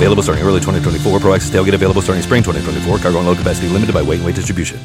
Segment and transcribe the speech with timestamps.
[0.00, 1.20] Available starting early 2024.
[1.20, 2.98] Pro Access tailgate available starting spring 2024.
[3.04, 4.80] Cargo and load capacity limited by weight and weight distribution.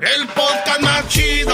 [0.00, 1.51] El podcast más chido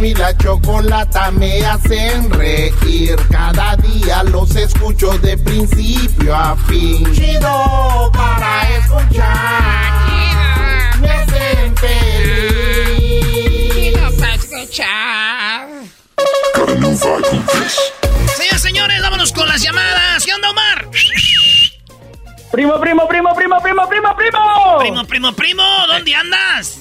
[0.00, 3.16] Mi la chocolata me hacen reír.
[3.30, 7.04] Cada día los escucho de principio a fin.
[7.14, 9.86] Chido para escuchar.
[11.00, 13.16] Me hacen feliz.
[14.18, 15.68] para escuchar.
[18.36, 20.24] Señores, señores, vámonos con las llamadas.
[20.24, 20.88] ¿Qué onda, Omar?
[22.52, 24.78] Primo, primo, primo, primo, primo, primo, primo.
[24.78, 26.80] Primo, primo, primo, ¿dónde andas?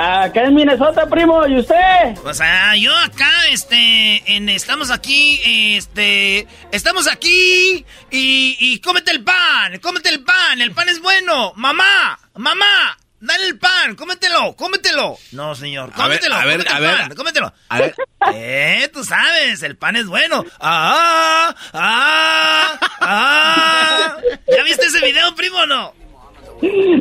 [0.00, 2.14] Acá en Minnesota, primo, ¿y usted?
[2.22, 5.40] Pues ah, yo acá, este, en, estamos aquí,
[5.76, 11.52] este, estamos aquí y, y cómete el pan, cómete el pan, el pan es bueno.
[11.56, 15.18] Mamá, mamá, dale el pan, cómetelo, cómetelo.
[15.32, 16.96] No, señor, A ver, cómetelo, a ver, cómete a el ver.
[16.96, 17.52] pan, cómetelo.
[17.68, 17.94] A ver.
[18.34, 20.44] Eh, tú sabes, el pan es bueno.
[20.60, 24.16] Ah, ah, ah.
[24.56, 25.97] ¿Ya viste ese video, primo o no?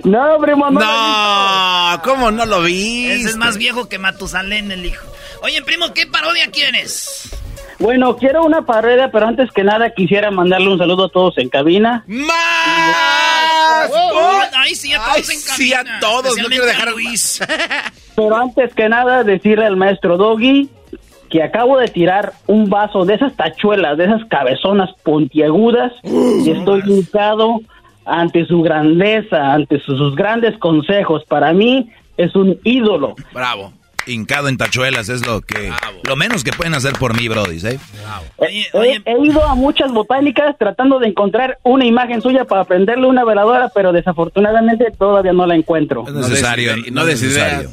[0.04, 0.80] No, primo, no.
[0.80, 3.08] No, ¿cómo no lo vi?
[3.08, 5.06] Ese es más viejo que Matusalén, el hijo.
[5.42, 7.30] Oye, primo, ¿qué parodia quieres?
[7.80, 11.50] Bueno, quiero una parodia, pero antes que nada quisiera mandarle un saludo a todos en
[11.50, 12.04] cabina.
[12.08, 13.92] ¡Más!
[13.94, 16.92] Oh, ay, sí, a todos Ay, en sí, a cabina, todos, no quiero dejar- a
[16.92, 17.40] Luis.
[18.16, 20.70] Pero antes que nada decirle al maestro Doggy
[21.30, 26.82] que acabo de tirar un vaso de esas tachuelas, de esas cabezonas puntiagudas y estoy
[26.88, 27.60] hincado
[28.08, 31.24] ante su grandeza, ante sus, sus grandes consejos.
[31.26, 33.16] Para mí es un ídolo.
[33.34, 33.74] Bravo.
[34.06, 35.72] Hincado en tachuelas es lo que...
[36.04, 37.78] Lo menos que pueden hacer por mí, Brody, ¿eh?
[38.38, 42.64] Oye, He, oye, he ido a muchas botánicas tratando de encontrar una imagen suya para
[42.64, 46.04] prenderle una veladora, pero desafortunadamente todavía no la encuentro.
[46.04, 47.70] No es necesario, no, no necesario.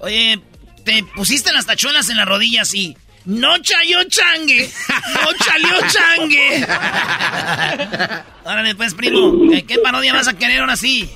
[0.00, 0.38] oye,
[0.84, 2.96] te pusiste las tachuelas en las rodillas y...
[3.26, 4.68] No chayó changue,
[5.14, 6.66] no chalió changue.
[8.44, 11.08] Órale, pues, primo, ¿qué- ¿qué parodia vas a querer ahora sí?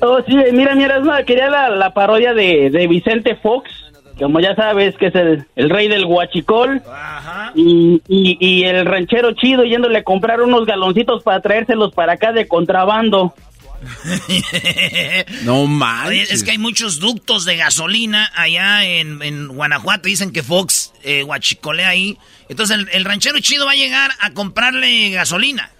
[0.00, 3.70] Oh, sí, mira, mira, quería la, la parodia de, de Vicente Fox,
[4.18, 7.52] como ya sabes que es el, el rey del huachicol, Ajá.
[7.54, 12.32] y, y, y el ranchero chido yéndole a comprar unos galoncitos para traérselos para acá
[12.32, 13.34] de contrabando.
[15.42, 16.30] No manches.
[16.30, 20.08] es que hay muchos ductos de gasolina allá en, en Guanajuato.
[20.08, 22.18] Dicen que Fox eh, guachicolea ahí.
[22.48, 25.70] Entonces el, el ranchero chido va a llegar a comprarle gasolina.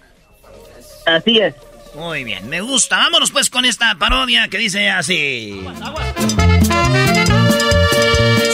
[1.05, 1.55] Así es.
[1.95, 2.97] Muy bien, me gusta.
[2.97, 5.65] Vámonos pues con esta parodia que dice así.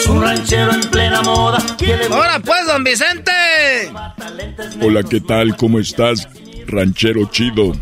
[0.08, 1.58] Un ranchero en plena moda.
[2.12, 3.32] Ahora pues, don Vicente.
[4.82, 5.58] Hola, ¿qué tal?
[5.58, 6.28] ¿Cómo estás?
[6.68, 7.74] Ranchero chido.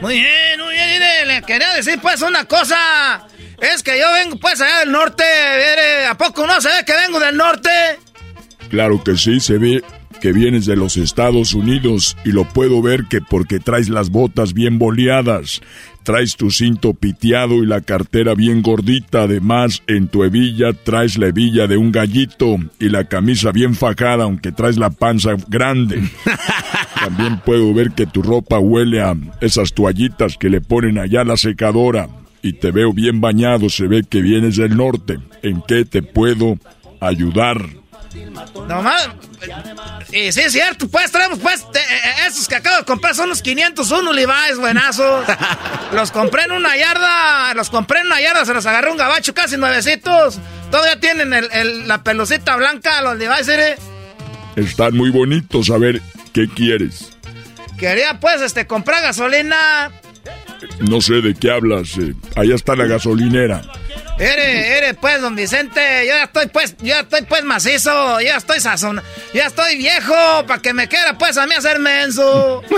[0.00, 0.88] Muy bien, muy bien.
[0.92, 3.26] mire, le quería decir pues una cosa.
[3.60, 5.24] Es que yo vengo pues allá del norte.
[5.24, 7.70] mire, ¿A poco no se ve que vengo del norte?
[8.68, 9.82] Claro que sí, se ve
[10.20, 14.54] que vienes de los Estados Unidos y lo puedo ver que porque traes las botas
[14.54, 15.60] bien boleadas,
[16.02, 21.26] traes tu cinto piteado y la cartera bien gordita, además en tu hebilla traes la
[21.26, 26.02] hebilla de un gallito y la camisa bien fajada aunque traes la panza grande.
[27.04, 31.24] También puedo ver que tu ropa huele a esas toallitas que le ponen allá a
[31.24, 32.08] la secadora
[32.42, 35.18] y te veo bien bañado, se ve que vienes del norte.
[35.42, 36.56] ¿En qué te puedo
[37.00, 37.58] ayudar?
[38.68, 39.08] Nomás.
[40.12, 43.28] Y sí, es cierto, pues traemos, pues, te- eh, estos que acabo de comprar son
[43.28, 45.26] los 501 Levi's, buenazos.
[45.92, 49.34] los compré en una yarda, los compré en una yarda, se los agarré un gabacho
[49.34, 50.38] casi nuevecitos.
[50.70, 53.76] Todavía tienen el- el- la pelucita blanca, los Levi's, ¿eh?
[54.56, 56.00] Están muy bonitos, a ver,
[56.34, 57.10] ¿qué quieres?
[57.78, 59.90] Quería, pues, este, comprar gasolina.
[60.80, 63.62] No sé de qué hablas, eh, allá está la gasolinera.
[64.18, 68.36] Eres, eres pues, don Vicente, yo ya estoy pues, yo ya estoy pues macizo, ya
[68.36, 69.02] estoy sazón,
[69.32, 70.14] ya estoy viejo,
[70.46, 72.62] para que me quiera pues a mí hacer menso.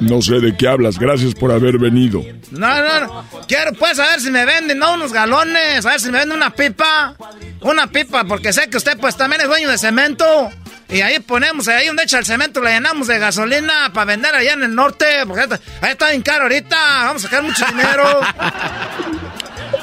[0.00, 2.24] No sé de qué hablas, gracias por haber venido.
[2.50, 6.00] No, no, no, quiero pues a ver si me venden, no, unos galones, a ver
[6.00, 7.14] si me venden una pipa,
[7.60, 10.50] una pipa, porque sé que usted pues también es dueño de cemento.
[10.92, 14.52] Y ahí ponemos, ahí donde echa el cemento, le llenamos de gasolina para vender allá
[14.52, 18.20] en el norte, porque ahí está bien caro ahorita, vamos a sacar mucho dinero.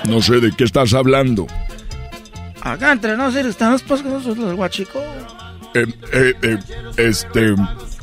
[0.06, 1.48] No sé de qué estás hablando.
[2.62, 5.04] Acá entre nosotros estamos pues nosotros los guachicos.
[5.74, 6.58] Eh, eh, eh,
[6.98, 7.56] este,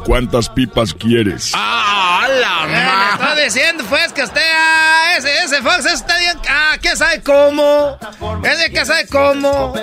[0.05, 1.52] ¿cuántas pipas quieres?
[1.55, 6.38] ¡Ah, la eh, estoy diciendo pues que usted, ah, ese, ese Fox, ese está bien,
[6.49, 7.99] ah, ¿qué sabe cómo?
[8.44, 9.75] Ese que sabe cómo.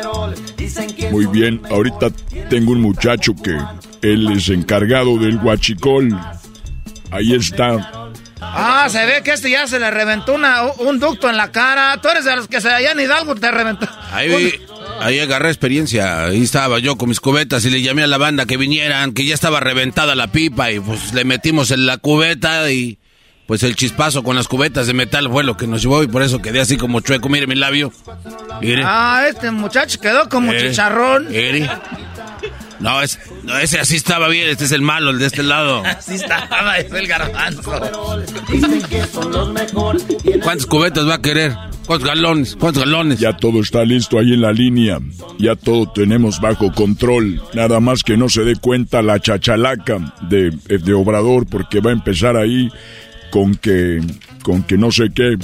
[1.12, 2.12] Muy bien, ahorita
[2.50, 3.58] tengo un muchacho que
[4.02, 6.18] él es encargado del guachicol.
[7.12, 8.10] Ahí está.
[8.42, 12.00] Ah, se ve que este ya se le reventó una, un ducto en la cara.
[12.02, 13.88] Tú eres de los que se allá en Hidalgo te reventó.
[14.12, 14.54] Ahí,
[15.00, 16.26] ahí agarré experiencia.
[16.26, 19.26] Ahí estaba yo con mis cubetas y le llamé a la banda que vinieran, que
[19.26, 23.00] ya estaba reventada la pipa y pues le metimos en la cubeta y
[23.48, 26.24] pues el chispazo con las cubetas de metal fue lo que nos llevó y por
[26.24, 27.30] eso quedé así como chueco.
[27.30, 27.92] Mire mi labio.
[28.84, 31.28] Ah, este muchacho quedó como chicharrón.
[31.30, 31.70] Mire.
[32.80, 33.18] No, es,
[33.62, 35.84] ese así estaba bien, este es el malo, el de este lado.
[35.86, 37.72] Así estaba, es el garbanzo.
[40.44, 41.54] ¿Cuántos cubetas va a querer?
[41.86, 42.58] ¿Cuántos galones?
[42.58, 43.20] ¿Cuántos galones?
[43.20, 45.00] Ya todo está listo ahí en la línea.
[45.40, 47.42] Ya todo tenemos bajo control.
[47.54, 51.94] Nada más que no se dé cuenta la chachalaca de, de Obrador porque va a
[51.94, 52.70] empezar ahí
[53.34, 54.00] con que,
[54.44, 55.40] con que no sé qué.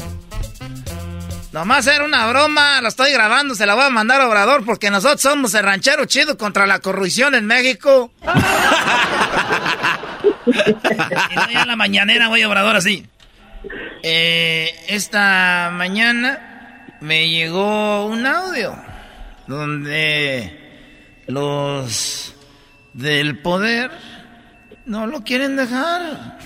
[1.52, 4.92] Nomás era una broma, la estoy grabando, se la voy a mandar a Obrador porque
[4.92, 8.14] nosotros somos el ranchero chido contra la corrupción en México.
[10.46, 13.08] y no, ya la mañanera voy a Obrador así.
[14.04, 18.76] Eh, esta mañana me llegó un audio
[19.48, 22.36] donde los
[22.94, 23.90] del poder
[24.86, 26.38] no lo quieren dejar.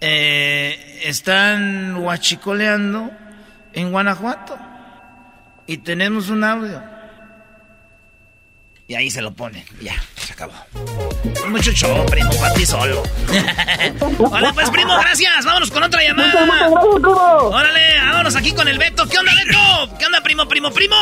[0.00, 3.10] Eh, están huachicoleando
[3.72, 4.58] en Guanajuato.
[5.66, 6.82] Y tenemos un audio.
[8.90, 9.64] Y ahí se lo pone.
[9.80, 10.52] Ya, se acabó.
[11.48, 13.04] Mucho show, primo, para ti solo.
[14.30, 15.44] Vale, pues, primo, gracias.
[15.44, 16.68] Vámonos con otra llamada.
[16.68, 19.06] Órale, vámonos aquí con el Beto.
[19.06, 19.96] ¿Qué onda, Beto?
[19.96, 20.96] ¿Qué onda, primo, primo, primo?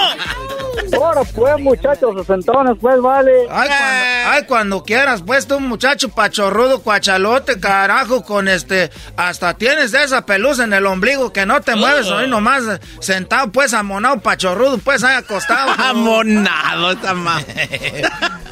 [0.96, 3.32] Ahora pues, muchachos, sesentones, pues, vale.
[3.50, 8.90] Ay cuando, ay, cuando quieras, pues, tú, muchacho pachorrudo, cuachalote, carajo, con este...
[9.17, 12.19] Hasta tienes de esa pelusa en el ombligo que no te mueves, oh.
[12.19, 12.64] ahí nomás
[13.00, 15.70] sentado, pues, amonado, pachorrudo, pues, ahí acostado.
[15.79, 17.44] amonado, esta más.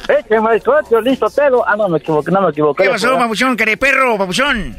[0.07, 1.67] Écheme el listo, pelo.
[1.67, 2.83] Ah, no, me equivoqué, no me equivoqué.
[2.83, 3.57] ¿Qué pasó, papuchón?
[3.57, 4.77] ¿Querés perro, papuchón?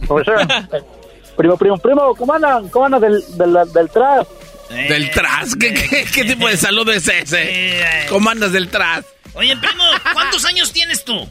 [0.00, 0.48] Papuchón.
[1.36, 2.68] primo, primo, primo, ¿cómo andan?
[2.68, 4.26] ¿Cómo andan del, del, del tras?
[4.70, 5.56] ¿Del eh, tras?
[5.56, 7.80] ¿Qué, qué, qué tipo de salud es ese?
[8.08, 9.04] ¿Cómo andas del tras?
[9.34, 11.26] Oye, primo, ¿cuántos años tienes tú?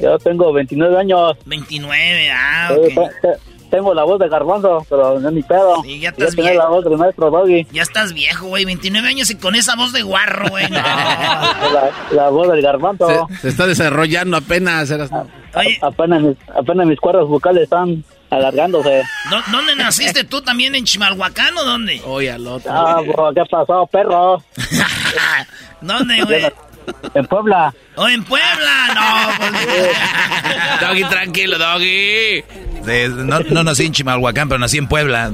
[0.00, 1.36] Yo tengo 29 años.
[1.44, 3.38] 29, ah, ok
[3.70, 5.82] tengo la voz de garbanzo, pero no es mi pedo.
[5.82, 6.54] Sí, ya estás viejo.
[6.54, 7.66] la voz del maestro Doggy.
[7.72, 8.64] Ya estás viejo, güey.
[8.64, 10.68] 29 años y con esa voz de guarro, güey.
[12.10, 13.28] la, voz del garbanzo.
[13.40, 14.90] Se, está desarrollando apenas.
[15.82, 19.02] apenas, mis, apenas mis cuerdas vocales están alargándose.
[19.50, 20.74] ¿Dónde naciste tú también?
[20.74, 22.00] ¿En Chimalhuacán o dónde?
[22.04, 22.72] Oye, al otro.
[22.72, 24.42] Ah, bro, ¿qué pasó, perro?
[25.80, 26.44] ¿Dónde, güey?
[27.14, 27.74] En Puebla.
[27.96, 28.94] ¿O en Puebla?
[28.94, 30.80] No, pues...
[30.80, 32.42] Doggy, tranquilo, Doggy.
[32.84, 35.32] No, no, nací en Chimalhuacán, pero nací en Puebla.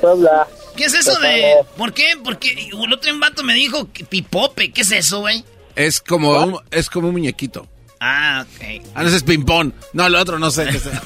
[0.00, 0.46] Puebla.
[0.76, 1.54] ¿Qué es eso de...?
[1.76, 2.04] ¿Por qué?
[2.22, 4.72] Porque el otro vato me dijo pipope.
[4.72, 5.44] ¿Qué es eso, güey?
[5.74, 7.66] Es como, un, es como un muñequito.
[8.00, 8.82] Ah, ok.
[8.94, 9.72] Ah, no, ese es ping-pong.
[9.92, 11.02] No, el otro no sé qué sea,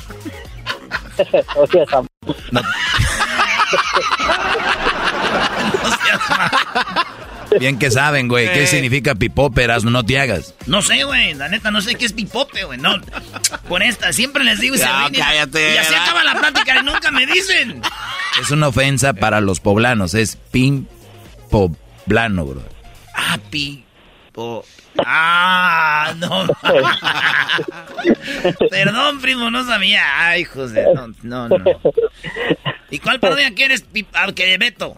[2.50, 2.62] no.
[7.58, 8.52] Bien que saben, güey.
[8.52, 9.84] ¿Qué significa pipóperas?
[9.84, 10.54] No te hagas.
[10.66, 11.34] No sé, güey.
[11.34, 12.78] La neta, no sé qué es pipope, güey.
[12.78, 12.96] No.
[13.68, 17.10] Con esta, siempre les digo y se cállate, Y así acaba la plática y nunca
[17.10, 17.82] me dicen.
[18.40, 20.14] Es una ofensa para los poblanos.
[20.14, 20.88] Es pin
[21.50, 22.62] poblano, bro.
[23.14, 23.84] Ah, pi.
[25.04, 26.46] Ah, no.
[28.70, 30.28] Perdón, primo, no sabía.
[30.28, 31.64] Ay, José, no, no, no.
[32.90, 34.96] ¿Y cuál parodia quieres, al que Beto?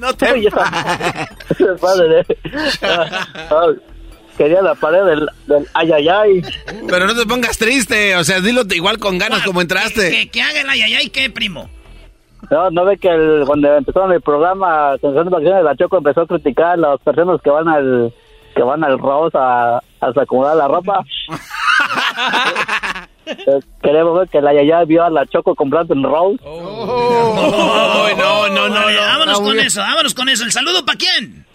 [0.00, 0.26] No te
[1.80, 2.26] padre,
[4.36, 6.42] Quería la pared del, del ayayay.
[6.88, 10.10] Pero no te pongas triste, o sea, dilo igual con ganas como entraste.
[10.10, 11.68] ¿Qué, qué, haga el ayayay qué, primo?
[12.50, 16.22] No, no ve que el, cuando empezaron el programa Atención de Vacaciones, la Choco empezó
[16.22, 18.12] a criticar a las personas que van al
[18.54, 21.04] que van al Rose a, a acomodar la ropa.
[23.82, 26.38] Queremos ver que la Yaya vio a la Choco comprando en Rose.
[26.44, 29.00] Oh, no, no, no, Órale, no.
[29.00, 30.44] Vámonos con eso, vámonos con eso.
[30.44, 31.46] ¿El saludo para quién?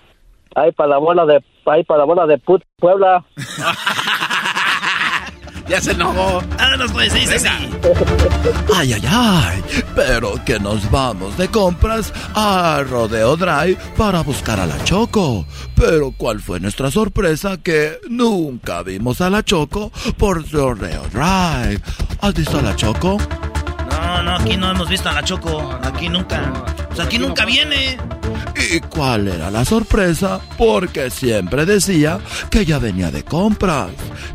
[0.55, 3.23] Ahí para la bola de, ahí para la bola de Put Puebla.
[5.69, 6.41] Ya se enojó.
[6.57, 7.47] Vámonos pues, dice así.
[8.73, 9.63] Ay, ay, ay,
[9.95, 15.45] pero que nos vamos de compras a Rodeo Drive para buscar a la Choco.
[15.75, 17.57] Pero ¿cuál fue nuestra sorpresa?
[17.57, 21.81] Que nunca vimos a la Choco por Rodeo Drive.
[22.21, 23.17] ¿Has visto a la Choco?
[23.91, 25.77] No, no, aquí no hemos visto a la Choco.
[25.83, 26.63] Aquí nunca.
[26.87, 27.97] Pues aquí nunca viene.
[28.59, 30.39] ¿Y cuál era la sorpresa?
[30.57, 33.91] Porque siempre decía que ella venía de compras.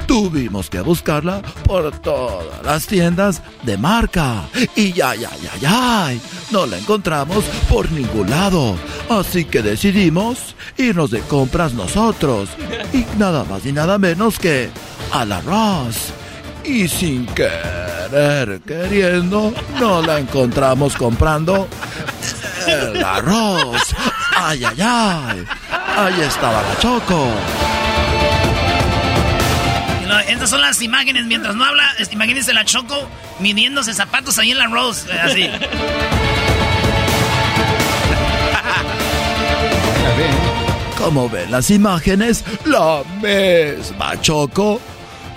[0.06, 4.44] Tuvimos que buscarla por todas las tiendas de marca.
[4.76, 6.14] Y ya, ya, ya, ya.
[6.50, 8.76] No la encontramos por ningún lado.
[9.08, 12.48] Así que decidimos irnos de compras nosotros.
[12.92, 14.70] Y nada más y nada menos que
[15.12, 16.12] a la Ross.
[16.64, 21.66] Y sin querer, queriendo, no la encontramos comprando
[22.66, 23.94] el arroz.
[24.44, 25.44] Ay, ay, ay.
[25.96, 27.28] Ahí estaba la Choco.
[30.28, 31.24] Estas son las imágenes.
[31.26, 33.08] Mientras no habla, imagínense la Choco
[33.40, 35.08] midiéndose zapatos ahí en la Rose.
[35.10, 35.50] eh, Así.
[40.98, 44.80] Como ven las imágenes, la misma Choco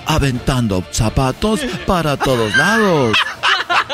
[0.05, 3.17] aventando zapatos para todos lados.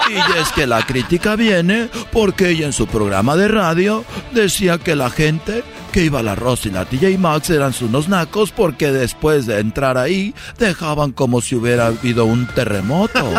[0.10, 4.04] Y es que la crítica viene porque ella en su programa de radio
[4.34, 8.08] decía que la gente que iba a la Ross y la TJ Maxx eran unos
[8.08, 13.32] nacos porque después de entrar ahí dejaban como si hubiera habido un terremoto.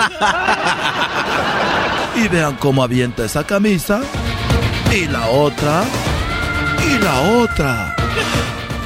[2.14, 4.02] Y vean cómo avienta esa camisa.
[4.94, 5.82] Y la otra.
[6.86, 7.96] Y la otra.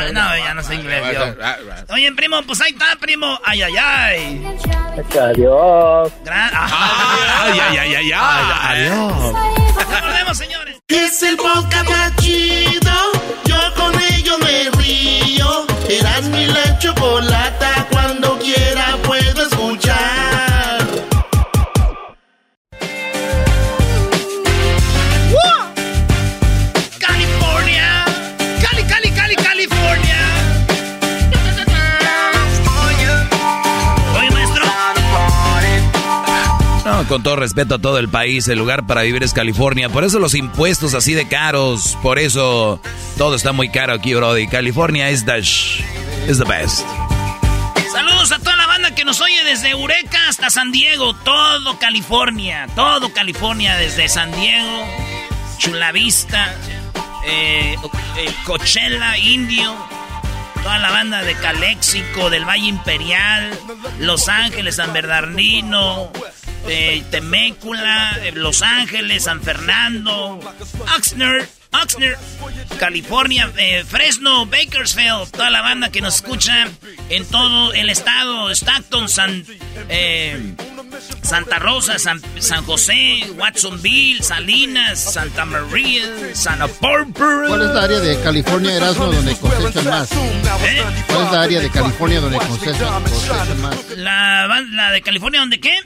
[0.00, 1.02] No, no, ya no sé inglés.
[1.14, 1.94] yo.
[1.94, 3.38] Oye, primo, pues ahí está, primo.
[3.44, 4.58] Ay, ay, ay.
[5.20, 6.12] Adiós.
[6.24, 8.52] Gran- Ay, ay, ay, ay, ay.
[8.92, 9.32] Adiós.
[10.02, 10.76] Volvemos, señores.
[10.88, 11.88] Es el podcast
[37.18, 39.88] con todo respeto a todo el país, el lugar para vivir es California.
[39.88, 41.98] Por eso los impuestos así de caros.
[42.00, 42.80] Por eso
[43.16, 44.46] todo está muy caro aquí, Brody.
[44.46, 46.86] California es the, is the best.
[47.90, 52.68] Saludos a toda la banda que nos oye desde Eureka hasta San Diego, todo California,
[52.76, 54.86] todo California, desde San Diego,
[55.58, 56.54] Chula Vista,
[57.26, 57.74] eh,
[58.18, 59.74] eh, Coachella, Indio,
[60.62, 63.58] toda la banda de Calexico, del Valle Imperial,
[64.00, 66.12] Los Ángeles, San Bernardino,
[66.68, 70.40] eh, Temécula, eh, Los Ángeles, San Fernando,
[70.96, 72.16] Oxnard, Oxnard,
[72.78, 76.68] California, eh, Fresno, Bakersfield, toda la banda que nos escucha
[77.08, 79.44] en todo el estado, Stockton, San,
[79.88, 80.54] eh,
[81.22, 87.48] Santa Rosa, San, San José, Watsonville, Salinas, Santa María, Santa Barbara.
[87.48, 90.12] ¿Cuál es la área de California, Erasmo, donde cosechan más?
[90.12, 90.84] ¿Eh?
[91.06, 93.76] ¿Cuál es la área de California donde cosechan, cosechan más?
[93.96, 95.76] La, la de California, ¿dónde qué?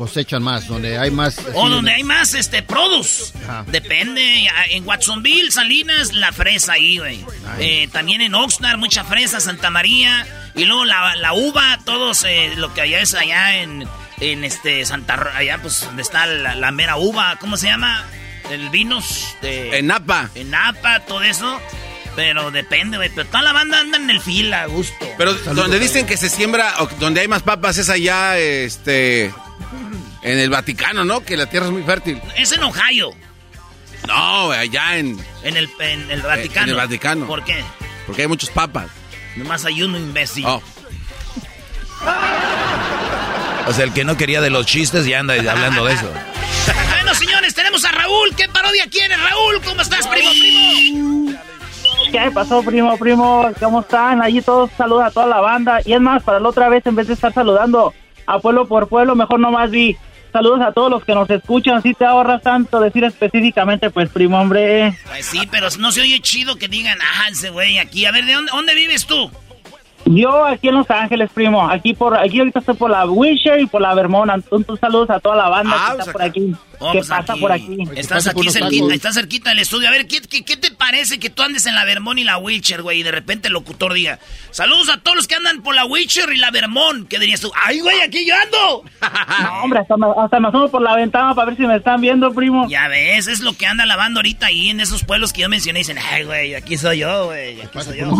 [0.00, 1.36] Cosechan más, donde hay más...
[1.52, 3.36] O donde hay más este produce.
[3.44, 3.64] Ajá.
[3.66, 4.48] Depende.
[4.70, 7.22] En Watsonville, Salinas, la fresa ahí, güey.
[7.58, 10.26] Eh, también en Oxnard, mucha fresa, Santa María.
[10.54, 13.86] Y luego la, la uva, todos eh, lo que allá es allá en,
[14.20, 18.02] en este Santa Ro- allá pues donde está la, la mera uva, ¿cómo se llama?
[18.50, 20.30] El vinos de En Napa.
[20.34, 21.60] en Napa, todo eso.
[22.16, 23.10] Pero depende, güey.
[23.14, 25.06] Pero toda la banda anda en el fila, a gusto.
[25.18, 29.30] Pero donde dicen que se siembra, o donde hay más papas es allá, este,
[30.22, 31.20] en el Vaticano, ¿no?
[31.22, 32.20] Que la tierra es muy fértil.
[32.36, 33.10] Es en Ohio,
[34.06, 36.64] No, allá en, en el, en el Vaticano.
[36.64, 37.26] en el Vaticano.
[37.26, 37.62] ¿Por qué?
[38.06, 38.86] porque hay muchos papas.
[39.36, 40.44] Nomás hay uno imbécil.
[40.44, 40.60] Oh.
[43.66, 46.10] O sea, el que no quería de los chistes ya anda hablando de eso.
[46.90, 48.34] bueno, señores, tenemos a Raúl.
[48.36, 49.60] ¿Qué parodia quiere, Raúl?
[49.64, 51.38] ¿Cómo estás, primo, primo?
[52.10, 53.48] ¿Qué pasó, primo, primo?
[53.60, 54.20] ¿Cómo están?
[54.22, 55.80] Allí todos saludan a toda la banda.
[55.84, 57.94] Y es más, para la otra vez, en vez de estar saludando
[58.26, 59.96] a pueblo por pueblo, mejor nomás di
[60.30, 61.76] saludos a todos los que nos escuchan.
[61.76, 64.96] Así te ahorras tanto decir específicamente, pues, primo, hombre.
[65.06, 68.06] Pues sí, pero no se oye chido que digan, ah, ese güey aquí.
[68.06, 69.30] A ver, ¿de dónde, dónde vives tú?
[70.06, 71.68] Yo aquí en Los Ángeles, primo.
[71.68, 74.30] Aquí por aquí ahorita estoy por la Wisher y por la Vermont.
[74.32, 76.54] Entonces, saludos a toda la banda Ah, que pues está por aquí.
[76.82, 77.40] Oh, ¿Qué pues pasa aquí.
[77.40, 77.78] por aquí?
[77.94, 79.88] Estás aquí cerquita, estás cerquita del estudio.
[79.88, 82.38] A ver, ¿qué, qué, qué te parece que tú andes en la Vermont y la
[82.38, 83.00] Witcher, güey?
[83.00, 84.18] Y de repente el locutor diga,
[84.50, 87.06] saludos a todos los que andan por la Witcher y la Vermont.
[87.06, 87.52] ¿Qué dirías tú?
[87.54, 88.84] ¡Ay, güey, aquí yo ando!
[89.40, 92.00] No, hombre, hasta me, hasta me asomo por la ventana para ver si me están
[92.00, 92.66] viendo, primo.
[92.68, 95.80] Ya ves, es lo que anda lavando ahorita ahí en esos pueblos que yo mencioné.
[95.80, 98.10] Dicen, ay, güey, aquí soy yo, güey, aquí soy yo.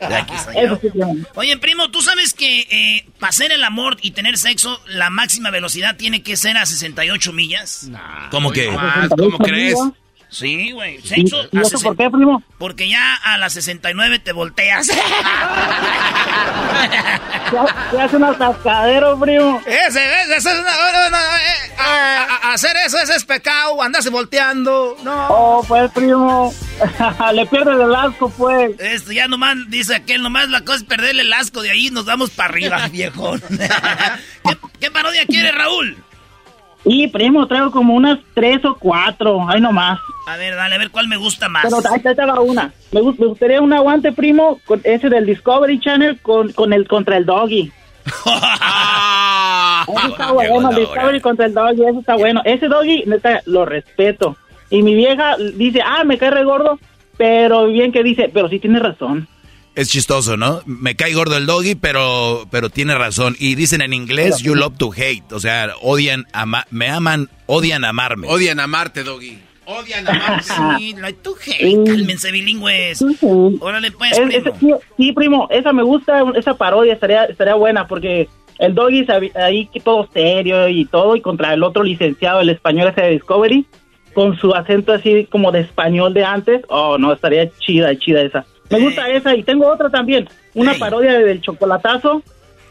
[0.00, 0.78] aquí soy yo.
[0.80, 1.24] Sí.
[1.34, 5.50] Oye, primo, ¿tú sabes que eh, para hacer el amor y tener sexo, la máxima
[5.50, 7.85] velocidad tiene que ser a 68 millas?
[8.30, 8.66] ¿Cómo que?
[9.16, 9.76] ¿Cómo crees?
[10.28, 11.00] Sí, güey.
[11.02, 12.42] Sexo ¿Y eso por 60 qué, primo?
[12.58, 14.88] Porque ya a las 69 te volteas.
[17.90, 19.60] Se hace un atascadero, primo.
[19.64, 19.82] Ese,
[20.22, 24.96] ese, ese es una, eh, a- a- a- hacer eso, ese es pecado, andarse volteando.
[25.04, 25.26] No.
[25.28, 26.52] Oh, pues, primo.
[27.32, 28.72] Le pierdes el asco, pues.
[28.80, 32.04] Esto ya nomás, dice aquel, nomás la cosa es perderle el asco, de ahí nos
[32.04, 33.36] vamos para arriba, viejo.
[33.38, 35.96] ¿Qué, qué parodia quiere Raúl?
[36.88, 39.48] Y, primo, traigo como unas tres o cuatro.
[39.48, 39.98] Ahí nomás.
[40.28, 41.64] A ver, dale, a ver cuál me gusta más.
[41.64, 42.72] Pero ahí va una.
[42.92, 47.16] Me, me gustaría un aguante, primo, con ese del Discovery Channel con, con el contra
[47.16, 47.72] el Doggy.
[49.88, 52.42] Eso está bueno, Discovery contra el Doggy, eso está bueno.
[52.44, 54.36] Ese Doggy, neta, lo respeto.
[54.70, 56.78] Y mi vieja dice, ah, me cae re gordo,
[57.16, 59.28] pero bien que dice, pero sí tiene razón.
[59.76, 60.62] Es chistoso, ¿no?
[60.66, 63.36] Me cae gordo el doggy, pero, pero tiene razón.
[63.38, 65.30] Y dicen en inglés, you love to hate.
[65.32, 68.26] O sea, odian, ama- me aman, odian amarme.
[68.28, 69.38] Odian amarte, Doggy.
[69.66, 70.48] Odian amarte.
[70.78, 71.84] Sí, like to hate.
[71.84, 73.04] Cálmense, bilingües.
[73.60, 74.30] Órale, pues, Es- primo.
[74.48, 79.06] ese- sí, sí, primo, esa me gusta, esa parodia estaría, estaría buena porque el Doggy
[79.34, 83.66] ahí todo serio y todo y contra el otro licenciado, el español ese de Discovery,
[84.14, 86.62] con su acento así como de español de antes.
[86.68, 88.46] Oh, no, estaría chida, chida esa.
[88.70, 92.22] Me gusta esa y tengo otra también, una parodia del chocolatazo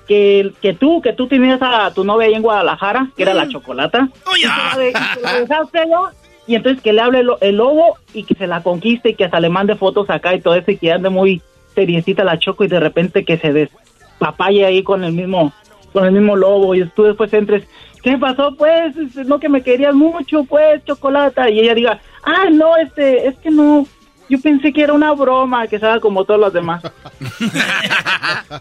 [0.08, 3.48] que, que tú, que tú tenías a tu novia ahí en Guadalajara, que era la
[3.48, 4.10] chocolata.
[4.38, 6.00] Y te la de- y te la dejaste allá,
[6.48, 9.26] y entonces que le hable el, el lobo y que se la conquiste y que
[9.26, 11.42] hasta le mande fotos acá y todo eso y que ande muy
[11.74, 15.54] seriecita la choco y de repente que se despapalle ahí con el mismo
[15.92, 17.64] con el mismo lobo y tú después entres
[18.04, 18.96] ¿qué pasó pues?
[18.98, 23.36] Este, No que me querías mucho pues chocolata y ella diga ah no este es
[23.40, 23.88] que no
[24.30, 26.84] yo pensé que era una broma que se haga como todos los demás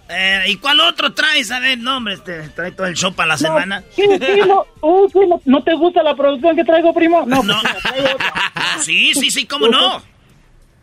[0.08, 1.50] Eh, ¿Y cuál otro traes?
[1.50, 3.82] A ver, no, hombre, este, trae todo el show para la semana.
[3.94, 7.24] ¿Qué, qué, no, uh, ¿qué, no, ¿No te gusta la producción que traigo primo?
[7.26, 8.32] No, pues, mira, traigo otra.
[8.80, 10.02] Sí, sí, sí, cómo no.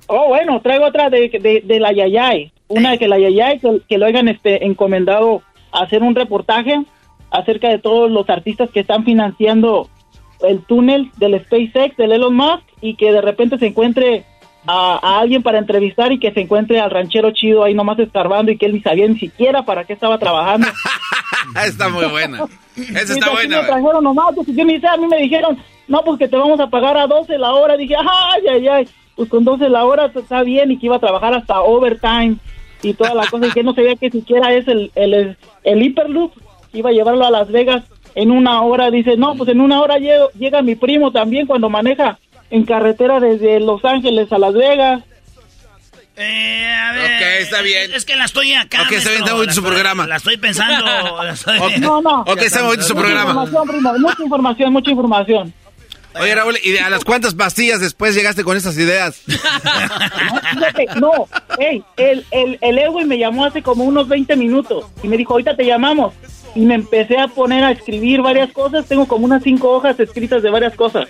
[0.08, 2.52] Oh, bueno, traigo otra de, de, de la Yayay.
[2.68, 5.42] Una de que la Yayay, que, que lo hayan este, encomendado
[5.72, 6.84] a hacer un reportaje
[7.32, 9.90] acerca de todos los artistas que están financiando
[10.42, 14.26] el túnel del SpaceX, del Elon Musk, y que de repente se encuentre
[14.68, 18.52] a, a alguien para entrevistar y que se encuentre al ranchero chido ahí nomás escarbando
[18.52, 20.68] y que él ni sabía ni siquiera para qué estaba trabajando.
[21.66, 22.46] está muy buena.
[22.76, 23.62] Esa está buena.
[23.62, 26.38] me trajeron nomás, pues, yo ni sé, a mí me dijeron, no, pues que te
[26.38, 27.76] vamos a pagar a 12 la hora.
[27.78, 30.96] Dije, ay, ay, ay, pues con 12 la hora pues, está bien y que iba
[30.96, 32.36] a trabajar hasta overtime
[32.84, 36.32] y toda la cosa y que no sabía que siquiera es el, el, el Hyperloop,
[36.74, 37.84] iba a llevarlo a Las Vegas
[38.16, 38.90] en una hora.
[38.92, 42.18] Dice, no, pues en una hora llego- llega mi primo también cuando maneja
[42.52, 45.04] en carretera desde Los Ángeles a Las Vegas.
[46.18, 47.92] Eh, a ver, Ok, está bien.
[47.94, 48.84] Es que la estoy acá.
[48.84, 50.06] Ok, está bien, está bonito su programa.
[50.06, 50.86] La estoy pensando.
[51.24, 52.22] la estoy- No, no.
[52.22, 53.30] Ok, está bonito su Mucha programa.
[53.32, 55.54] información, primo, mucha información, mucha información.
[56.20, 59.22] Oye, Raúl, ¿y a las cuántas pastillas después llegaste con esas ideas?
[59.26, 61.28] Fíjate, no,
[61.60, 65.34] hey, el, el, el Edwin me llamó hace como unos 20 minutos y me dijo,
[65.34, 66.14] ahorita te llamamos.
[66.54, 70.44] Y me empecé a poner a escribir varias cosas, tengo como unas cinco hojas escritas
[70.44, 71.08] de varias cosas.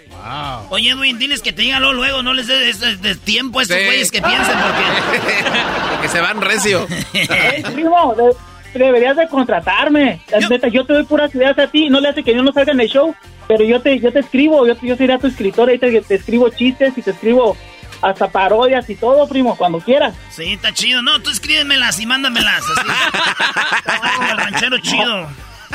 [0.69, 3.63] Oye, Edwin, diles que te digan luego, luego, no les des de, de tiempo a
[3.63, 3.85] estos Sí.
[3.85, 5.51] güeyes que piensen, porque...
[5.93, 6.85] Porque se van recio.
[7.13, 10.21] Hey, primo, de- deberías de contratarme.
[10.29, 12.51] La neta, yo te doy puras ideas a ti, no le hace que yo no
[12.53, 13.13] salga en el show,
[13.51, 16.47] pero yo te, yo te escribo, yo, yo seré tu escritor, ahorita que te escribo
[16.47, 17.57] chistes y te escribo
[18.01, 20.15] hasta parodias y todo, primo, cuando quieras.
[20.29, 21.01] Sí, está chido.
[21.01, 22.63] No, tú escríbemelas y mándamelas.
[22.63, 22.87] Así.
[24.37, 25.27] Ranchero chido.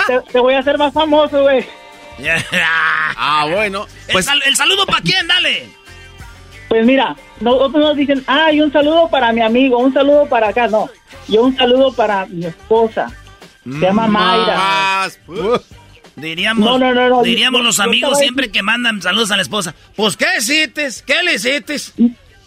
[0.07, 1.67] Te, te voy a hacer más famoso, güey.
[3.19, 3.87] Ah, bueno.
[4.09, 5.69] El, sal- el saludo para quién, dale.
[6.71, 10.67] Pues mira, nosotros nos dicen, ay, un saludo para mi amigo, un saludo para acá,
[10.67, 10.89] no.
[11.29, 13.13] Yo un saludo para mi esposa,
[13.65, 14.57] Se llama Mayra.
[14.57, 15.61] Más, pues.
[16.17, 19.75] Diríamos, No, no, no, no, diríamos los amigos siempre que mandan saludos a la esposa.
[19.95, 20.89] Pues, ¿qué hiciste?
[21.07, 21.77] ¿Qué le hiciste?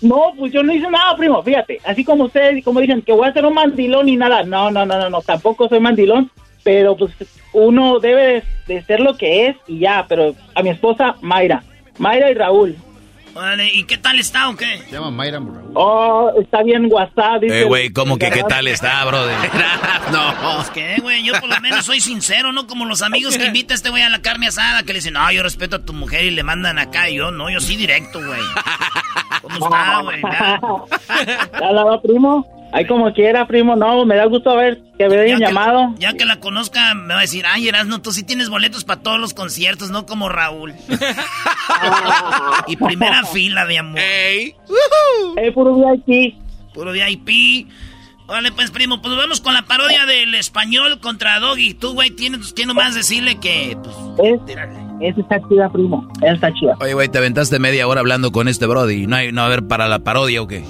[0.02, 1.44] No, pues yo no hice nada, primo.
[1.44, 4.44] Fíjate, así como ustedes, como dicen que voy a ser un mandilón y nada.
[4.44, 5.22] No, no, no, no, no.
[5.22, 6.32] Tampoco soy mandilón.
[6.64, 7.12] Pero pues
[7.54, 10.06] uno debe de, de ser lo que es y ya.
[10.10, 11.64] Pero a mi esposa, Mayra.
[12.00, 12.76] Mayra y Raúl.
[13.40, 14.80] Órale, ¿y qué tal está o qué?
[14.90, 15.40] Se llama Mayra
[15.74, 17.42] Oh, está bien WhatsApp.
[17.42, 19.34] dice Eh, güey, ¿cómo que qué tal está, brother?
[20.12, 20.34] no.
[20.58, 23.74] Pues qué, güey, yo por lo menos soy sincero, no como los amigos que invita
[23.74, 25.94] a este güey a la carne asada que le dicen, no, yo respeto a tu
[25.94, 28.42] mujer y le mandan acá y yo, no, yo sí directo, güey.
[29.42, 30.22] ¿Cómo está, güey?
[31.62, 32.59] Ya la va, primo.
[32.72, 33.76] Ahí como quiera, primo.
[33.76, 35.96] No, me da gusto ver que me hayan llamado.
[35.98, 39.02] Ya que la conozca, me va a decir, ay, Erasno, tú sí tienes boletos para
[39.02, 40.76] todos los conciertos, no como Raúl.
[42.68, 44.00] y primera fila, mi amor.
[44.00, 44.56] Ey.
[45.38, 46.36] Eh, puro VIP.
[46.74, 47.68] Puro VIP.
[48.28, 51.74] Órale, pues, primo, pues vamos con la parodia del español contra Doggy.
[51.74, 54.58] Tú, güey, tienes, tienes más decirle que, pues, Es,
[55.02, 56.08] esa está chida, primo.
[56.22, 56.78] Esa está chida.
[56.80, 59.08] Oye, güey, te aventaste media hora hablando con este Brody.
[59.08, 60.64] ¿No hay, no, a ver, para la parodia o qué?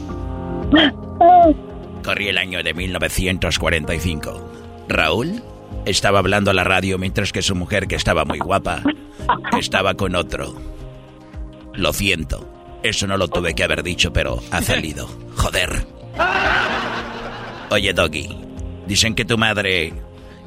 [2.03, 4.51] Corrí el año de 1945.
[4.88, 5.43] Raúl
[5.85, 8.83] estaba hablando a la radio mientras que su mujer, que estaba muy guapa,
[9.59, 10.55] estaba con otro.
[11.73, 12.47] Lo siento.
[12.83, 15.07] Eso no lo tuve que haber dicho, pero ha salido.
[15.35, 15.85] Joder.
[17.69, 18.29] Oye, Doggy,
[18.88, 19.93] dicen que tu madre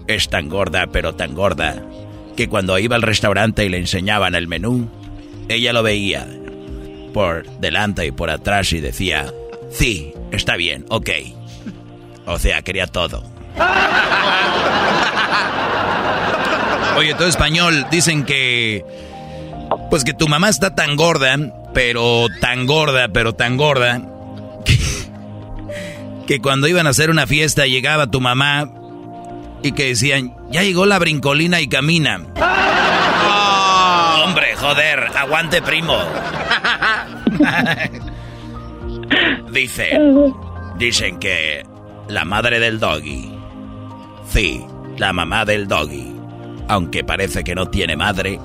[0.06, 1.84] es tan gorda, pero tan gorda,
[2.36, 4.88] que cuando iba al restaurante y le enseñaban el menú,
[5.48, 6.26] ella lo veía
[7.12, 9.32] por delante y por atrás y decía,
[9.70, 11.10] sí, está bien, ok.
[12.26, 13.24] O sea, quería todo.
[16.96, 18.85] Oye, todo español, dicen que...
[19.90, 21.37] Pues que tu mamá está tan gorda,
[21.72, 24.02] pero tan gorda, pero tan gorda,
[24.64, 24.78] que,
[26.26, 28.70] que cuando iban a hacer una fiesta llegaba tu mamá
[29.62, 32.20] y que decían, ya llegó la brincolina y camina.
[34.24, 35.98] Hombre, joder, aguante primo.
[39.52, 40.35] Dicen,
[40.78, 41.64] dicen que
[42.08, 43.30] la madre del doggy,
[44.28, 44.64] sí,
[44.98, 46.12] la mamá del doggy,
[46.68, 48.38] aunque parece que no tiene madre,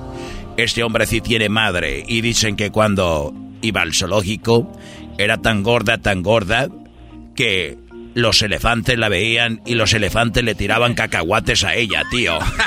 [0.58, 4.72] este hombre sí tiene madre y dicen que cuando iba al zoológico
[5.18, 6.68] era tan gorda, tan gorda,
[7.36, 7.78] que
[8.14, 12.34] los elefantes la veían y los elefantes le tiraban cacahuates a ella, tío.
[12.36, 12.64] ¡Aguante,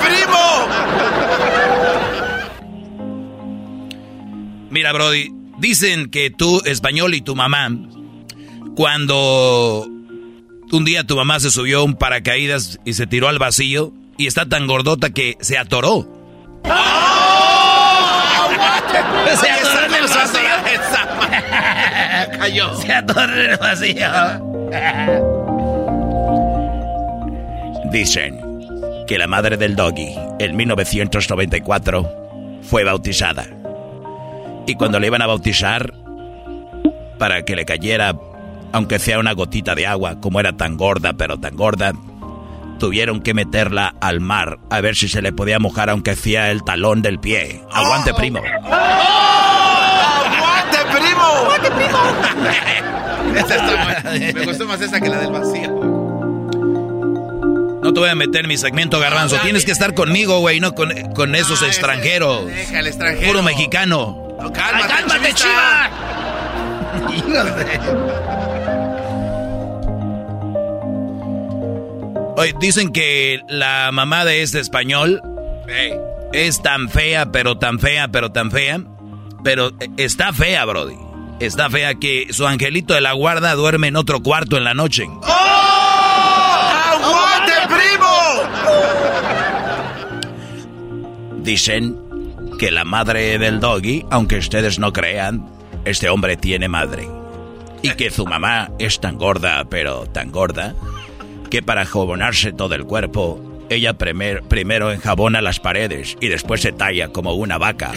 [0.00, 0.38] primo!
[4.70, 7.68] Mira, Brody, dicen que tú, español, y tu mamá,
[8.74, 9.86] cuando
[10.72, 14.26] un día tu mamá se subió a un paracaídas y se tiró al vacío y
[14.26, 16.08] está tan gordota que se atoró.
[19.36, 20.40] Se atoró en el vacío.
[22.38, 22.74] Cayó.
[22.76, 24.08] Se atoró en el vacío.
[27.90, 28.40] Dicen
[29.06, 33.46] que la madre del doggy, en 1994, fue bautizada.
[34.66, 35.92] Y cuando le iban a bautizar,
[37.18, 38.14] para que le cayera,
[38.74, 41.92] aunque sea una gotita de agua, como era tan gorda, pero tan gorda,
[42.80, 46.64] tuvieron que meterla al mar a ver si se le podía mojar, aunque sea el
[46.64, 47.62] talón del pie.
[47.72, 48.40] Aguante, primo.
[48.40, 48.78] ¡Aguante,
[50.90, 51.22] primo!
[51.22, 51.98] ¡Aguante, primo!
[53.38, 54.10] esa está.
[54.40, 55.70] Me gustó más esa que la del vacío.
[57.80, 59.36] No te voy a meter en mi segmento, garbanzo.
[59.44, 62.48] Tienes que estar conmigo, güey, no con, con esos extranjeros.
[62.48, 63.28] Deja el extranjero.
[63.28, 64.34] Puro mexicano.
[64.40, 65.32] No, cálmate, Ay, cálmate,
[72.36, 75.22] Oye, dicen que la mamá de este español
[76.32, 78.80] es tan fea, pero tan fea, pero tan fea.
[79.44, 80.96] Pero eh, está fea, Brody.
[81.38, 85.06] Está fea que su angelito de la guarda duerme en otro cuarto en la noche.
[86.92, 88.06] ¡Aguante, primo!
[91.42, 91.96] Dicen
[92.58, 95.46] que la madre del doggy, aunque ustedes no crean,
[95.84, 97.08] este hombre tiene madre.
[97.82, 100.74] Y que su mamá es tan gorda, pero tan gorda,
[101.50, 106.72] que para jabonarse todo el cuerpo, ella primer- primero enjabona las paredes y después se
[106.72, 107.92] talla como una vaca.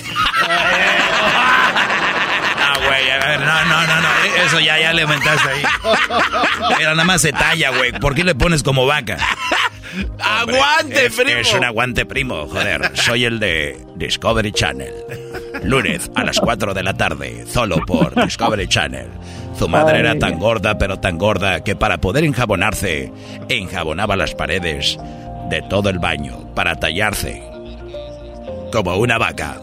[2.60, 5.64] Ah, güey, a ver, no, no, no, no, eso ya, ya le aumentaste ahí.
[6.78, 7.92] Pero nada más se talla, güey.
[7.94, 9.18] ¿Por qué le pones como vaca?
[10.42, 11.40] Hombre, ¡Aguante, es, primo!
[11.40, 12.92] Es un aguante primo, joder.
[12.96, 14.94] Soy el de Discovery Channel.
[15.64, 19.08] Lunes a las 4 de la tarde, solo por Discovery Channel.
[19.58, 23.12] Su madre era tan gorda, pero tan gorda, que para poder enjabonarse,
[23.50, 24.98] enjabonaba las paredes
[25.50, 27.44] de todo el baño para tallarse.
[28.72, 29.58] Como una vaca.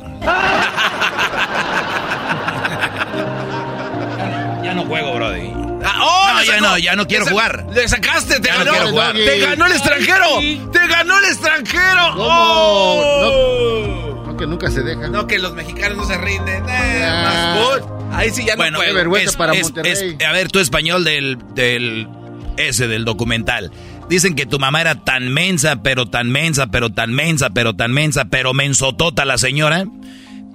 [4.63, 5.53] Ya no juego, Brody.
[5.87, 7.67] Ah, oh, no, ya no, ya no quiero jugar.
[7.73, 8.73] Le sacaste, te Ya no ganó.
[8.73, 9.13] quiero jugar.
[9.15, 10.27] te ganó el extranjero.
[10.73, 12.15] Te ganó el extranjero.
[12.17, 14.01] Oh.
[14.01, 14.04] No,
[14.45, 15.11] que nunca se dejan.
[15.13, 16.65] No, que los mexicanos no se rinden.
[16.69, 17.57] Eh, Ah.
[18.11, 18.19] más.
[18.19, 18.95] Ahí sí ya bueno, no puedo.
[18.95, 19.93] vergüenza es- para es- Monterrey.
[20.19, 22.07] es- a ver, tu español del, del
[22.57, 23.73] ese del documental.
[24.09, 27.91] Dicen que tu mamá era tan mensa, pero tan mensa, pero tan mensa, pero tan
[27.93, 29.85] mensa, pero mensotota la señora,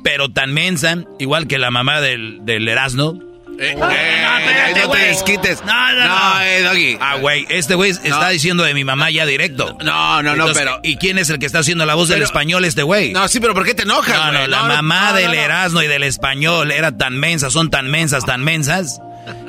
[0.03, 3.19] pero tan mensa, igual que la mamá del, del Erasmo.
[3.61, 3.95] Eh, no, eh,
[4.39, 5.63] espérate, no te desquites.
[5.65, 6.41] No, no, no.
[6.41, 6.97] eh, Doggy.
[7.01, 9.77] Ah, güey, este güey está diciendo de mi mamá ya directo.
[9.83, 12.21] No, no, no, Entonces, pero- ¿Y quién es el que está haciendo la voz del
[12.21, 13.11] español, este güey?
[13.11, 15.33] No, sí, pero ¿por qué te enojas, No, no, la mamá del.
[15.33, 18.99] Erasmo y del español era tan mensa, son tan mensas, tan mensas,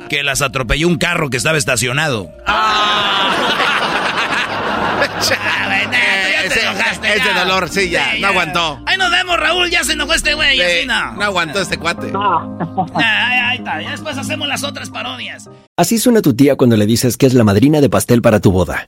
[0.09, 2.31] que las atropelló un carro que estaba estacionado.
[2.45, 3.35] Ah,
[5.29, 7.39] tú ya te Ese- enojaste, ese ya.
[7.43, 8.79] dolor, sí, ya, no aguantó.
[8.85, 11.13] Ahí nos vemos, Raúl, ya se enojó este güey, Sí, así no.
[11.13, 12.11] no aguantó este cuate.
[12.11, 12.47] Nah,
[12.95, 15.49] ahí, ahí está, ya después hacemos las otras parodias.
[15.77, 18.51] Así suena tu tía cuando le dices que es la madrina de pastel para tu
[18.51, 18.87] boda.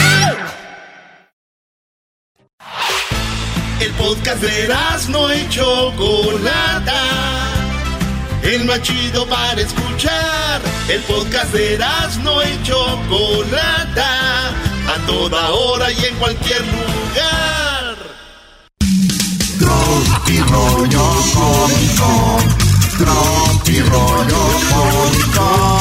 [4.15, 4.67] Podcast de
[5.09, 7.01] no y Chocolata.
[8.43, 10.61] El más chido para escuchar.
[10.89, 11.79] El podcast de
[12.21, 14.49] no y Chocolata.
[14.49, 17.95] A toda hora y en cualquier lugar.
[19.59, 22.39] Tropi rollo cómico.
[22.97, 25.71] Tropi rollo cómico.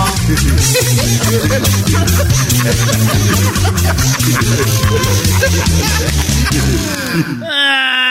[7.43, 8.07] Ah,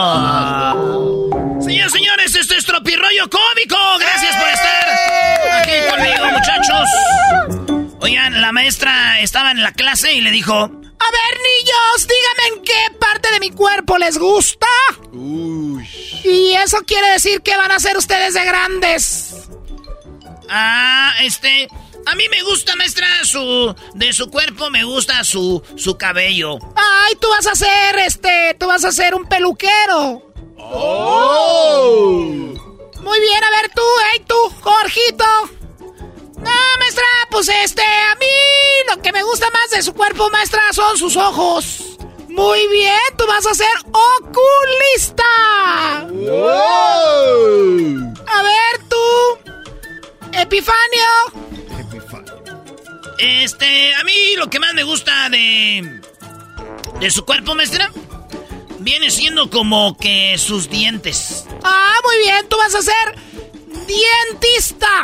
[0.00, 1.60] bueno.
[1.62, 3.76] Señores, señores, esto es Tropirroyo Cómico.
[3.98, 4.88] Gracias por estar
[5.60, 6.88] aquí conmigo, muchachos.
[8.00, 12.62] Oigan, la maestra estaba en la clase y le dijo: A ver, niños, díganme en
[12.64, 14.66] qué parte de mi cuerpo les gusta.
[15.12, 19.48] Y eso quiere decir que van a ser ustedes de grandes.
[20.48, 21.68] Ah, este.
[22.06, 23.74] A mí me gusta, maestra, su.
[23.94, 25.62] De su cuerpo me gusta su.
[25.76, 26.58] su cabello.
[26.74, 28.56] Ay, tú vas a ser, este.
[28.58, 30.22] Tú vas a ser un peluquero.
[30.58, 32.50] Oh.
[33.02, 33.82] Muy bien, a ver tú,
[34.12, 35.24] hey tú, Jorgito.
[36.36, 38.26] No, maestra, pues este, a mí
[38.88, 41.96] lo que me gusta más de su cuerpo, maestra, son sus ojos.
[42.28, 45.24] Muy bien, tú vas a ser oculista.
[48.26, 49.50] A ver tú,
[50.32, 51.59] Epifanio.
[53.20, 56.00] Este, a mí lo que más me gusta de.
[56.98, 57.92] de su cuerpo, maestra,
[58.78, 61.44] viene siendo como que sus dientes.
[61.62, 63.14] Ah, muy bien, tú vas a ser
[63.86, 65.02] dientista.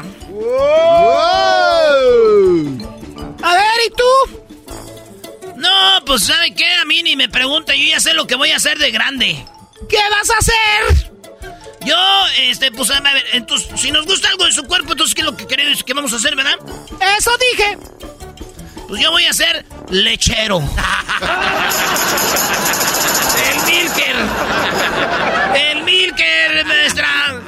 [3.42, 4.04] A ver, ¿y tú?
[5.56, 6.66] No, pues ¿sabe qué?
[6.80, 9.44] A mí ni me pregunta, yo ya sé lo que voy a hacer de grande.
[9.90, 11.15] ¿Qué vas a hacer?
[11.84, 11.96] Yo,
[12.40, 15.26] este, pues a ver, entonces, si nos gusta algo de su cuerpo, entonces, ¿qué es
[15.26, 16.56] lo que queremos que vamos a hacer, verdad?
[17.18, 17.78] Eso dije.
[18.88, 20.58] Pues yo voy a ser lechero.
[23.48, 24.16] El Milker.
[25.54, 27.42] El Milker, maestra.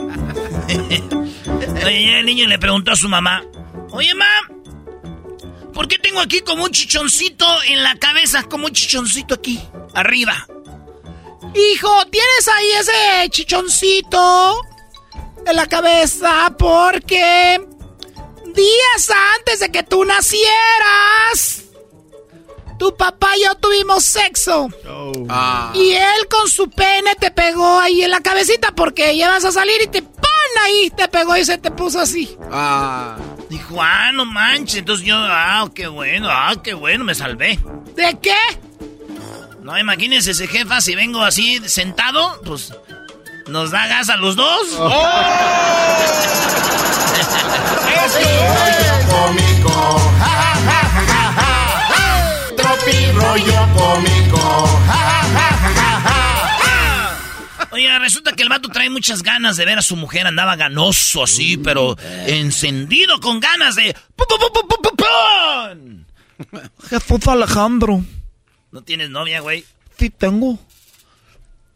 [1.86, 3.44] Oye, el niño le preguntó a su mamá.
[3.90, 4.26] Oye, mamá,
[5.72, 8.42] ¿por qué tengo aquí como un chichoncito en la cabeza?
[8.42, 9.60] Como un chichoncito aquí,
[9.94, 10.46] arriba.
[11.54, 14.60] Hijo, ¿tienes ahí ese chichoncito
[15.46, 16.54] en la cabeza?
[16.58, 17.60] Porque
[18.54, 21.64] días antes de que tú nacieras,
[22.78, 24.68] tu papá y yo tuvimos sexo.
[25.28, 25.72] Ah.
[25.74, 29.82] Y él con su pene te pegó ahí en la cabecita porque llevas a salir
[29.82, 30.28] y te ¡pon!
[30.64, 32.36] ahí, te pegó y se te puso así.
[32.50, 33.16] Ah.
[33.48, 34.76] Dijo, ah, no manches.
[34.78, 37.58] Entonces yo, ah, qué bueno, ah, qué bueno, me salvé.
[37.94, 38.36] ¿De qué?
[39.68, 42.72] No, imagínense ese jefa, si vengo así sentado, pues
[43.48, 44.66] nos da gas a los dos.
[44.78, 44.88] rollo
[49.10, 49.98] cómico.
[50.20, 51.52] Ja, ja, ja, ja, ja,
[51.90, 52.56] ja.
[52.56, 54.40] Tropi rollo cómico.
[54.86, 55.92] Ja, ja, ja, ja, ja,
[56.54, 57.68] ja.
[57.70, 60.26] Oye, resulta que el vato trae muchas ganas de ver a su mujer.
[60.26, 61.94] Andaba ganoso así, pero
[62.26, 63.94] encendido con ganas de...
[64.16, 66.06] ¡Pum, pum, pum, pum, pum, pum!
[66.88, 68.02] Jesús Alejandro.
[68.70, 69.64] ¿No tienes novia, güey?
[69.96, 70.58] Sí, tengo.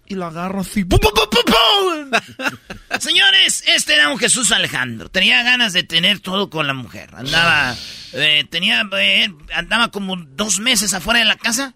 [0.07, 0.85] Y la agarro así.
[0.85, 2.51] ¡Pum, pum, pum, pum, pum!
[3.01, 5.09] Señores, este era un Jesús Alejandro.
[5.09, 7.15] Tenía ganas de tener todo con la mujer.
[7.15, 7.75] Andaba,
[8.13, 11.75] eh, tenía, eh, andaba como dos meses afuera de la casa.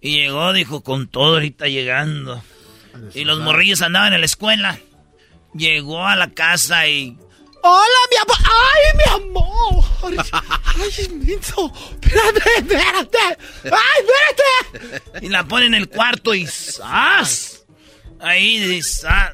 [0.00, 2.42] Y llegó, dijo, con todo ahorita llegando.
[3.14, 4.78] Y los morrillos andaban en la escuela.
[5.54, 7.18] Llegó a la casa y...
[7.66, 8.36] ¡Hola, mi amor!
[8.44, 9.82] ¡Ay, mi amor!
[10.76, 11.72] ¡Ay, menso!
[12.02, 13.18] ¡Espérate, espérate!
[13.64, 15.24] ¡Ay, espérate!
[15.24, 17.64] Y la pone en el cuarto y ¡zas!
[18.20, 19.32] Ahí, dice, ah,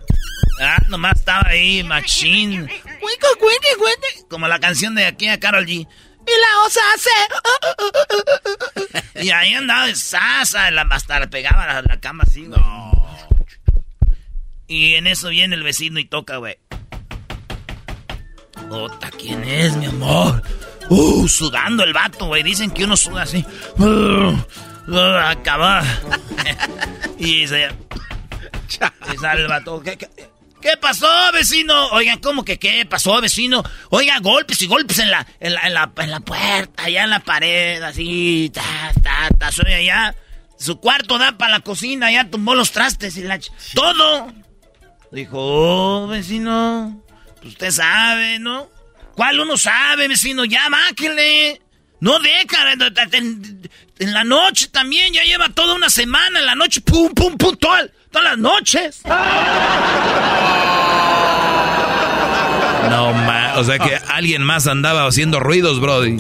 [0.61, 2.69] ah, nomás estaba ahí, machín.
[2.69, 4.29] ¡Cuico, cuico, cuico!
[4.29, 5.73] Como la canción de aquí a Carol G.
[5.73, 5.87] Y
[6.25, 7.11] la osa hace...
[9.27, 12.61] Y ahí andaba de sasa, la, hasta le pegaba la, la cama así, güey.
[14.69, 16.59] Y en eso viene el vecino y toca, güey.
[19.19, 20.43] ¿Quién es, mi amor?
[20.89, 22.43] Uh, sudando el vato, güey.
[22.43, 23.45] Dicen que uno suda así.
[23.79, 24.35] Uh,
[25.25, 25.83] acaba.
[27.19, 27.69] y se...
[29.13, 29.83] Y sale el vato.
[29.83, 31.89] ¿Qué, pasó, vecino?
[31.89, 33.63] Oigan, ¿cómo que qué pasó, vecino?
[33.91, 37.11] Oiga, golpes y golpes en la, en la, en la, en la puerta, allá en
[37.11, 38.63] la pared, así, ta,
[39.03, 40.15] ta, ta, soy allá.
[40.59, 43.41] Su cuarto da para la cocina, ya tumbó los trastes y la...
[43.75, 44.33] ¡Todo!
[45.11, 47.03] Dijo, oh, vecino,
[47.41, 48.69] pues usted sabe, ¿no?
[49.15, 50.45] ¿Cuál uno sabe, vecino?
[50.45, 51.61] Ya, máquenle.
[52.01, 56.55] No deja, en, en- en la noche también, ya lleva toda una semana, en la
[56.55, 59.03] noche, pum, pum, pum, toda- todas las noches.
[62.89, 66.17] No, ma, o sea que alguien más andaba haciendo ruidos, Brody.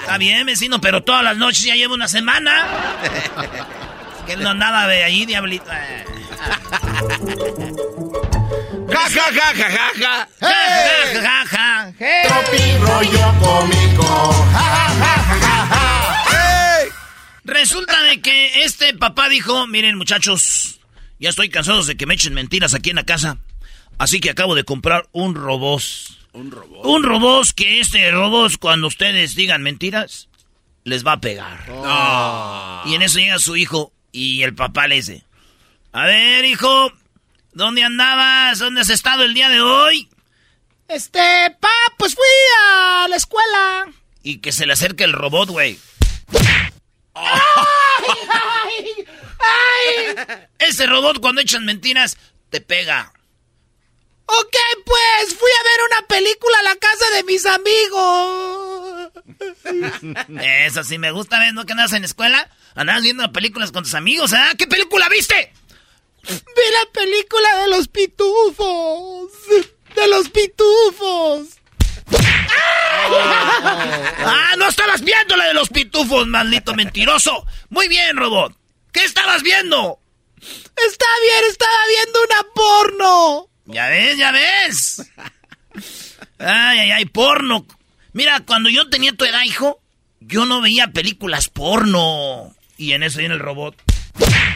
[0.00, 2.66] Está bien, vecino, pero todas las noches ya lleva una semana.
[4.26, 5.70] que él no andaba de ahí, diablito.
[17.44, 20.80] Resulta de que este papá dijo, miren muchachos,
[21.18, 23.38] ya estoy cansado de que me echen mentiras aquí en la casa.
[23.98, 25.82] Así que acabo de comprar un robot.
[26.32, 26.84] Un robot.
[26.84, 30.28] Un robot que este robot cuando ustedes digan mentiras,
[30.84, 31.68] les va a pegar.
[31.68, 32.82] No.
[32.86, 35.24] Y en eso llega su hijo y el papá le dice,
[35.92, 36.92] a ver hijo,
[37.58, 38.60] ¿dónde andabas?
[38.60, 40.08] ¿Dónde has estado el día de hoy?
[40.86, 41.20] Este,
[41.60, 41.68] pa,
[41.98, 42.24] pues fui
[42.62, 43.86] a la escuela.
[44.22, 45.78] Y que se le acerque el robot, güey.
[47.14, 47.26] ¡Ay,
[48.30, 49.04] ay,
[49.40, 50.46] ay!
[50.60, 52.16] Ese robot cuando echan mentiras,
[52.48, 53.12] te pega.
[54.26, 59.10] Ok, pues fui a ver una película a la casa de mis amigos.
[60.42, 61.54] Eso sí me gusta, ¿ves?
[61.54, 62.48] ¿No que andas en la escuela?
[62.76, 64.52] Andabas viendo películas con tus amigos, ¿ah?
[64.56, 65.52] ¿Qué película viste?
[66.22, 69.32] Vi la película de los pitufos.
[69.94, 71.58] De los pitufos.
[74.20, 77.46] ¡Ah, no estabas viendo la de los pitufos, maldito mentiroso!
[77.68, 78.54] Muy bien, robot.
[78.92, 80.00] ¿Qué estabas viendo?
[80.40, 83.48] Está bien, estaba viendo una porno.
[83.66, 85.02] Ya ves, ya ves.
[86.38, 87.66] Ay, ay, ay, porno.
[88.12, 89.80] Mira, cuando yo tenía tu edad, hijo,
[90.20, 92.54] yo no veía películas porno.
[92.76, 93.76] Y en eso viene el robot.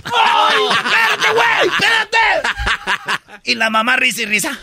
[0.05, 1.69] ¡Ay, espérate, güey!
[1.69, 2.19] ¡Espérate!
[3.45, 4.59] Y la mamá risa y risa.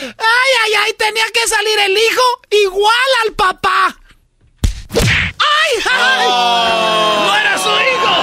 [0.00, 2.92] Ay, ay, ay, tenía que salir el hijo igual
[3.24, 3.96] al papá.
[4.94, 6.28] ¡Ay, ay!
[6.28, 8.14] ¡No era su hijo!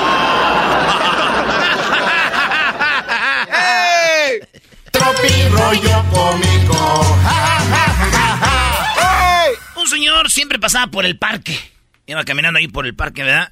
[4.92, 7.04] Tropi rollo cómico.
[7.24, 9.46] Ja, ja, ja, ja, ja, ja.
[9.76, 11.60] Un señor siempre pasaba por el parque.
[12.08, 13.52] Iba caminando ahí por el parque, ¿verdad?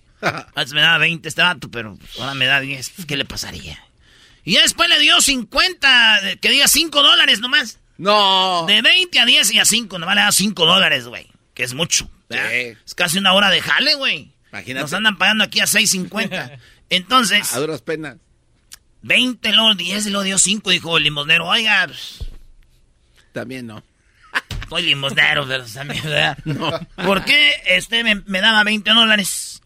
[0.21, 2.89] Antes me daba 20 este vato, pero ahora me da 10.
[2.91, 3.83] Pues, ¿Qué le pasaría?
[4.43, 7.79] Y ya después le dio 50, que diga 5 dólares nomás.
[7.97, 8.65] No.
[8.67, 11.27] De 20 a 10 y a 5, nomás le da 5 dólares, güey.
[11.53, 12.09] Que es mucho.
[12.29, 12.51] ¿verdad?
[12.53, 14.31] Es casi una hora de jale, güey.
[14.51, 14.81] Imagínate.
[14.83, 16.57] Nos andan pagando aquí a 6.50.
[16.89, 18.17] Entonces, A duras penas.
[19.03, 21.47] 20, luego 10 y luego dio 5, dijo el limosnero.
[21.47, 22.23] Oiga, pues,
[23.33, 23.83] También no.
[24.69, 26.37] soy limosnero, pero también, ¿verdad?
[26.95, 29.50] ¿Por qué este me, me daba 20 dólares?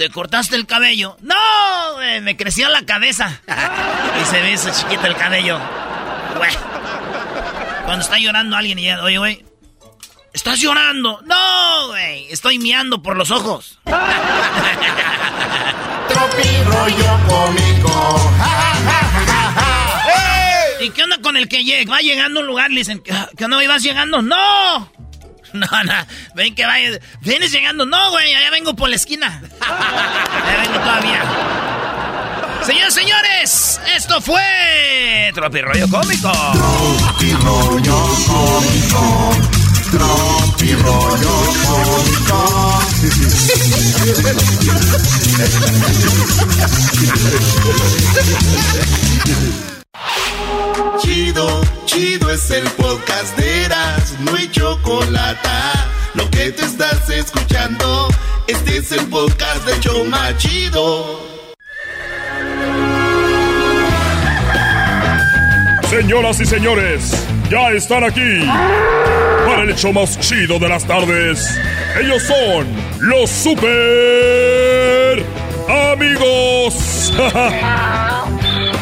[0.00, 1.18] ¿te cortaste el cabello?
[1.20, 1.34] No,
[1.96, 3.38] güey, me creció la cabeza.
[4.18, 5.60] y se ve eso chiquito el cabello.
[6.38, 6.50] Güey.
[7.84, 9.44] Cuando está llorando alguien y ya, oye, güey,
[10.32, 11.20] ¿estás llorando?
[11.26, 13.78] No, güey, estoy miando por los ojos.
[16.08, 18.32] Tropi rollo cómico.
[20.80, 21.92] ¿Y qué onda con el que llega?
[21.92, 24.22] Va llegando a un lugar, le dicen, ¿qué onda, vas llegando?
[24.22, 24.90] ¡No!
[25.52, 25.92] No, no,
[26.34, 26.98] ven que vaya.
[27.20, 27.84] ¿Vienes llegando?
[27.84, 29.42] No, güey, allá vengo por la esquina.
[29.60, 31.22] Allá vengo todavía.
[32.64, 36.30] Señores, señores, esto fue Tropi Rollo Cómico.
[36.52, 39.32] Tropi rollo cómico.
[39.90, 42.80] Tropi rollo cómico.
[51.02, 55.48] Chido, chido es el podcast de Eras, no hay chocolate.
[56.14, 58.08] Lo que te estás escuchando,
[58.46, 61.20] este es el podcast de Choma Chido.
[65.88, 68.44] Señoras y señores, ya están aquí
[69.46, 71.58] para el hecho más chido de las tardes.
[71.98, 72.66] Ellos son
[73.00, 75.24] los super
[75.92, 77.12] amigos.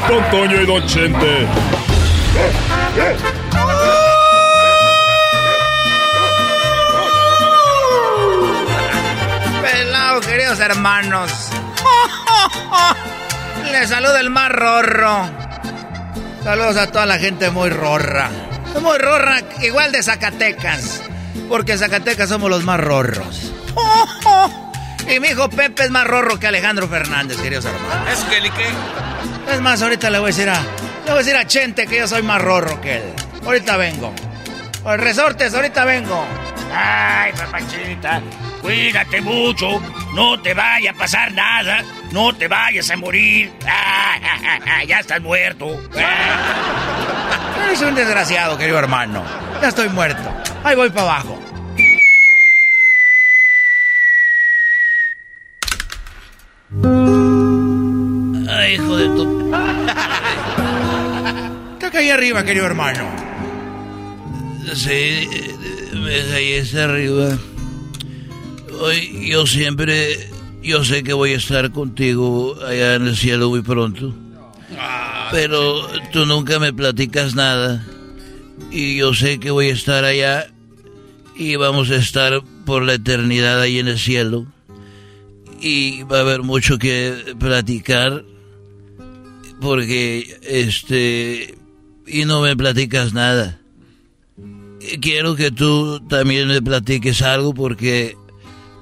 [0.08, 1.46] Don Toño y Don Chente.
[9.62, 11.32] Pelado, queridos hermanos.
[13.72, 15.30] Les saluda el más rorro.
[16.42, 18.30] Saludos a toda la gente muy rorra.
[18.80, 21.02] Muy rorra, igual de Zacatecas.
[21.48, 23.52] Porque en Zacatecas somos los más rorros.
[25.08, 28.08] Y mi hijo Pepe es más rorro que Alejandro Fernández, queridos hermanos.
[28.12, 29.52] ¿Es que?
[29.52, 30.60] Es más, ahorita le voy a decir a.
[30.60, 33.02] Le voy a decir a Chente que yo soy más rorro que él.
[33.44, 34.12] Ahorita vengo.
[34.86, 36.26] El resortes, ahorita vengo.
[36.74, 38.20] Ay, papachita,
[38.60, 39.80] cuídate mucho.
[40.14, 41.82] No te vaya a pasar nada.
[42.12, 43.52] No te vayas a morir.
[43.66, 45.80] Ah, ya estás muerto.
[47.64, 49.22] Eres un desgraciado, querido hermano.
[49.62, 50.30] Ya estoy muerto.
[50.64, 51.38] Ahí voy para abajo.
[56.70, 59.54] Ay, hijo de tu.
[61.72, 63.08] Está ahí arriba, querido hermano.
[64.74, 65.26] Sí,
[65.94, 67.38] me caí hacia arriba.
[68.80, 70.28] Hoy yo siempre,
[70.62, 74.14] yo sé que voy a estar contigo allá en el cielo muy pronto.
[75.30, 77.82] Pero tú nunca me platicas nada.
[78.70, 80.48] Y yo sé que voy a estar allá
[81.34, 84.44] y vamos a estar por la eternidad ahí en el cielo.
[85.60, 88.24] Y va a haber mucho que platicar
[89.60, 91.58] porque este
[92.06, 93.58] y no me platicas nada.
[95.00, 98.16] Quiero que tú también me platiques algo porque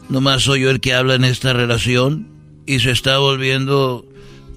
[0.09, 2.29] nomás soy yo el que habla en esta relación
[2.67, 4.05] y se está volviendo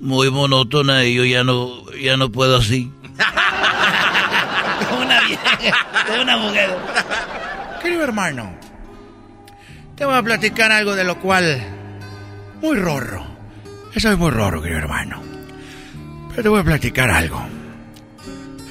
[0.01, 2.91] muy monótona y yo ya no ya no puedo así.
[5.01, 6.69] una vieja, una mujer.
[7.81, 8.53] Querido hermano,
[9.95, 11.78] te voy a platicar algo de lo cual
[12.61, 13.25] muy rorro.
[13.97, 15.21] Soy muy rorro, querido hermano.
[16.29, 17.41] Pero te voy a platicar algo.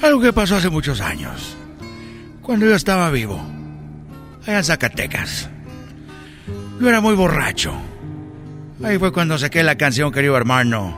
[0.01, 1.55] Algo que pasó hace muchos años.
[2.41, 3.39] Cuando yo estaba vivo.
[4.43, 5.49] Allá en Zacatecas.
[6.79, 7.73] Yo era muy borracho.
[8.83, 10.97] Ahí fue cuando saqué la canción, querido hermano.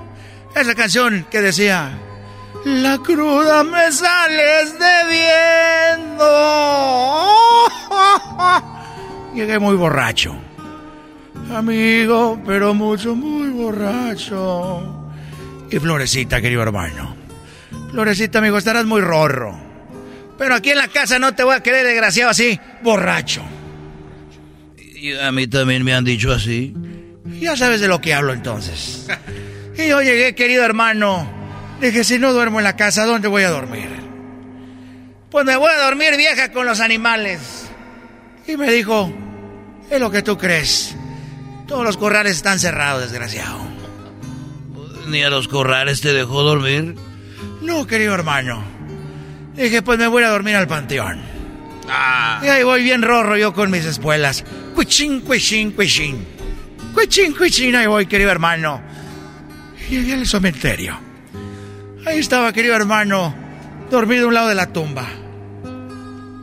[0.56, 1.92] Esa canción que decía...
[2.64, 6.26] La cruda me sales debiendo.
[9.34, 10.36] Llegué muy borracho.
[11.54, 15.12] Amigo, pero mucho, muy borracho.
[15.70, 17.16] Y Florecita, querido hermano.
[17.92, 19.60] Florecita, amigo, estarás muy rorro.
[20.38, 23.42] Pero aquí en la casa no te voy a querer desgraciado así, borracho.
[24.78, 26.74] Y a mí también me han dicho así.
[27.40, 29.08] Ya sabes de lo que hablo entonces.
[29.78, 31.28] Y yo llegué, querido hermano.
[31.82, 33.90] Dije, si no duermo en la casa, ¿dónde voy a dormir?
[35.30, 37.70] Pues me voy a dormir vieja con los animales.
[38.48, 39.12] Y me dijo,
[39.90, 40.96] es lo que tú crees.
[41.72, 43.58] Todos los corrales están cerrados, desgraciado.
[45.08, 46.96] ¿Ni a los corrales te dejó dormir?
[47.62, 48.62] No, querido hermano.
[49.56, 51.22] Dije, pues me voy a dormir al panteón.
[52.44, 54.44] Y ahí voy bien rorro yo con mis espuelas.
[54.76, 56.28] Cuichín, cuichín, cuichín.
[56.94, 58.82] Cuichín, cuichín, ahí voy, querido hermano.
[59.90, 61.00] Y llegué al cementerio.
[62.06, 63.34] Ahí estaba, querido hermano,
[63.90, 65.08] dormido a un lado de la tumba.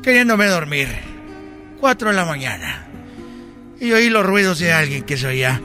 [0.02, 0.88] Queriéndome dormir.
[1.78, 2.87] Cuatro de la mañana.
[3.80, 5.60] Y oí los ruidos de alguien que se oía.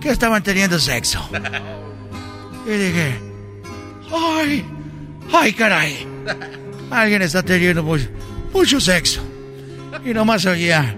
[0.00, 1.28] Que estaban teniendo sexo.
[2.66, 3.20] Y dije,
[4.10, 4.64] ¡ay!
[5.30, 6.06] ¡Ay, caray!
[6.90, 8.08] Alguien está teniendo mucho,
[8.54, 9.20] mucho sexo.
[10.02, 10.96] Y nomás oía.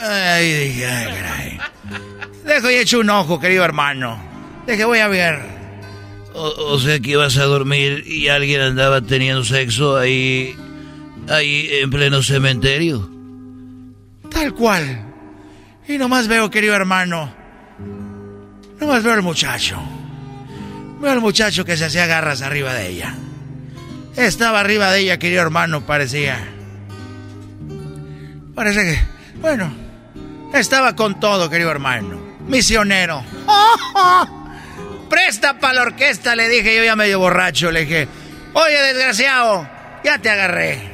[0.00, 1.58] Ay, dije, ay, caray.
[2.44, 4.20] Dejo y echo un ojo, querido hermano.
[4.66, 5.40] Deje, voy a ver.
[6.34, 10.56] O, o, sea que ibas a dormir y alguien andaba teniendo sexo ahí.
[11.28, 13.08] ahí en pleno cementerio.
[14.38, 15.04] Tal cual.
[15.88, 17.34] Y nomás veo, querido hermano.
[18.78, 19.82] Nomás veo al muchacho.
[21.00, 23.16] Veo al muchacho que se hacía garras arriba de ella.
[24.14, 26.38] Estaba arriba de ella, querido hermano, parecía.
[28.54, 28.98] Parece que.
[29.40, 29.72] Bueno.
[30.54, 32.20] Estaba con todo, querido hermano.
[32.46, 33.24] Misionero.
[35.10, 37.72] Presta para la orquesta, le dije yo ya medio borracho.
[37.72, 38.06] Le dije,
[38.52, 39.68] oye, desgraciado,
[40.04, 40.92] ya te agarré.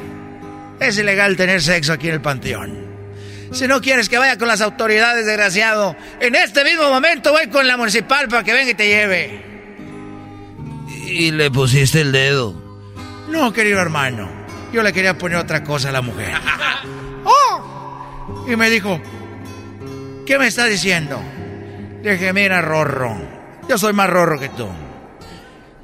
[0.81, 2.84] Es ilegal tener sexo aquí en el panteón.
[3.55, 7.69] Si no quieres que vaya con las autoridades, desgraciado, en este mismo momento voy con
[7.69, 9.45] la municipal para que venga y te lleve.
[11.07, 12.53] Y le pusiste el dedo.
[13.29, 14.29] No, querido hermano.
[14.73, 16.35] Yo le quería poner otra cosa a la mujer.
[17.25, 18.45] ¡Oh!
[18.49, 19.01] Y me dijo,
[20.27, 21.23] ¿qué me está diciendo?
[22.03, 23.17] Le dije, mira, Rorro,
[23.69, 24.69] yo soy más Rorro que tú.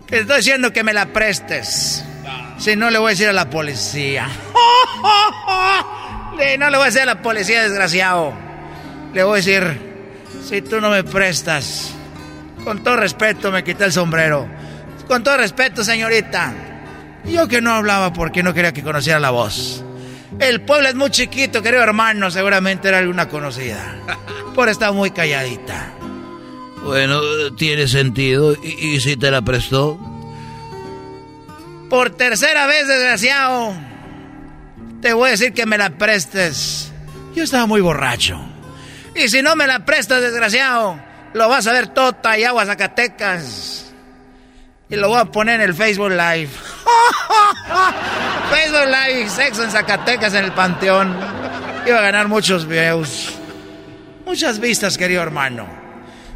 [0.09, 2.05] Que te estoy diciendo que me la prestes.
[2.59, 4.29] Si no, le voy a decir a la policía.
[6.59, 8.33] No le voy a decir a la policía, desgraciado.
[9.13, 9.79] Le voy a decir,
[10.49, 11.93] si tú no me prestas,
[12.65, 14.49] con todo respeto me quité el sombrero.
[15.07, 16.55] Con todo respeto, señorita.
[17.27, 19.85] Yo que no hablaba porque no quería que conociera la voz.
[20.39, 23.97] El pueblo es muy chiquito, querido hermano, seguramente era alguna conocida.
[24.55, 25.93] Por estar muy calladita.
[26.83, 27.21] Bueno,
[27.57, 28.55] tiene sentido.
[28.63, 29.99] ¿Y, ¿Y, si te la prestó?
[31.91, 33.90] Por tercera vez, desgraciado.
[35.01, 36.93] Te voy a decir que me la prestes.
[37.35, 38.41] Yo estaba muy borracho.
[39.15, 41.01] Y si no me la prestas, desgraciado,
[41.33, 43.93] lo vas a ver tota y agua Zacatecas.
[44.89, 46.49] Y lo voy a poner en el Facebook Live.
[48.51, 51.17] Facebook Live, sexo en Zacatecas en el Panteón.
[51.87, 53.33] Iba a ganar muchos views.
[54.27, 55.67] Muchas vistas, querido hermano.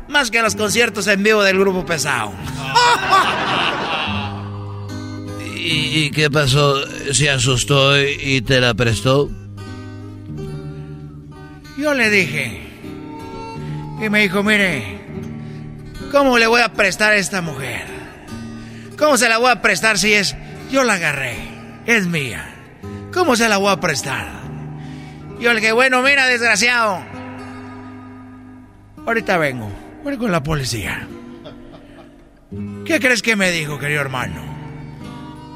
[0.08, 2.32] Más que los conciertos en vivo del grupo pesado.
[5.64, 6.76] ¿Y, ¿Y, qué pasó?
[7.14, 9.30] ¿Se asustó y te la prestó?
[11.78, 12.60] Yo le dije.
[14.04, 15.00] Y me dijo, mire,
[16.12, 17.86] ¿cómo le voy a prestar a esta mujer?
[18.98, 20.36] ¿Cómo se la voy a prestar si es...
[20.70, 21.34] Yo la agarré,
[21.86, 22.44] es mía.
[23.14, 24.26] ¿Cómo se la voy a prestar?
[25.40, 27.02] Yo le dije, bueno, mira, desgraciado.
[29.06, 31.08] Ahorita vengo, voy con la policía.
[32.84, 34.43] ¿Qué crees que me dijo, querido hermano?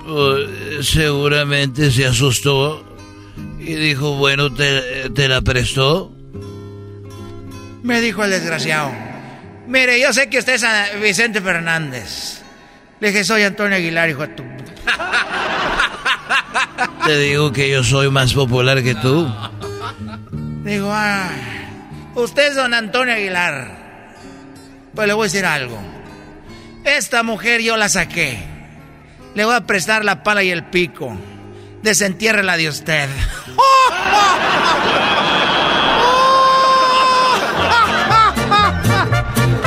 [0.09, 2.83] Uh, seguramente se asustó
[3.59, 6.11] y dijo, bueno, ¿te, ¿te, la prestó?
[7.83, 8.91] Me dijo el desgraciado.
[9.67, 10.65] Mire, yo sé que usted es
[11.03, 12.41] Vicente Fernández.
[13.01, 14.45] Le dije, soy Antonio Aguilar, hijo de tu...
[17.05, 19.31] Te digo que yo soy más popular que tú.
[20.65, 21.29] Digo, ah,
[22.15, 23.77] usted es don Antonio Aguilar.
[24.95, 25.79] Pues le voy a decir algo.
[26.83, 28.58] Esta mujer yo la saqué.
[29.35, 31.17] Le voy a prestar la pala y el pico.
[31.83, 33.09] Desentiérrela de usted.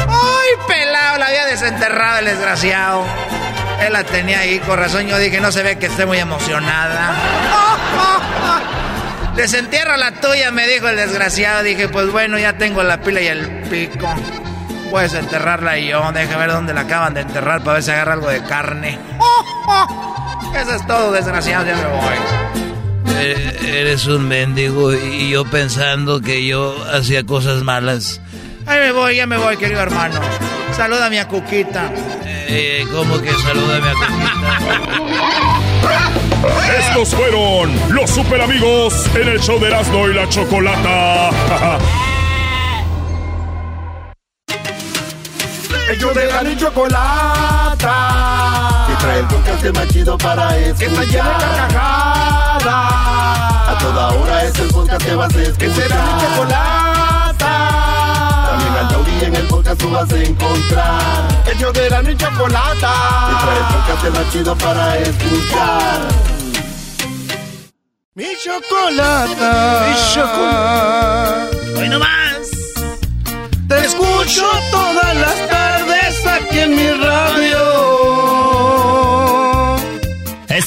[0.07, 1.18] ¡Ay, pelado!
[1.18, 3.05] La había desenterrado el desgraciado.
[3.80, 7.16] Él la tenía ahí, con razón yo dije, no se ve que esté muy emocionada.
[9.36, 11.64] Desentierra la tuya, me dijo el desgraciado.
[11.64, 14.07] Dije, pues bueno, ya tengo la pila y el pico.
[14.92, 16.12] Puedes enterrarla y yo.
[16.12, 19.00] Deja ver dónde la acaban de enterrar para ver si agarra algo de carne.
[20.56, 22.16] Eso es todo, desgraciado, ya me voy.
[23.24, 28.20] Eh, eres un mendigo y yo pensando que yo hacía cosas malas.
[28.66, 30.20] Ahí me voy, ya me voy, querido hermano.
[30.76, 31.89] Saluda a mi Cuquita.
[32.26, 35.22] Eh, ¿Cómo que saluda a mi Cuquita?
[36.80, 41.30] Estos fueron los super amigos en el show de Erasmo y la Chocolata.
[45.92, 47.96] Ellos de la ni chocolata.
[48.88, 50.78] Que trae el podcast más chido para escuchar.
[50.78, 52.66] Que está llena de carcajadas.
[53.68, 55.58] A toda hora es el podcast que vas a escuchar.
[55.58, 57.54] Que será mi chocolata.
[58.48, 61.28] También al taurí en el podcast tú vas a encontrar.
[61.54, 62.94] Ellos de la ni chocolata.
[63.28, 66.00] Que trae el podcast más chido para escuchar.
[68.16, 69.88] Mi chocolata.
[69.89, 71.50] Mi chocolata.
[71.78, 72.50] Hoy nomás.
[73.68, 75.61] Te escucho todas las tardes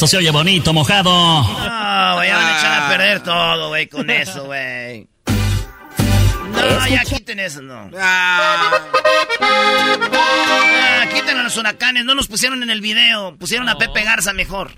[0.05, 1.11] Esto se oye bonito, mojado.
[1.11, 5.07] No, güey, ya van a echar a perder todo, güey, con eso, güey.
[5.27, 7.91] No, ya quiten eso, no.
[7.99, 8.71] Ah,
[11.11, 14.73] quiten a los huracanes, no nos pusieron en el video, pusieron a Pepe Garza mejor.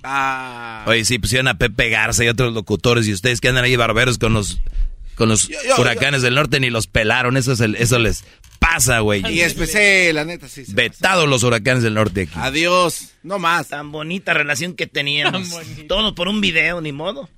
[0.87, 4.19] Oye, sí, pusieron a Pepe Garza y otros locutores y ustedes que andan ahí barberos
[4.19, 4.61] con los
[5.17, 7.37] con los yo- huracanes del norte ni los pelaron.
[7.37, 8.25] Eso, es el- eso les
[8.59, 9.23] pasa, güey.
[9.33, 10.65] Y especial, la neta, sí.
[10.69, 12.33] Vetados los huracanes del norte aquí.
[12.37, 13.69] Adiós, no más.
[13.69, 15.51] Tan bonita relación que teníamos.
[15.89, 17.29] Todo por un video, ni modo.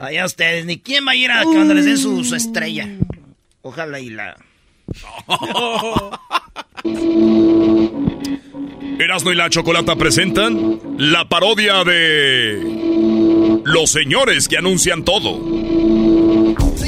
[0.00, 2.88] Allá ustedes, ni quién va a ir a cuando les den su, su estrella.
[3.62, 4.36] Ojalá y la...
[8.98, 15.40] Erasmo y la Chocolata presentan la parodia de Los señores que anuncian todo.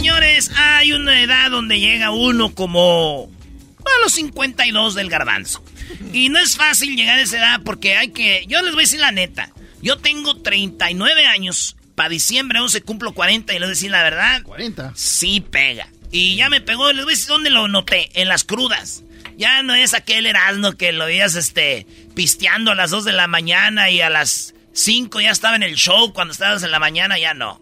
[0.04, 3.32] Señores, hay una edad donde llega uno como
[3.78, 5.64] a los 52 del garbanzo.
[6.12, 8.44] Y no es fácil llegar a esa edad porque hay que...
[8.46, 9.50] Yo les voy a decir la neta.
[9.80, 11.78] Yo tengo 39 años.
[11.94, 14.42] Para diciembre 11 cumplo 40 y les voy a decir la verdad.
[14.42, 14.92] 40.
[14.94, 15.88] Sí pega.
[16.10, 16.92] Y ya me pegó.
[16.92, 18.10] Les voy a decir dónde lo noté.
[18.20, 19.04] En las crudas.
[19.38, 23.26] Ya no es aquel Erasmo que lo veías este, pisteando a las 2 de la
[23.26, 27.18] mañana y a las 5 ya estaba en el show cuando estabas en la mañana.
[27.18, 27.58] Ya no.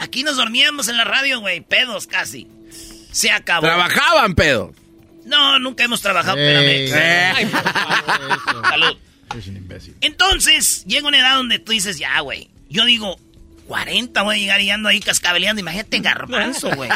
[0.00, 1.60] Aquí nos dormíamos en la radio, güey.
[1.60, 2.48] Pedos casi.
[3.12, 3.62] Se acabó.
[3.66, 4.72] Trabajaban, pedo.
[5.24, 6.84] No, nunca hemos trabajado, Ey.
[6.86, 7.38] espérame.
[7.38, 8.62] Ey, por favor, eso.
[8.62, 8.96] Salud.
[9.38, 9.94] Es un imbécil.
[10.00, 12.48] Entonces, llega una edad donde tú dices, ya, güey.
[12.68, 13.18] Yo digo,
[13.68, 15.60] 40 voy a llegar y ando ahí cascabeleando.
[15.60, 16.90] Imagínate garbanzo, güey.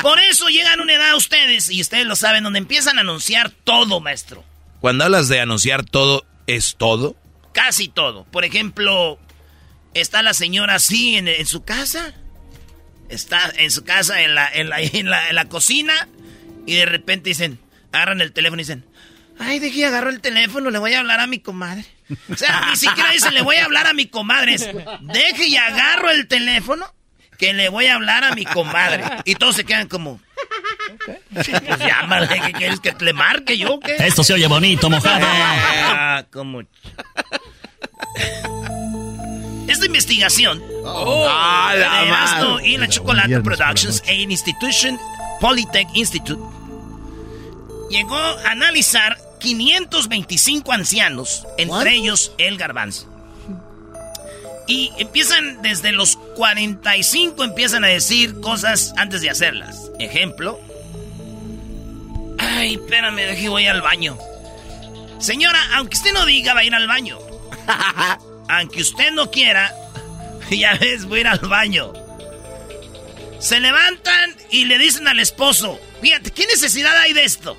[0.00, 3.50] Por eso llegan a una edad ustedes, y ustedes lo saben, donde empiezan a anunciar
[3.50, 4.44] todo, maestro.
[4.80, 7.16] Cuando hablas de anunciar todo, ¿es todo?
[7.52, 8.24] Casi todo.
[8.30, 9.18] Por ejemplo,
[9.94, 12.14] está la señora así en, en su casa.
[13.08, 16.08] Está en su casa, en la, en, la, en, la, en la cocina.
[16.66, 17.58] Y de repente dicen,
[17.92, 18.84] agarran el teléfono y dicen,
[19.38, 21.84] ay, dejé agarro el teléfono, le voy a hablar a mi comadre.
[22.30, 24.54] O sea, ni siquiera dicen, le voy a hablar a mi comadre.
[24.54, 24.68] Es,
[25.02, 26.92] deje y agarro el teléfono
[27.38, 29.04] que le voy a hablar a mi comadre.
[29.24, 30.20] Y todos se quedan como,
[31.32, 31.48] pues
[31.78, 33.96] llámale, ¿qué quieres que le marque yo qué?
[33.98, 35.26] Esto se oye bonito, mojado.
[35.26, 36.62] Ah, como...
[39.66, 44.98] Esta investigación Ah, la de Erasmo y la Chocolate la Productions e Institution
[45.40, 46.40] Polytech Institute
[47.90, 53.06] llegó a analizar 525 ancianos, entre ellos el garbanzo.
[54.66, 59.90] Y empiezan desde los 45, empiezan a decir cosas antes de hacerlas.
[59.98, 60.58] Ejemplo.
[62.38, 64.16] Ay, espérame, deje voy al baño.
[65.18, 67.18] Señora, aunque usted no diga va a ir al baño.
[68.48, 69.72] aunque usted no quiera,
[70.50, 71.92] ya ves, voy a ir al baño.
[73.38, 77.56] Se levantan y le dicen al esposo, fíjate, ¿qué necesidad hay de esto?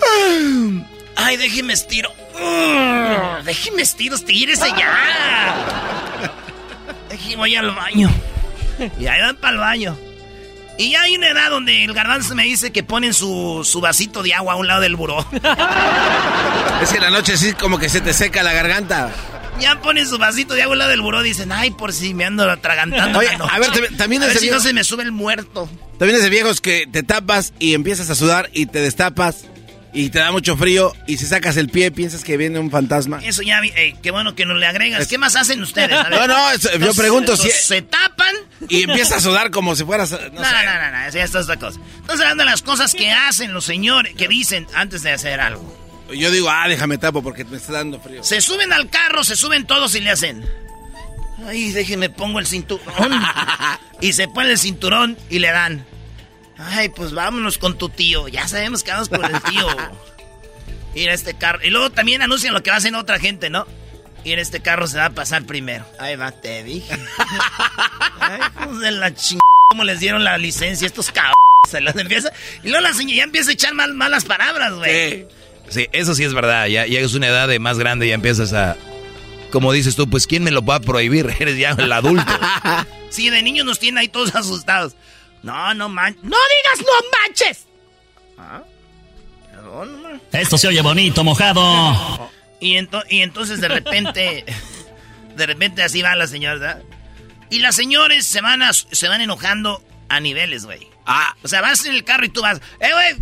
[1.16, 2.12] Ay, déjeme estiro.
[3.44, 6.32] Déjeme estiro, estírese ya.
[7.08, 8.10] Déjeme voy al baño.
[8.98, 10.07] Y ahí van para el baño.
[10.78, 14.22] Y ya hay una edad donde el garbanzo me dice que ponen su, su vasito
[14.22, 15.26] de agua a un lado del buró.
[16.82, 19.10] Es que la noche sí como que se te seca la garganta.
[19.60, 21.22] Ya ponen su vasito de agua al lado del buró.
[21.22, 23.18] Dicen, ay, por si me ando atragantando.
[23.18, 23.52] Oye, la noche.
[23.52, 25.68] a ver, también- a ver si no se me sube el muerto.
[25.98, 29.46] También es de viejos que te tapas y empiezas a sudar y te destapas
[29.92, 33.20] y te da mucho frío y si sacas el pie piensas que viene un fantasma.
[33.24, 35.06] Eso ya, vi- eh, qué bueno que nos le agregas.
[35.06, 35.92] ¿Qué más hacen ustedes?
[35.98, 36.20] A ver.
[36.20, 38.34] No, no, eso- yo pregunto si- Se tapan.
[38.68, 40.10] Y empiezas a sudar como si fueras...
[40.10, 41.80] No, No, no, no, no, no, eso ya está otra cosa.
[42.00, 45.76] Estamos hablando de las cosas que hacen los señores, que dicen antes de hacer algo.
[46.14, 48.24] Yo digo, ah, déjame tapo porque me está dando frío.
[48.24, 50.44] Se suben al carro, se suben todos y le hacen.
[51.46, 52.86] Ay, déjeme pongo el cinturón.
[54.00, 55.84] y se pone el cinturón y le dan.
[56.58, 58.28] Ay, pues vámonos con tu tío.
[58.28, 59.66] Ya sabemos que vamos con el tío.
[60.94, 61.60] Ir a este carro.
[61.62, 63.66] Y luego también anuncian lo que va a hacer otra gente, ¿no?
[64.24, 65.86] Y en este carro se va a pasar primero.
[66.00, 66.92] Ahí va, te dije.
[68.20, 69.38] Ay, hijos de la ching...
[69.70, 71.34] ¿Cómo les dieron la licencia a estos cabrones?
[71.68, 72.32] Se las empieza...
[72.62, 75.28] Y luego la señora ya empieza a echar mal, malas palabras, güey.
[75.68, 76.66] Sí, eso sí es verdad.
[76.66, 78.76] Ya, ya es una edad de más grande y ya empiezas a.
[79.50, 81.34] Como dices tú, pues ¿quién me lo va a prohibir?
[81.38, 82.32] Eres ya el adulto.
[83.10, 84.94] Sí, de niños nos tienen ahí todos asustados.
[85.42, 86.22] No, no manches.
[86.24, 87.66] ¡No digas no manches!
[88.38, 88.62] ¿Ah?
[90.32, 92.30] Esto se oye bonito, mojado.
[92.60, 94.44] Y, ento- y entonces de repente,
[95.36, 96.82] de repente así van las señoras, ¿verdad?
[97.50, 100.88] Y las señores se van, a- se van enojando a niveles, güey.
[101.06, 101.34] Ah.
[101.42, 103.16] O sea, vas en el carro y tú vas, ¡eh, güey!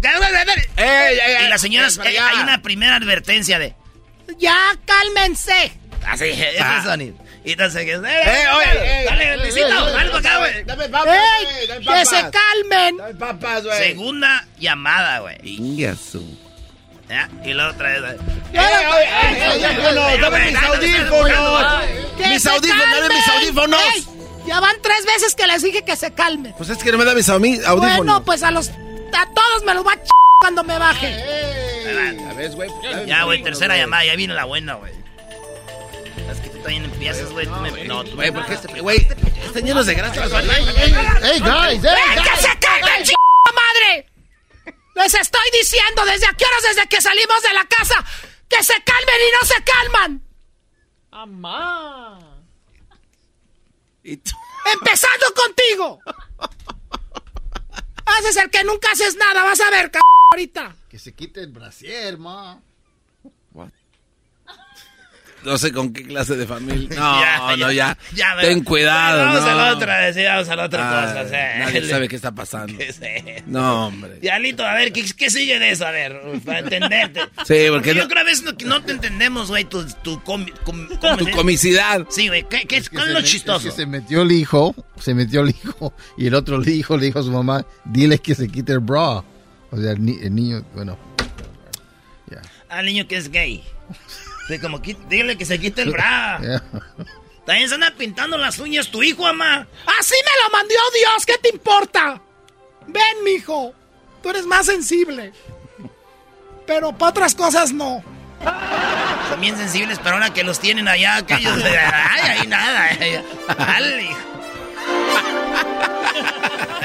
[1.45, 3.75] Y las señoras, eh, hay una primera advertencia de,
[4.39, 5.73] Ya, cálmense.
[6.07, 6.83] así, ese Ah.
[6.85, 7.17] sonido.
[7.47, 10.65] Y entonces, eh, Eh, oye, eh, dale, Luisito, dale para acá, güey.
[10.65, 11.45] Dame papas, ¡Ey!
[11.45, 13.19] güey, dame que se calmen.
[13.19, 13.79] papas, güey.
[13.79, 15.37] Segunda llamada, güey.
[15.45, 16.39] Ingasu.
[17.09, 17.31] ¿Ya?
[17.45, 17.95] Y la otra
[19.53, 21.85] audífonos, dame mis audífonos.
[22.19, 24.09] Mis audífonos, dame mis audífonos.
[24.49, 26.53] Ya van tres veces que les dije que se calmen.
[26.57, 27.97] Pues es que no me da mis audífonos.
[27.97, 30.09] Bueno, pues a los a todos me los va a ch
[30.41, 31.15] cuando me baje.
[32.29, 32.69] A ver, güey.
[33.07, 35.06] Ya, güey, tercera llamada, ya viene la buena, güey.
[36.31, 37.47] Es que tú también empiezas, güey.
[37.47, 38.97] tú me- No, tú Güey, porque este, güey,
[39.45, 40.25] están llenos de grasa.
[40.25, 41.85] ¡Ey, guys!
[41.85, 43.13] ¡Ey, que se calmen, ch
[43.55, 44.07] madre!
[44.95, 48.05] Les estoy diciendo desde aquí horas desde que salimos de la casa
[48.49, 50.23] que se calmen y no se calman.
[51.11, 52.19] Amá.
[54.05, 56.01] Empezando contigo.
[58.07, 59.99] Haces el que nunca haces nada, vas a ver, c
[60.33, 60.75] ahorita.
[60.89, 62.61] Que se quite el brasier, ma.
[65.47, 66.89] No sé con qué clase de familia.
[66.91, 67.99] Ya, No, ya, no, ya.
[68.15, 69.49] ya, Ten cuidado, Vamos no.
[69.49, 71.37] a la otra, sí, vamos a la otra Ah, cosa.
[71.59, 72.77] Nadie sabe qué está pasando.
[73.47, 74.19] No, hombre.
[74.21, 75.87] Diablito, a ver, ¿qué, qué sigue de eso?
[75.87, 77.21] A ver, para entenderte.
[77.47, 80.19] Sí, porque yo no- creo a veces no, que no te entendemos, güey, tu, tu,
[80.25, 82.05] comi- com- Tu ¿cómo se- comicidad.
[82.11, 83.69] Sí, güey, ¿qué, qué, que ¿cuál se es lo me- chistoso?
[83.69, 86.97] es que se metió el hijo, se metió el hijo, y el otro le hijo
[86.97, 89.23] le dijo a su mamá, dile que se quite el bra.
[89.71, 90.99] O sea, el, ni- el niño, bueno.
[92.69, 93.63] Al niño que es gay.
[94.49, 96.41] Sí, como, dile que se quite el bra.
[97.47, 99.67] También se anda pintando las uñas tu hijo, mamá.
[99.99, 102.21] Así me lo mandó Dios, ¿qué te importa?
[102.89, 103.73] Ven, mijo,
[104.23, 105.33] tú eres más sensible.
[106.67, 108.03] Pero para otras cosas no.
[109.29, 111.63] Son bien sensibles, pero ahora que los tienen allá, aquellos.
[111.65, 112.91] Ay, ahí nada.
[113.57, 114.19] Dale, hijo.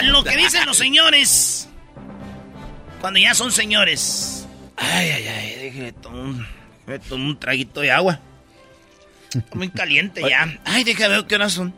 [0.03, 1.68] Lo que dicen los señores.
[3.01, 4.47] Cuando ya son señores.
[4.78, 6.61] Ay, ay, ay, déjeme tomar
[6.96, 8.20] un, déjeme tomar un traguito de agua.
[9.34, 10.60] Está Muy caliente ya.
[10.66, 11.74] Ay, déjame ver qué horas son.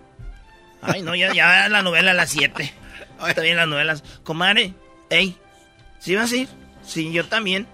[0.82, 2.74] Ay, no, ya, ya la novela a las 7.
[3.28, 4.03] Está bien las novelas.
[4.24, 4.74] Comadre,
[5.09, 5.38] ey,
[5.99, 6.49] ¿sí vas a ir?
[6.86, 7.68] Sí, yo también.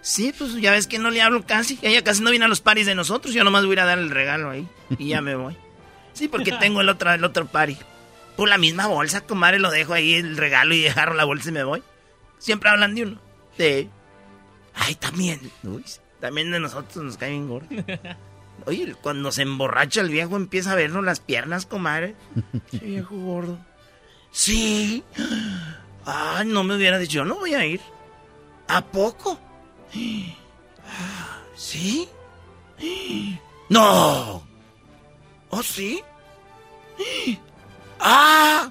[0.00, 1.78] Sí, pues ya ves que no le hablo casi.
[1.82, 3.34] Ella casi no viene a los paris de nosotros.
[3.34, 4.66] Yo nomás voy a ir a dar el regalo ahí.
[4.98, 5.56] Y ya me voy.
[6.12, 7.76] Sí, porque tengo el otro, el otro party.
[8.36, 11.52] Por la misma bolsa, comadre, lo dejo ahí el regalo y agarro la bolsa y
[11.52, 11.82] me voy.
[12.38, 13.20] Siempre hablan de uno.
[13.56, 13.90] Sí.
[14.78, 15.40] Ay, también.
[15.62, 15.84] Uy,
[16.20, 17.68] también de nosotros nos cae bien gordo.
[18.66, 22.16] Oye, cuando se emborracha el viejo empieza a vernos las piernas, comadre.
[22.72, 23.58] Ese viejo gordo.
[24.30, 25.04] Sí.
[26.04, 27.80] Ay, no me hubiera dicho, yo no voy a ir.
[28.68, 29.38] ¿A poco?
[31.56, 32.08] ¿Sí?
[33.68, 34.46] No.
[35.50, 36.02] ¿Oh, sí?
[38.00, 38.70] ¡Ah!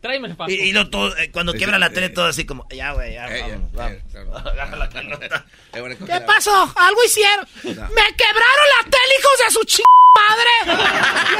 [0.00, 0.50] Tráeme el paso.
[0.50, 3.26] Y, y lo todo, eh, cuando quiebra la tele, todo así como, ya, güey, ya,
[4.76, 5.44] la pelota.
[5.72, 6.72] ¿Qué pasó?
[6.76, 7.46] Algo hicieron.
[7.64, 7.72] Me
[8.16, 9.80] quebraron la tele, hijos de su ch
[10.18, 10.78] madre.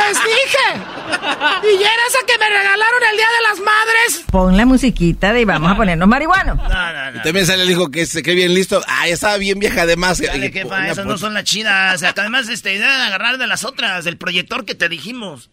[0.08, 1.76] Les dije.
[1.78, 4.24] Y era esa que me regalaron el día de las madres.
[4.30, 6.56] Pon la musiquita de y vamos a ponernos marihuanos.
[6.56, 7.18] No, no, no.
[7.18, 8.82] Y también sale el hijo que se cree bien listo.
[8.86, 10.20] Ah, ya estaba bien vieja además.
[10.20, 11.96] Dale, Y- que esas no son las chidas.
[11.96, 15.50] O sea, que además, este, deben agarrar de las otras, del proyector que te dijimos.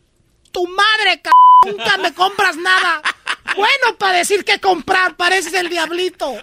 [0.55, 1.29] Tu madre, c
[1.65, 3.01] nunca me compras nada.
[3.57, 6.33] Bueno, para decir que comprar, pareces el diablito.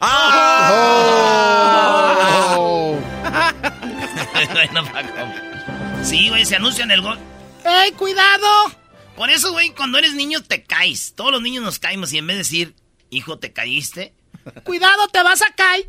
[2.55, 2.99] Oh.
[4.53, 6.05] Bueno, Paco.
[6.05, 7.19] Sí, güey, se anuncian el gol.
[7.65, 8.47] ¡Ey, cuidado!
[9.17, 11.15] Por eso, güey, cuando eres niño te caes.
[11.15, 12.75] Todos los niños nos caemos y en vez de decir,
[13.09, 14.13] hijo, te caíste,
[14.65, 15.89] Cuidado, te vas a caer.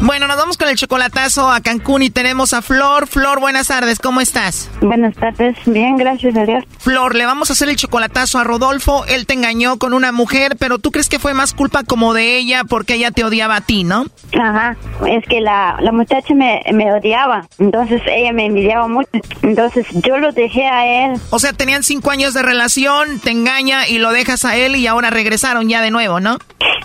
[0.00, 3.08] Bueno, nos vamos con el chocolatazo a Cancún y tenemos a Flor.
[3.08, 4.70] Flor, buenas tardes, ¿cómo estás?
[4.80, 6.64] Buenas tardes, bien, gracias a Dios.
[6.78, 9.04] Flor, le vamos a hacer el chocolatazo a Rodolfo.
[9.06, 12.36] Él te engañó con una mujer, pero tú crees que fue más culpa como de
[12.36, 14.06] ella porque ella te odiaba a ti, ¿no?
[14.40, 19.10] Ajá, es que la, la muchacha me, me odiaba, entonces ella me envidiaba mucho,
[19.42, 21.20] entonces yo lo dejé a él.
[21.30, 24.86] O sea, tenían cinco años de relación, te engaña y lo dejas a él y
[24.86, 26.38] ahora regresaron ya de nuevo, ¿no?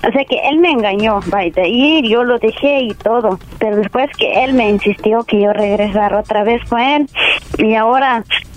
[0.06, 4.10] O sea que él me engañó, vaya, y yo lo dejé y todo, pero después
[4.18, 7.08] que él me insistió que yo regresara otra vez con él.
[7.58, 8.24] Y ahora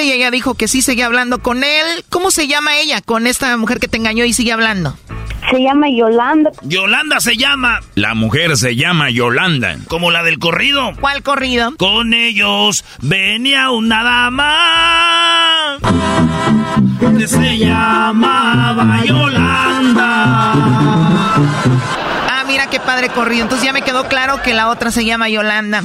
[0.00, 2.04] y ella dijo que sí seguía hablando con él.
[2.08, 4.96] ¿Cómo se llama ella con esta mujer que te engañó y sigue hablando?
[5.50, 6.50] Se llama Yolanda.
[6.62, 7.80] Yolanda se llama.
[7.94, 9.76] La mujer se llama Yolanda.
[9.88, 10.92] Como la del corrido.
[11.00, 11.74] ¿Cuál corrido?
[11.76, 15.78] Con ellos venía una dama
[17.18, 20.52] que se llamaba Yolanda.
[22.30, 23.42] Ah, mira qué padre corrido.
[23.42, 25.84] Entonces ya me quedó claro que la otra se llama Yolanda.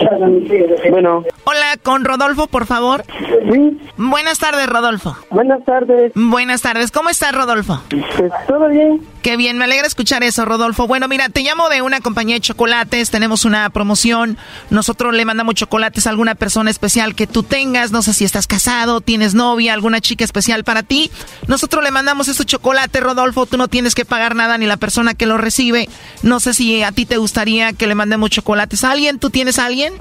[0.89, 1.23] Bueno.
[1.43, 3.03] Hola, con Rodolfo, por favor.
[3.51, 3.79] Sí.
[3.97, 5.15] Buenas tardes, Rodolfo.
[5.29, 6.11] Buenas tardes.
[6.15, 6.91] Buenas tardes.
[6.91, 7.81] ¿Cómo estás, Rodolfo?
[7.89, 9.01] Pues todo bien.
[9.21, 10.87] Qué bien, me alegra escuchar eso, Rodolfo.
[10.87, 14.37] Bueno, mira, te llamo de una compañía de chocolates, tenemos una promoción.
[14.71, 18.47] Nosotros le mandamos chocolates a alguna persona especial que tú tengas, no sé si estás
[18.47, 21.11] casado, tienes novia, alguna chica especial para ti.
[21.47, 25.13] Nosotros le mandamos estos chocolates, Rodolfo, tú no tienes que pagar nada ni la persona
[25.13, 25.87] que lo recibe.
[26.23, 29.59] No sé si a ti te gustaría que le mandemos chocolates a alguien, ¿tú tienes
[29.59, 29.93] a alguien?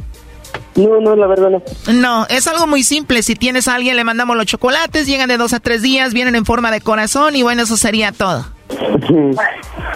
[0.81, 1.63] No, no, la verdad no.
[1.93, 3.23] No, es algo muy simple.
[3.23, 6.35] Si tienes a alguien, le mandamos los chocolates, llegan de dos a tres días, vienen
[6.35, 8.45] en forma de corazón y bueno, eso sería todo.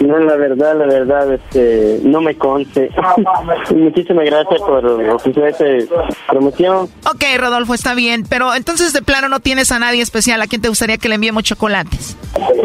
[0.01, 2.89] No, la verdad, la verdad, este, no me conste.
[3.75, 6.89] Muchísimas gracias por ofrecer esta promoción.
[7.05, 8.25] Ok, Rodolfo, está bien.
[8.29, 11.15] Pero entonces de plano no tienes a nadie especial a quien te gustaría que le
[11.15, 12.17] enviemos chocolates.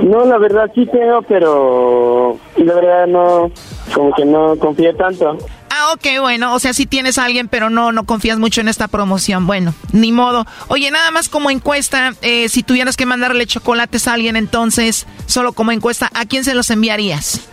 [0.02, 3.50] No, la verdad sí tengo, pero la verdad no,
[3.94, 5.38] como que no confío tanto.
[5.80, 8.68] Ah, ok, bueno, o sea, sí tienes a alguien, pero no, no confías mucho en
[8.68, 9.46] esta promoción.
[9.46, 10.44] Bueno, ni modo.
[10.68, 15.54] Oye, nada más como encuesta, eh, si tuvieras que mandarle chocolates a alguien, entonces, solo
[15.54, 17.48] como encuesta, ¿a quién se los enviarías?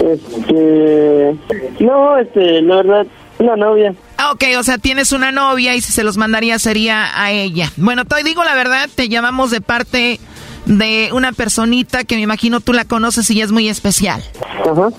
[0.00, 1.36] Este,
[1.80, 3.06] no, este, la verdad,
[3.40, 3.94] una novia.
[4.16, 7.72] Ah, ok, o sea, tienes una novia y si se los mandaría sería a ella.
[7.76, 10.20] Bueno, te digo la verdad, te llamamos de parte
[10.66, 14.22] de una personita que me imagino tú la conoces y es muy especial.
[14.70, 14.90] Ajá.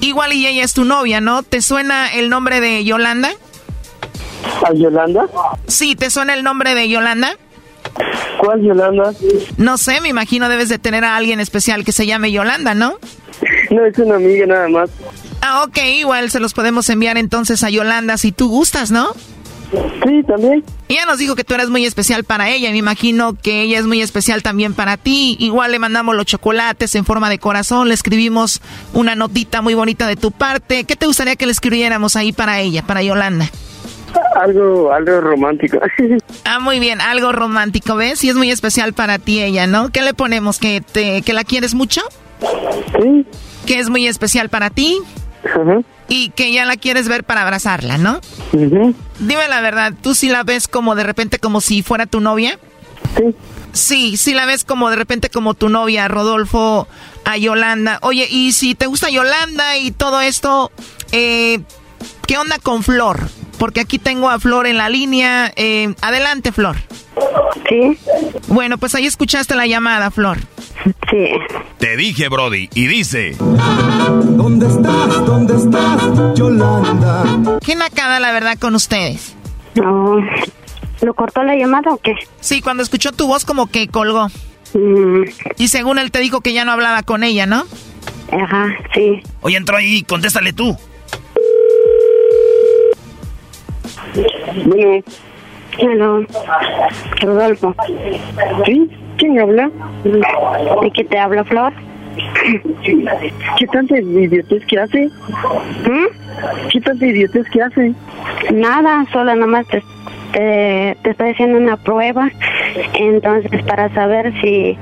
[0.00, 1.42] Igual y ella es tu novia, ¿no?
[1.42, 3.30] ¿Te suena el nombre de Yolanda?
[4.66, 5.26] ¿A Yolanda?
[5.66, 7.36] Sí, ¿te suena el nombre de Yolanda?
[8.38, 9.12] ¿Cuál Yolanda?
[9.58, 12.98] No sé, me imagino debes de tener a alguien especial que se llame Yolanda, ¿no?
[13.70, 14.90] No, es una amiga nada más.
[15.42, 19.12] Ah, ok, igual se los podemos enviar entonces a Yolanda si tú gustas, ¿no?
[19.72, 20.64] Sí, también.
[20.88, 22.70] Ella nos dijo que tú eres muy especial para ella.
[22.70, 25.36] Me imagino que ella es muy especial también para ti.
[25.38, 27.88] Igual le mandamos los chocolates en forma de corazón.
[27.88, 28.60] Le escribimos
[28.92, 30.84] una notita muy bonita de tu parte.
[30.84, 33.48] ¿Qué te gustaría que le escribiéramos ahí para ella, para Yolanda?
[34.34, 35.78] Algo, algo romántico.
[36.44, 38.24] ah, muy bien, algo romántico, ¿ves?
[38.24, 39.90] Y es muy especial para ti ella, ¿no?
[39.90, 40.58] ¿Qué le ponemos?
[40.58, 42.00] ¿Que, te, que la quieres mucho?
[43.00, 43.24] Sí.
[43.66, 44.98] ¿Que es muy especial para ti?
[45.44, 45.82] Ajá.
[46.08, 48.20] Y que ya la quieres ver para abrazarla, ¿no?
[49.20, 52.58] Dime la verdad, ¿tú sí la ves como de repente como si fuera tu novia?
[53.16, 53.34] Sí.
[53.72, 56.88] Sí, sí la ves como de repente como tu novia, Rodolfo,
[57.24, 57.98] a Yolanda.
[58.02, 60.72] Oye, y si te gusta Yolanda y todo esto,
[61.12, 61.60] eh,
[62.26, 63.30] ¿qué onda con Flor?
[63.60, 65.52] Porque aquí tengo a Flor en la línea.
[65.54, 66.76] Eh, adelante, Flor.
[67.68, 67.98] Sí.
[68.48, 70.38] Bueno, pues ahí escuchaste la llamada, Flor.
[71.10, 71.28] Sí.
[71.76, 73.36] Te dije, Brody, y dice...
[73.38, 75.26] ¿Dónde estás?
[75.26, 77.58] ¿Dónde estás, Yolanda?
[77.62, 79.36] ¿Qué nacada, la verdad, con ustedes?
[79.74, 80.16] No.
[81.02, 82.14] ¿Lo cortó la llamada o qué?
[82.40, 84.28] Sí, cuando escuchó tu voz como que colgó.
[84.72, 85.24] Mm.
[85.58, 87.66] Y según él te dijo que ya no hablaba con ella, ¿no?
[88.32, 89.20] Ajá, sí.
[89.42, 90.78] Oye, entró ahí, contéstale tú.
[94.66, 95.02] Bueno.
[95.78, 96.26] Hello.
[97.20, 97.74] Rodolfo.
[98.66, 98.90] ¿Sí?
[99.16, 99.70] ¿Quién habla?
[100.04, 101.72] ¿De qué te habla, Flor?
[102.82, 105.06] ¿Qué tanta idiotez que hace?
[105.06, 106.68] ¿Mm?
[106.70, 107.94] ¿Qué tanta idiotez que hace?
[108.52, 109.82] Nada, solo nomás te,
[110.32, 112.28] te, te estoy haciendo una prueba.
[112.94, 114.76] Entonces, para saber si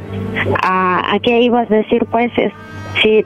[0.62, 2.52] a, a qué ibas a decir, pues, es,
[3.02, 3.24] si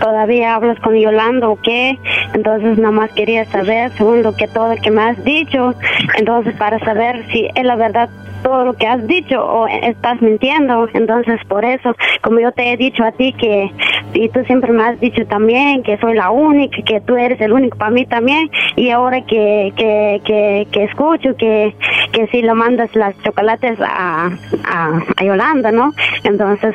[0.00, 1.98] todavía hablas con Yolanda o qué.
[2.34, 5.74] Entonces, nada más quería saber, según lo que todo que me has dicho.
[6.18, 8.08] Entonces, para saber si es la verdad
[8.42, 10.88] todo lo que has dicho o estás mintiendo.
[10.92, 13.70] Entonces, por eso, como yo te he dicho a ti que,
[14.14, 17.52] y tú siempre me has dicho también que soy la única, que tú eres el
[17.52, 21.74] único para mí también, y ahora que, que, que, que escucho que,
[22.12, 24.30] que si lo mandas las chocolates a,
[24.64, 25.92] a, a Yolanda, ¿no?
[26.24, 26.74] Entonces,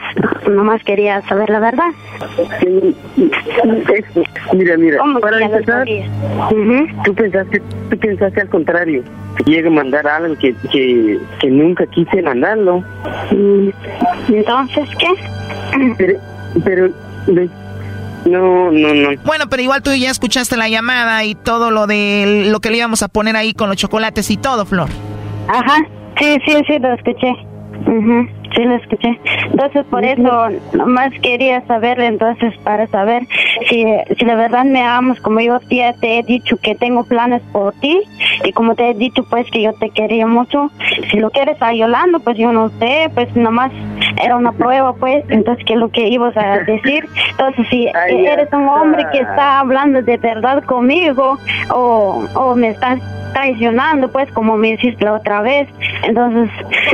[0.49, 1.91] nomás quería saber la verdad.
[4.53, 5.87] Mira, mira, ¿Cómo para empezar,
[7.03, 9.03] tú pensaste, tú pensaste al contrario,
[9.37, 12.83] que llega a mandar algo que, que, que nunca quise mandarlo.
[13.31, 13.69] Mm,
[14.33, 15.07] Entonces, ¿qué?
[15.97, 16.19] Pero,
[16.63, 16.89] pero,
[18.25, 19.09] no, no, no.
[19.25, 22.77] Bueno, pero igual tú ya escuchaste la llamada y todo lo de lo que le
[22.77, 24.89] íbamos a poner ahí con los chocolates y todo, Flor.
[25.47, 25.77] Ajá,
[26.19, 27.31] sí, sí, sí, lo escuché.
[27.85, 29.19] Ujú, Sí, lo escuché.
[29.51, 33.23] Entonces, por eso, nomás quería saber, entonces, para saber
[33.69, 33.85] si,
[34.17, 37.73] si la verdad me amas, como yo ya te he dicho que tengo planes por
[37.75, 38.01] ti,
[38.43, 40.71] y como te he dicho, pues, que yo te quería mucho.
[41.11, 43.71] Si lo quieres a Yolanda, pues, yo no sé, pues, nomás
[44.23, 47.05] era una prueba, pues, entonces, ¿qué es lo que ibas a decir?
[47.31, 49.37] Entonces, si eres un hombre que está.
[49.37, 51.37] está hablando de verdad conmigo,
[51.69, 52.99] o, o me estás
[53.41, 55.67] traicionando, pues, como me hiciste la otra vez.
[56.03, 56.49] Entonces,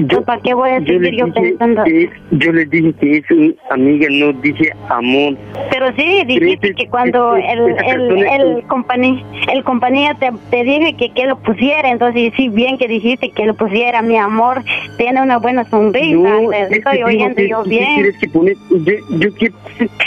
[0.09, 1.83] pues, ¿para qué voy a Yo seguir yo dije pensando?
[1.85, 5.35] que- yo le dije que es una amiga, no dije amor.
[5.71, 9.23] Pero sí, dijiste que cuando el, el, el, compañía,
[9.53, 13.45] el compañía te, te dije que, que lo pusiera, entonces sí, bien que dijiste que
[13.45, 14.63] lo pusiera, mi amor,
[14.97, 18.11] tiene una buena sonrisa, No, te es que estoy oyendo que- yo ¿qué bien.
[18.19, 18.55] que poner?
[18.69, 19.55] Yo, yo quiero...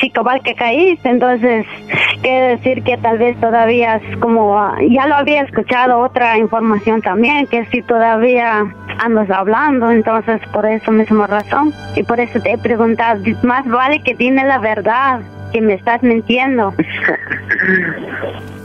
[0.00, 1.66] Sí, cabal que caíste, entonces
[2.22, 7.02] quiere decir que tal vez todavía es como, ah, ya lo había escuchado otra información
[7.02, 8.64] también, que si todavía
[8.98, 14.02] andas hablando, entonces por eso misma razón, y por eso te he preguntado, más vale
[14.02, 15.20] que dime la verdad,
[15.52, 16.74] que me estás mintiendo.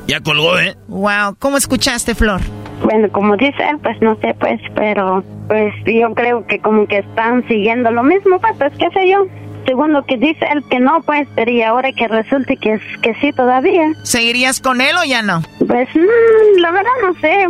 [0.07, 0.75] Ya colgó, ¿eh?
[0.87, 2.41] Wow, ¿cómo escuchaste, Flor?
[2.83, 6.99] Bueno, como dice él, pues no sé, pues, pero pues yo creo que como que
[6.99, 9.27] están siguiendo lo mismo, pues, pues qué sé yo.
[9.65, 12.97] Según lo que dice él que no, pues, pero y ahora que resulte que, es-
[13.01, 13.93] que sí todavía.
[14.03, 15.41] ¿Seguirías con él o ya no?
[15.67, 17.47] Pues, mm, la verdad no sé.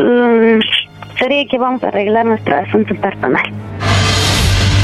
[0.00, 0.60] Mm,
[1.18, 3.42] sería que vamos a arreglar nuestro asunto personal.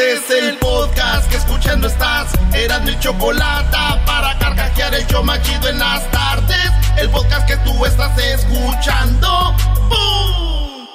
[0.00, 2.32] Este es el podcast que escuchando estás.
[2.54, 3.76] Eran mi chocolate
[4.06, 6.70] para carcajear el show más chido en las tardes.
[6.96, 9.54] El podcast que tú estás escuchando.
[9.90, 10.86] ¡Bum!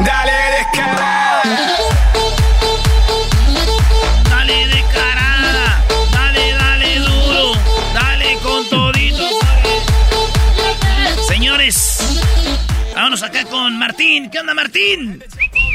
[0.00, 1.42] Dale descarada.
[4.30, 7.52] Dale de carada, dale, dale duro,
[7.92, 9.28] dale con todito.
[11.28, 11.98] Señores,
[12.94, 14.30] vámonos acá con Martín.
[14.30, 15.22] ¿Qué onda, Martín?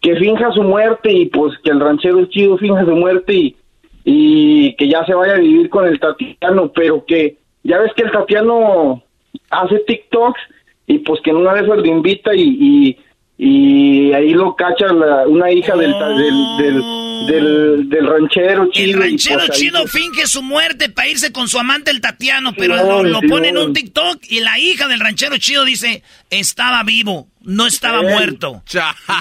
[0.00, 3.56] que finja su muerte y pues que el ranchero chido finja su muerte y,
[4.04, 8.04] y que ya se vaya a vivir con el Tatiano, pero que ya ves que
[8.04, 9.02] el Tatiano
[9.50, 10.40] hace TikToks
[10.86, 12.98] y pues que en una esas lo invita y,
[13.42, 16.82] y ahí lo cacha la- una hija del, ta- del, del,
[17.26, 18.88] del, del ranchero El chido.
[18.88, 19.58] y, ranchero pues,
[19.92, 23.20] se- finge su muerte para irse con su amante el Tatiano, pero Sí, lo, lo
[23.20, 27.66] sí, pone en un TikTok y la hija del ranchero chido dice, estaba vivo, no
[27.66, 28.62] estaba Eh, muerto.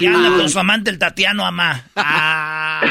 [0.02, 1.86] Y anda con su amante el Tatiano Amá.
[1.96, 2.82] Ah.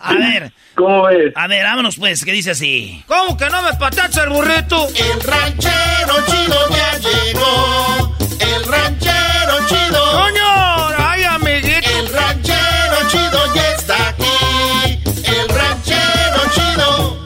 [0.00, 0.52] A ver.
[0.74, 1.32] ¿Cómo ves?
[1.36, 3.02] A ver, vámonos pues, que dice así.
[3.06, 4.88] ¿Cómo que no me patacha el burrito?
[4.88, 8.14] El ranchero chido ya llegó.
[8.54, 10.02] El ranchero chido.
[10.12, 10.88] ¡Coño!
[10.98, 11.90] ¡Ay, amiguito!
[11.98, 15.00] El ranchero chido ya está aquí.
[15.24, 17.24] El ranchero chido.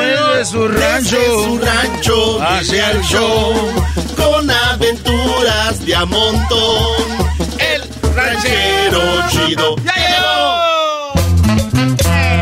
[0.00, 1.16] Desde su rancho.
[1.16, 2.42] Desde su rancho.
[2.42, 3.54] Hacia el show.
[4.16, 7.06] Con aventuras de a montón.
[7.58, 7.82] El
[8.14, 9.76] ranchero chido.
[9.84, 11.12] ¡Ya llegó!
[11.72, 12.40] ¿Qué trae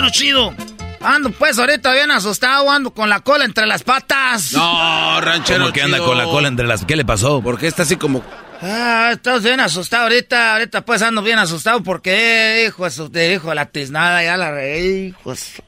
[0.00, 0.54] ranchero chido?
[1.00, 4.52] Ando pues ahorita bien asustado, ando con la cola entre las patas.
[4.52, 6.06] No, ranchero ¿Cómo que anda chido.
[6.08, 6.84] con la cola entre las...
[6.84, 7.42] ¿Qué le pasó?
[7.42, 8.24] ¿Por qué está así como...
[8.62, 14.22] Ah, estás bien asustado ahorita, ahorita pues ando bien asustado porque, hijo de la tiznada,
[14.22, 15.62] ya la reí, hijo de su-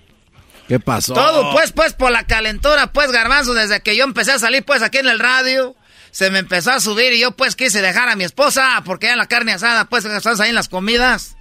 [0.69, 1.13] ¿Qué pasó?
[1.13, 4.81] Todo pues, pues por la calentura, pues garbanzo, desde que yo empecé a salir pues
[4.83, 5.75] aquí en el radio,
[6.13, 9.17] se me empezó a subir y yo pues quise dejar a mi esposa porque ya
[9.17, 11.37] la carne asada, pues estás ahí en las comidas,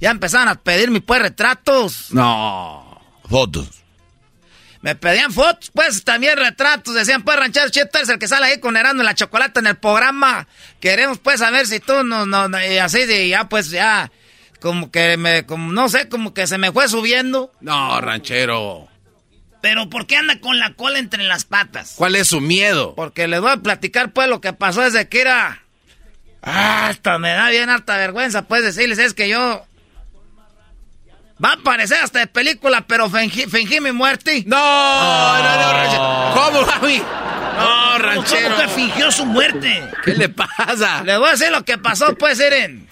[0.00, 2.12] ya empezaron a pedirme pues retratos.
[2.12, 3.00] No.
[3.28, 3.78] Fotos.
[4.80, 6.94] Me pedían fotos, pues también retratos.
[6.94, 9.66] Decían, pues, ranchero Cheto es el que sale ahí con Herando en la chocolate en
[9.66, 10.46] el programa.
[10.80, 14.12] Queremos, pues, saber si tú no, no, no", y así de ya, pues, ya,
[14.60, 17.52] como que me, como, no sé, como que se me fue subiendo.
[17.60, 18.88] No, ranchero.
[19.60, 21.94] Pero ¿por qué anda con la cola entre las patas?
[21.96, 22.94] ¿Cuál es su miedo?
[22.94, 25.62] Porque les voy a platicar, pues, lo que pasó desde que era.
[26.40, 29.66] Ah, hasta me da bien harta vergüenza, pues, decirles, es que yo.
[31.42, 34.42] Va a parecer hasta de película, pero fingí, fingí mi muerte.
[34.46, 36.32] No, no, no, ranchero.
[36.34, 36.98] ¿Cómo, mami?
[36.98, 38.56] No, ranchero.
[38.56, 39.84] ¿Cómo que fingió su muerte?
[40.04, 41.04] ¿Qué le pasa?
[41.04, 42.88] Les voy a decir lo que pasó, pues, miren.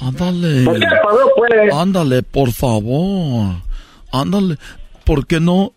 [0.00, 0.64] Ándale.
[0.64, 0.86] ¿Por qué
[1.36, 1.74] pues?
[1.74, 3.54] Ándale, por favor.
[4.12, 4.56] Ándale.
[5.04, 5.72] ¿Por qué no?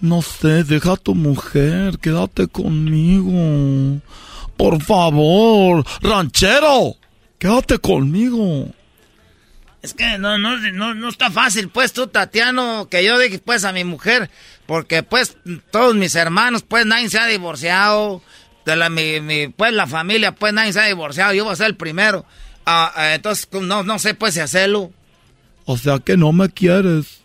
[0.00, 4.00] No sé, deja a tu mujer, quédate conmigo.
[4.56, 6.96] Por favor, ranchero,
[7.38, 8.68] quédate conmigo.
[9.82, 13.64] Es que no, no, no, no está fácil, pues, tú, Tatiano, que yo dije, pues,
[13.64, 14.28] a mi mujer,
[14.66, 15.36] porque, pues,
[15.70, 18.20] todos mis hermanos, pues, nadie se ha divorciado,
[18.66, 21.56] de la, mi, mi, pues, la familia, pues, nadie se ha divorciado, yo voy a
[21.56, 22.26] ser el primero.
[22.66, 24.92] Ah, ah, entonces, no, no sé, pues, si hacerlo.
[25.64, 27.20] O sea que no me quieres.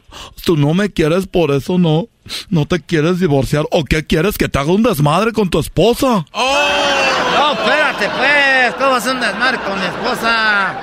[0.46, 2.08] Tú no me quieres, por eso no.
[2.50, 3.66] No te quieres divorciar.
[3.72, 4.38] ¿O qué quieres?
[4.38, 6.26] Que te haga un desmadre con tu esposa.
[6.34, 10.76] No, espérate, pues, ¿cómo es un desmadre con mi esposa?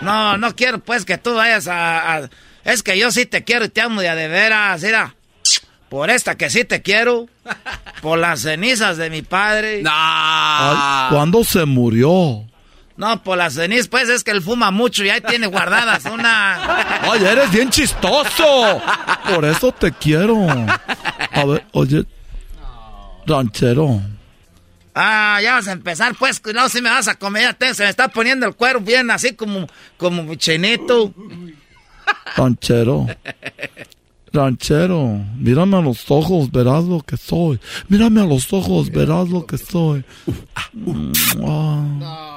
[0.00, 2.30] No, no quiero, pues, que tú vayas a, a-
[2.64, 5.14] Es que yo sí te quiero y te amo de a de veras, mira.
[5.88, 7.26] Por esta que sí te quiero.
[8.02, 9.82] Por las cenizas de mi padre.
[9.88, 12.44] Ay, ¿Cuándo se murió?
[13.00, 17.00] No, por las cenizas, pues es que él fuma mucho y ahí tiene guardadas una.
[17.10, 18.80] Ay, eres bien chistoso.
[19.34, 20.36] Por eso te quiero.
[21.32, 22.04] A ver, oye,
[23.26, 24.02] ranchero.
[24.94, 27.84] Ah, ya vas a empezar, pues, no, si me vas a comer, ya te- se
[27.84, 29.66] me está poniendo el cuero bien así como,
[29.96, 31.14] como chinito.
[32.36, 33.06] Ranchero.
[34.32, 37.58] Ranchero, mírame a los ojos, verás lo que soy.
[37.88, 40.04] Mírame a los ojos, verás lo que soy.
[41.46, 42.29] Ah,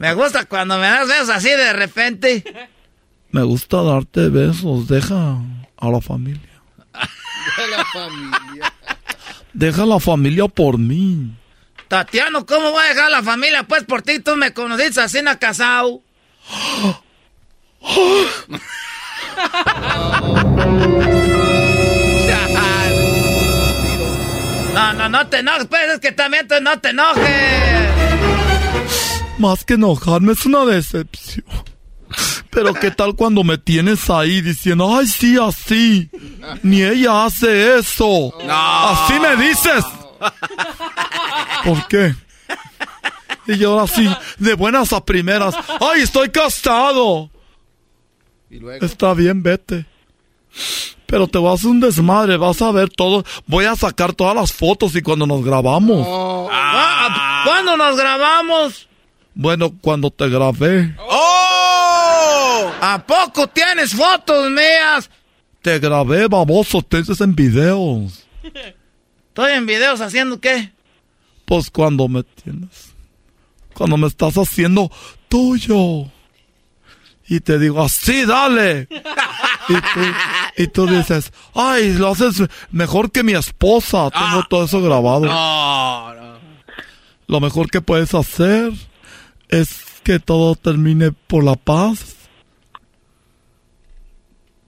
[0.00, 2.42] Me gusta cuando me das besos así de repente.
[3.32, 5.36] me gusta darte besos, deja
[5.76, 6.62] a la familia.
[7.70, 8.72] la familia.
[9.52, 11.36] Deja a la familia por mí.
[11.86, 13.64] Tatiano, ¿cómo voy a dejar la familia?
[13.64, 16.00] Pues por ti tú me conociste así na casado.
[24.72, 28.49] No, no, no te enojes, pues es que también tú no te enojes.
[29.40, 31.46] Más que enojarme es una decepción.
[32.50, 36.10] Pero qué tal cuando me tienes ahí diciendo, ay sí, así.
[36.62, 38.34] Ni ella hace eso.
[38.46, 39.82] Así me dices.
[41.64, 42.14] ¿Por qué?
[43.46, 44.06] Y yo ahora sí,
[44.38, 45.54] de buenas a primeras.
[45.80, 47.30] ¡Ay, estoy casado!
[48.82, 49.86] Está bien, vete.
[51.06, 53.24] Pero te vas a hacer un desmadre, vas a ver todo.
[53.46, 56.06] Voy a sacar todas las fotos y cuando nos grabamos.
[56.52, 58.89] Ah, ¿Cuándo nos grabamos?
[59.34, 60.94] Bueno, cuando te grabé.
[60.98, 62.70] ¡Oh!
[62.80, 65.10] ¿A poco tienes fotos mías?
[65.62, 68.26] Te grabé, baboso, te haces en videos.
[69.28, 70.72] Estoy en videos haciendo qué?
[71.44, 72.94] Pues cuando me tienes.
[73.74, 74.90] Cuando me estás haciendo
[75.28, 76.10] tuyo.
[77.28, 78.88] Y te digo, así, dale.
[79.68, 80.00] Y tú,
[80.56, 82.42] y tú dices, ay, lo haces
[82.72, 84.10] mejor que mi esposa.
[84.10, 85.26] Tengo todo eso grabado.
[85.26, 86.40] No, no.
[87.28, 88.72] Lo mejor que puedes hacer
[89.50, 92.16] es que todo termine por la paz.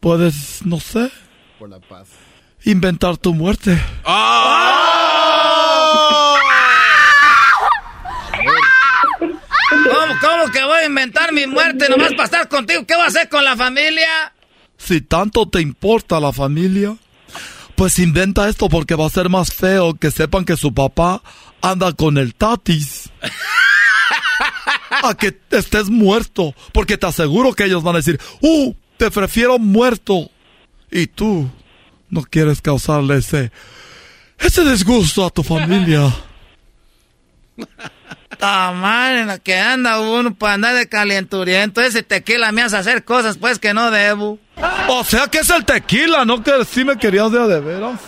[0.00, 1.10] Puedes, no sé,
[1.59, 2.09] Por la paz.
[2.64, 3.80] inventar tu muerte.
[9.68, 12.84] ¿Cómo, ¿Cómo que voy a inventar mi muerte nomás para estar contigo?
[12.86, 14.32] ¿Qué voy a hacer con la familia?
[14.76, 16.96] Si tanto te importa la familia,
[17.74, 21.22] pues inventa esto porque va a ser más feo que sepan que su papá
[21.60, 23.10] anda con el tatis.
[25.02, 28.74] A que estés muerto, porque te aseguro que ellos van a decir, ¡uh!
[28.97, 30.31] Te prefiero muerto.
[30.90, 31.48] Y tú
[32.10, 33.51] no quieres causarle ese,
[34.39, 36.14] ese disgusto a tu familia.
[38.39, 41.81] Ta madre en la que anda uno para andar de calenturiento.
[41.81, 44.39] Ese tequila me hace hacer cosas pues que no debo.
[44.89, 46.43] O sea que es el tequila, ¿no?
[46.43, 48.01] Que sí me querías de de veras.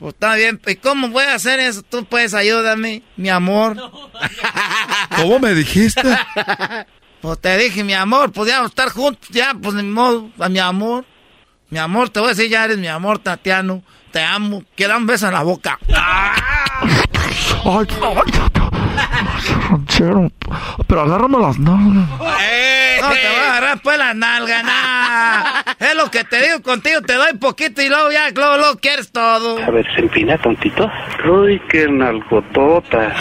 [0.00, 0.58] Pues está bien.
[0.66, 1.82] ¿Y cómo voy a hacer eso?
[1.82, 3.76] Tú puedes ayúdame, mi amor.
[5.16, 6.02] ¿Cómo me dijiste?
[7.20, 10.48] Pues te dije, mi amor, pues vamos a estar juntos, ya, pues ni modo, a
[10.48, 11.04] mi amor.
[11.68, 13.82] Mi amor, te voy a decir, ya eres mi amor, Tatiano.
[14.10, 14.64] Te amo.
[14.74, 15.78] Quiero un beso en la boca.
[19.68, 20.30] Ranchero,
[20.86, 22.08] pero agárrame las nalgas.
[22.08, 25.62] No te voy a agarrar pues la nalga, nah.
[25.78, 29.10] Es lo que te digo contigo, te doy poquito y luego ya, luego, luego quieres
[29.10, 29.62] todo.
[29.62, 30.90] A ver, se empina, tontito.
[31.30, 33.16] Uy, qué nalgototas.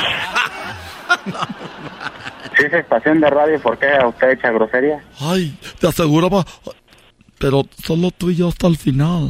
[2.58, 5.02] Si es estación de radio, ¿por qué usted echa grosería?
[5.22, 6.46] Ay, te aseguro, pa-
[7.38, 9.30] pero solo tú y yo hasta el final.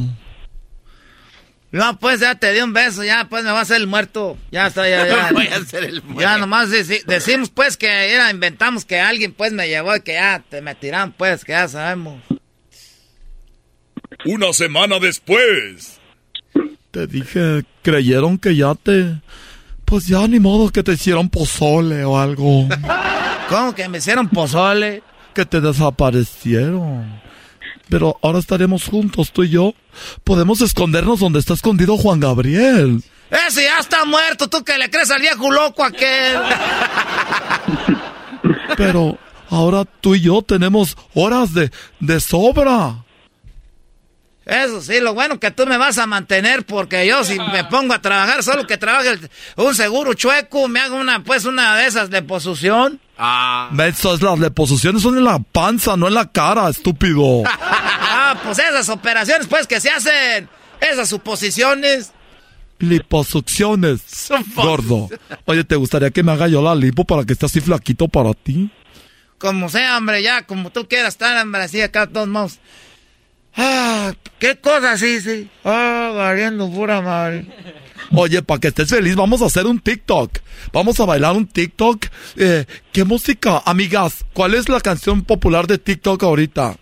[1.72, 4.36] No, pues ya te di un beso, ya pues me va a hacer el muerto.
[4.50, 5.30] Ya está, ya, ya.
[5.32, 6.20] Voy a hacer el muerto.
[6.22, 10.14] Ya nomás deci- decimos pues que era, inventamos que alguien pues me llevó y que
[10.14, 12.20] ya te me tiran pues, que ya sabemos.
[14.24, 15.98] Una semana después.
[16.90, 19.20] Te dije, creyeron que ya te...
[19.84, 22.68] Pues ya ni modo que te hicieron pozole o algo.
[23.48, 25.02] ¿Cómo que me hicieron pozole?
[25.34, 27.20] Que te desaparecieron.
[27.90, 29.74] Pero ahora estaremos juntos, tú y yo.
[30.24, 33.02] Podemos escondernos donde está escondido Juan Gabriel.
[33.48, 36.38] Ese ya está muerto, tú que le crees al viejo loco aquel.
[38.76, 39.18] Pero
[39.50, 43.04] ahora tú y yo tenemos horas de, de sobra.
[44.46, 47.92] Eso sí, lo bueno que tú me vas a mantener porque yo si me pongo
[47.94, 51.86] a trabajar, solo que trabaje el- un seguro chueco, me hago una pues una de
[51.86, 53.00] esas de posución.
[53.16, 53.70] Ah.
[53.86, 57.42] Eso es las deposiciones son en la panza, no en la cara, estúpido.
[58.42, 60.48] Pues esas operaciones pues que se hacen,
[60.80, 62.12] esas suposiciones.
[62.78, 65.08] Liposucciones, gordo.
[65.44, 68.32] Oye, ¿te gustaría que me haga yo la lipo para que esté así flaquito para
[68.32, 68.70] ti?
[69.38, 72.58] Como sea, hombre, ya, como tú quieras estar, hombre, así acá, todos modos.
[73.56, 74.96] Ah, ¿qué cosa?
[74.96, 75.48] Sí, sí.
[75.64, 77.46] Ah, variando pura madre.
[78.12, 80.38] Oye, para que estés feliz, vamos a hacer un TikTok.
[80.72, 82.06] Vamos a bailar un TikTok.
[82.36, 83.62] Eh, ¿Qué música?
[83.64, 86.76] Amigas, ¿cuál es la canción popular de TikTok ahorita?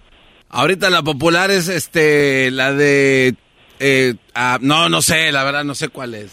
[0.50, 3.34] Ahorita la popular es este, la de...
[3.80, 6.32] eh, ah, no, no sé, la verdad, no sé cuál es.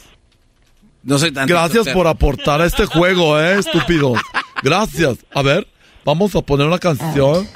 [1.04, 1.48] No soy tan...
[1.48, 4.20] Gracias por aportar a este juego, eh, estúpidos.
[4.64, 5.18] Gracias.
[5.34, 5.68] A ver,
[6.04, 7.48] vamos a poner una canción.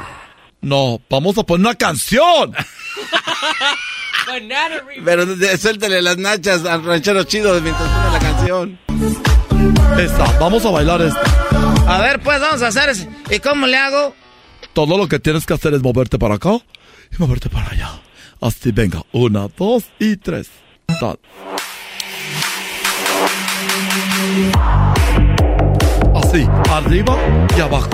[0.62, 2.54] No, vamos a poner una canción.
[5.04, 5.26] Pero
[5.58, 8.80] suéltale las nachas al ranchero chido mientras pone la canción.
[9.98, 11.22] Esta, vamos a bailar esta.
[11.88, 12.96] A ver, pues vamos a hacer.
[13.32, 14.14] ¿Y cómo le hago?
[14.80, 16.52] Todo lo que tienes que hacer es moverte para acá
[17.12, 18.00] y moverte para allá.
[18.40, 19.02] Así, venga.
[19.12, 20.50] Una, dos y tres.
[21.02, 21.20] Dale.
[26.16, 27.18] Así, arriba
[27.58, 27.90] y abajo.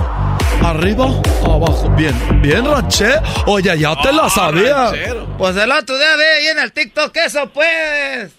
[0.64, 1.06] Arriba,
[1.44, 1.90] abajo.
[1.98, 2.14] Bien,
[2.44, 3.14] bien, ranché.
[3.48, 4.92] Oye, ya te la sabía.
[5.40, 8.32] Pues el otro día ve ahí en el TikTok eso, pues.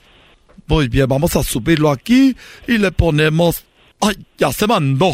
[0.68, 2.36] Muy bien, vamos a subirlo aquí
[2.68, 3.64] y le ponemos.
[4.00, 5.10] ¡Ay, ya se mandó!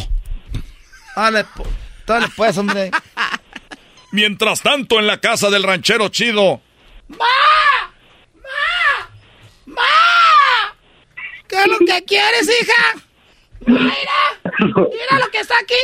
[1.16, 1.64] Dale, pu-
[2.06, 2.90] dale pues, hombre.
[4.12, 6.60] Mientras tanto, en la casa del ranchero chido.
[11.48, 12.94] ¿Qué es lo que quieres, hija?
[13.66, 15.74] Mira, mira lo que está aquí.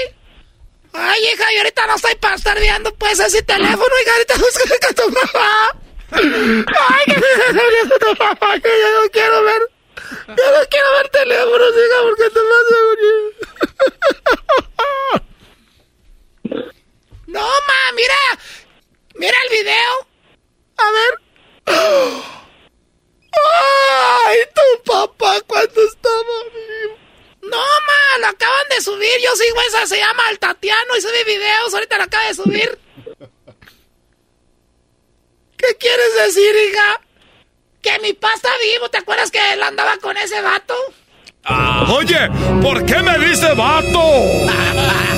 [0.93, 4.65] Ay, hija, yo ahorita no estoy para estar viendo pues ese teléfono, hija, ahorita busca
[4.87, 5.71] con tu mamá.
[6.11, 7.23] Ay, que tu
[8.63, 9.63] que yo no quiero ver.
[10.29, 13.39] Yo no quiero ver teléfonos, hija, porque te vas a morir.
[17.29, 18.15] No, ma, mira.
[19.17, 20.07] Mira el video.
[20.79, 21.13] A ver.
[24.27, 26.97] ¡Ay, tu papá cuando estaba vivo!
[27.43, 29.21] No, ma, lo acaban de subir.
[29.23, 31.75] Yo sigo esa, se llama El Tatiano y sube videos.
[31.75, 32.79] Ahorita lo acaba de subir.
[35.59, 37.01] ¿Qué quieres decir, hija?
[37.83, 38.89] Que mi papá está vivo.
[38.89, 40.75] ¿Te acuerdas que él andaba con ese vato?
[41.93, 42.31] Oye,
[42.63, 45.18] ¿por qué me dice vato?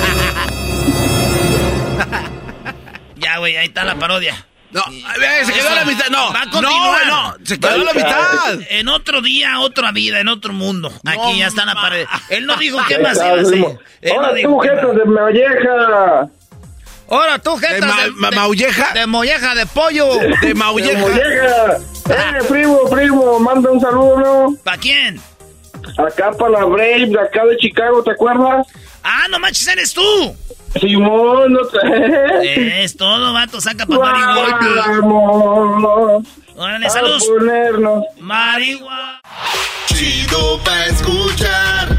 [3.31, 4.45] Ya, güey, ahí está la parodia.
[4.71, 6.07] No, a ver, se quedó la mitad.
[6.09, 7.07] No, Va a no, continuar.
[7.07, 8.59] no, se quedó la mitad.
[8.69, 10.91] En otro día, otra vida, en otro mundo.
[11.05, 12.05] Aquí ya está la pared.
[12.29, 13.57] Él no dijo qué más iba a hacer.
[13.57, 13.77] No
[14.15, 16.29] Ahora dijo tú, jetas de molleja.
[17.09, 18.93] Ahora tú, jetas ¿De ma- de, ma- de- maulleja?
[18.93, 20.15] De molleja de pollo.
[20.15, 20.99] De De maulleja.
[20.99, 21.77] molleja.
[22.09, 24.55] Eh, primo, primo, manda un saludo, ¿no?
[24.63, 25.21] ¿Para quién?
[25.97, 28.67] Acá para la Brave, de acá de Chicago, ¿te acuerdas?
[29.03, 30.35] Ah, no manches, eres tú.
[30.79, 32.83] Simón, no te...
[32.83, 34.59] Es todo, vato, saca pa' marihuana.
[36.55, 37.25] Órale, saludos.
[37.25, 38.03] ponernos.
[38.19, 39.21] Marihuana.
[39.87, 41.89] Chido pa' escuchar.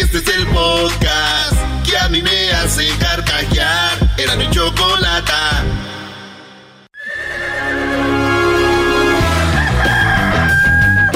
[0.00, 1.54] Este es el podcast
[1.84, 3.98] que a mí me hace carcajear.
[4.16, 5.64] Era mi chocolata.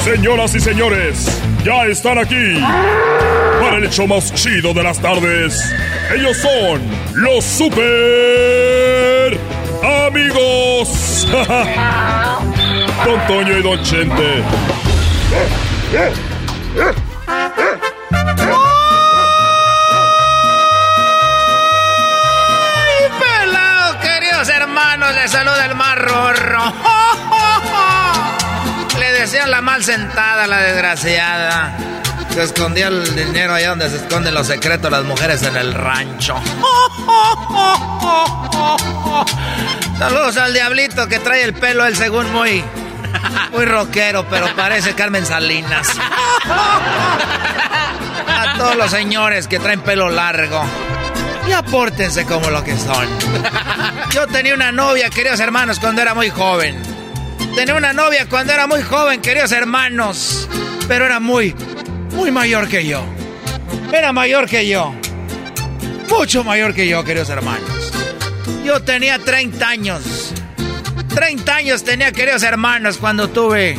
[0.05, 2.61] Señoras y señores, ya están aquí
[3.61, 5.61] para el hecho más chido de las tardes.
[6.15, 6.81] Ellos son
[7.17, 9.39] los super
[10.07, 11.27] amigos.
[13.05, 14.43] Don Toño y Don Chente.
[22.49, 25.15] ¡Ay, pelado, queridos hermanos!
[25.15, 26.73] Les saluda el más rorro.
[28.99, 31.77] Le decían la mal sentada, la desgraciada.
[32.37, 36.35] Se escondía el dinero allá donde se esconden los secretos las mujeres en el rancho.
[39.99, 42.63] Saludos al diablito que trae el pelo, él según muy,
[43.53, 45.89] muy rockero, pero parece Carmen Salinas.
[48.29, 50.63] A todos los señores que traen pelo largo.
[51.49, 53.09] Y apórtense como lo que son.
[54.13, 56.77] Yo tenía una novia, queridos hermanos, cuando era muy joven.
[57.55, 60.47] Tenía una novia cuando era muy joven, queridos hermanos.
[60.87, 61.57] Pero era muy,
[62.17, 63.05] muy mayor que yo.
[63.93, 64.95] Era mayor que yo.
[66.09, 67.93] Mucho mayor que yo, queridos hermanos.
[68.65, 70.33] Yo tenía 30 años.
[71.15, 73.77] 30 años tenía, queridos hermanos, cuando tuve.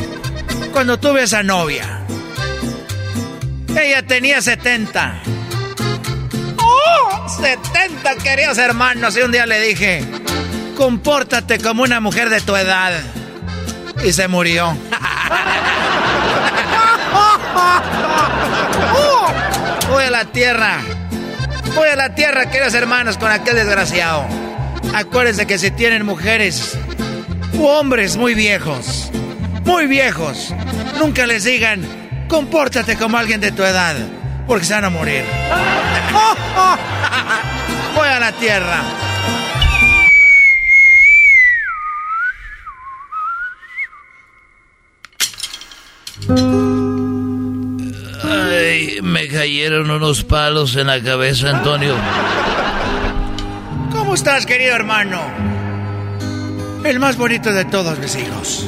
[0.71, 2.01] Cuando tuve esa novia.
[3.75, 5.21] Ella tenía 70.
[6.57, 7.27] ¡Oh!
[7.27, 9.17] 70, queridos hermanos.
[9.17, 10.03] Y un día le dije,
[10.77, 12.93] compórtate como una mujer de tu edad.
[14.03, 14.77] Y se murió.
[18.93, 19.89] ¡Uh!
[19.89, 20.81] Voy a la tierra.
[21.75, 24.25] Voy a la tierra, queridos hermanos, con aquel desgraciado.
[24.93, 26.77] Acuérdense que si tienen mujeres
[27.53, 29.09] u hombres muy viejos,
[29.63, 30.53] muy viejos,
[30.97, 31.81] nunca les digan,
[32.27, 33.95] compórtate como alguien de tu edad,
[34.47, 35.23] porque se van a morir.
[37.95, 38.83] Voy a la tierra
[49.01, 51.95] me cayeron unos palos en la cabeza, Antonio.
[53.91, 55.21] ¿Cómo estás, querido hermano?
[56.83, 58.65] El más bonito de todos mis hijos.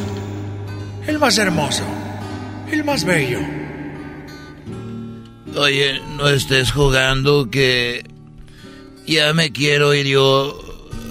[1.08, 1.84] El más hermoso.
[2.72, 3.40] El más bello.
[5.56, 8.04] Oye, no estés jugando que
[9.08, 10.60] ya me quiero ir yo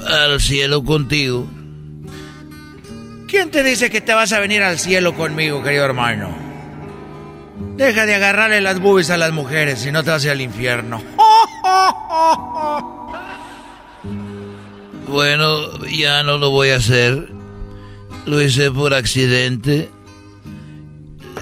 [0.06, 1.48] al cielo contigo.
[3.26, 6.47] ¿Quién te dice que te vas a venir al cielo conmigo, querido hermano?
[7.76, 11.02] Deja de agarrarle las boobies a las mujeres, si no te vas al infierno.
[15.08, 17.28] Bueno, ya no lo voy a hacer.
[18.26, 19.88] Lo hice por accidente.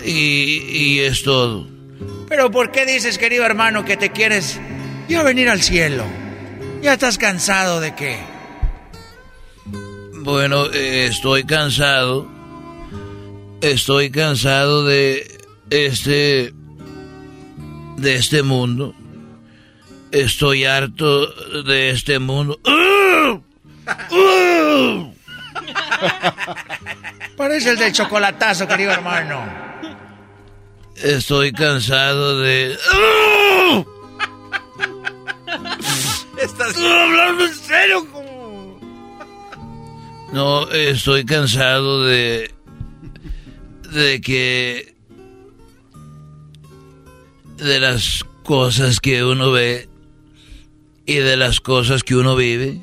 [0.05, 1.67] Y, y es todo.
[2.29, 4.61] Pero ¿por qué dices, querido hermano, que te quieres
[5.09, 6.05] ya venir al cielo?
[6.81, 8.19] ¿Ya estás cansado de qué?
[10.15, 12.29] Bueno, eh, estoy cansado.
[13.61, 15.36] Estoy cansado de
[15.71, 16.53] este
[17.97, 18.95] de este mundo.
[20.13, 21.27] Estoy harto
[21.65, 22.59] de este mundo.
[22.65, 23.39] ¡Ah!
[23.87, 25.13] ¡Ah!
[27.37, 29.45] Parece el del chocolatazo, querido hermano.
[30.97, 32.77] Estoy cansado de.
[32.93, 33.85] ¡Ah!
[36.41, 38.07] ¿Estás hablando en serio?
[40.33, 42.55] No, estoy cansado de.
[43.93, 44.96] de que.
[47.57, 49.89] De las cosas que uno ve
[51.05, 52.81] y de las cosas que uno vive.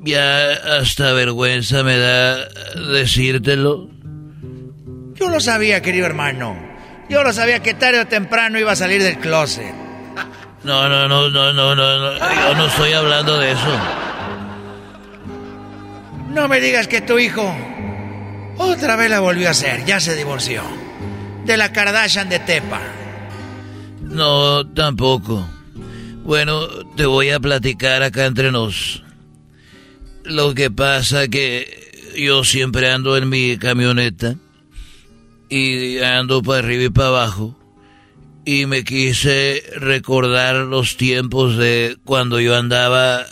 [0.00, 2.48] Ya hasta vergüenza me da
[2.92, 3.88] decírtelo.
[5.14, 6.56] Yo lo sabía, querido hermano.
[7.08, 9.74] Yo lo sabía que tarde o temprano iba a salir del closet.
[10.62, 12.18] No, no, no, no, no, no, no.
[12.18, 13.78] Yo no estoy hablando de eso.
[16.30, 17.54] No me digas que tu hijo
[18.58, 19.84] otra vez la volvió a hacer.
[19.84, 20.83] Ya se divorció.
[21.44, 22.80] De la Kardashian de Tepa.
[24.02, 25.46] No, tampoco.
[26.24, 26.66] Bueno,
[26.96, 29.02] te voy a platicar acá entre nos.
[30.24, 34.36] Lo que pasa que yo siempre ando en mi camioneta
[35.48, 37.56] y ando para arriba y para abajo
[38.44, 43.26] y me quise recordar los tiempos de cuando yo andaba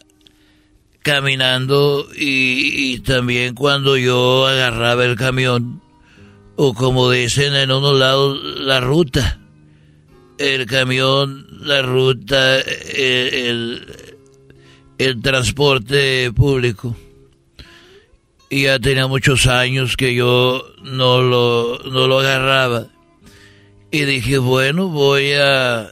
[1.03, 5.82] caminando y, y, también cuando yo agarraba el camión
[6.57, 9.39] o como dicen en unos lados la ruta
[10.39, 13.87] el camión la ruta el,
[14.99, 16.97] el, transporte público
[18.51, 22.89] y ya tenía muchos años que yo no lo, no lo agarraba
[23.93, 25.91] y dije, bueno, voy a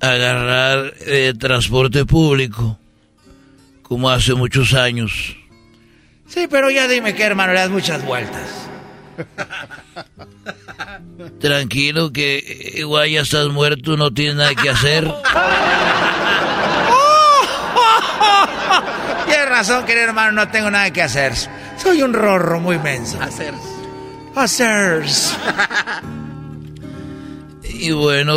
[0.00, 2.78] agarrar el transporte público,
[3.82, 5.36] como hace muchos años.
[6.26, 8.67] Sí, pero ya dime que hermano, le das muchas vueltas.
[11.40, 15.04] Tranquilo que igual ya estás muerto, no tienes nada que hacer.
[19.26, 21.32] Tienes razón, querido hermano, no tengo nada que hacer.
[21.76, 23.20] Soy un rorro muy menso.
[23.20, 23.52] Hacer.
[24.34, 25.04] Hacer.
[27.80, 28.34] Y bueno,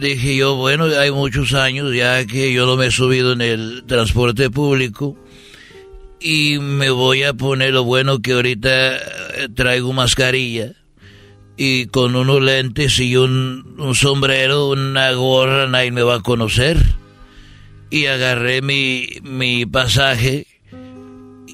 [0.00, 3.84] dije yo, bueno, hay muchos años ya que yo no me he subido en el
[3.86, 5.18] transporte público
[6.22, 8.98] y me voy a poner lo bueno que ahorita
[9.54, 10.72] traigo mascarilla
[11.56, 16.78] y con unos lentes y un, sombrero, una gorra, nadie me va a conocer.
[17.90, 20.46] Y agarré mi, mi pasaje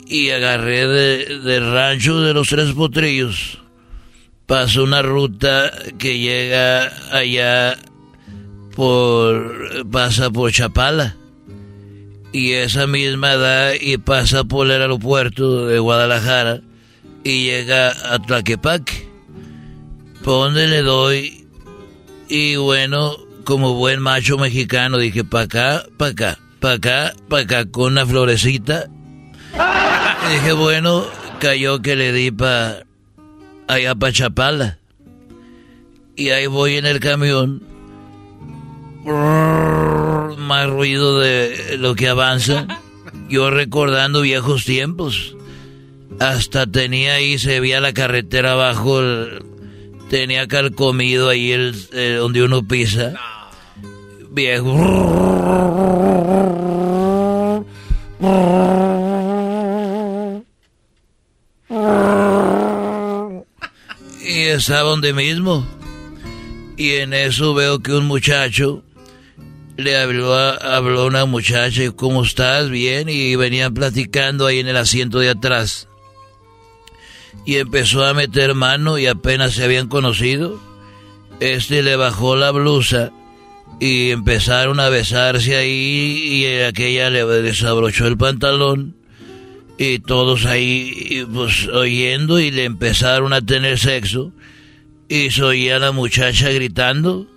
[0.07, 3.59] y agarré de, de rancho de los tres potrillos
[4.49, 7.77] pasa una ruta que llega allá
[8.74, 11.16] por pasa por Chapala
[12.33, 16.61] y esa misma da y pasa por el aeropuerto de Guadalajara
[17.25, 19.09] y llega a Tlaquepaque
[20.23, 21.47] por donde le doy
[22.29, 27.65] y bueno como buen macho mexicano dije pa acá pa acá pa acá pa acá
[27.71, 28.89] con una florecita
[30.29, 31.07] y dije bueno
[31.41, 32.83] cayó que le di pa
[33.69, 34.79] allá para Chapala.
[36.17, 37.63] Y ahí voy en el camión.
[39.05, 42.66] Más ruido de lo que avanza.
[43.29, 45.37] Yo recordando viejos tiempos.
[46.19, 49.01] Hasta tenía ahí, se veía la carretera abajo.
[49.01, 49.45] El,
[50.09, 53.15] tenía calcomido ahí el, el, donde uno pisa.
[54.31, 54.75] Viejo.
[64.20, 65.66] Y estaba donde mismo.
[66.77, 68.85] Y en eso veo que un muchacho
[69.79, 72.69] le habló habló una muchacha, ¿cómo estás?
[72.69, 75.87] Bien, y venían platicando ahí en el asiento de atrás.
[77.47, 80.61] y empezó a meter mano y apenas se habían conocido.
[81.39, 83.13] Este le bajó la blusa
[83.79, 88.97] y empezaron a besarse ahí y aquella le desabrochó el pantalón
[89.79, 94.33] y todos ahí pues oyendo y le empezaron a tener sexo
[95.09, 97.29] y se oía la muchacha gritando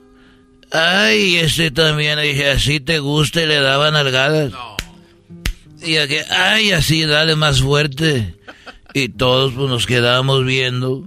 [0.71, 4.53] ay este también dije así te gusta y le daban nalgadas.
[5.83, 8.35] Y aquí ay así dale más fuerte.
[8.93, 11.05] Y todos pues, nos quedábamos viendo.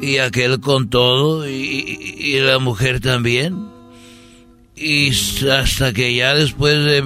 [0.00, 3.68] Y aquel con todo y, y la mujer también.
[4.76, 5.10] Y
[5.50, 7.02] hasta que ya después de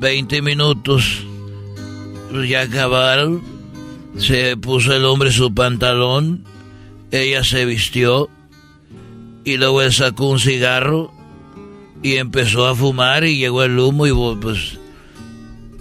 [0.00, 1.24] 20 minutos
[2.30, 3.42] pues ya acabaron.
[4.18, 6.44] Se puso el hombre su pantalón,
[7.10, 8.28] ella se vistió
[9.44, 11.12] y luego él sacó un cigarro
[12.02, 14.78] y empezó a fumar y llegó el humo y pues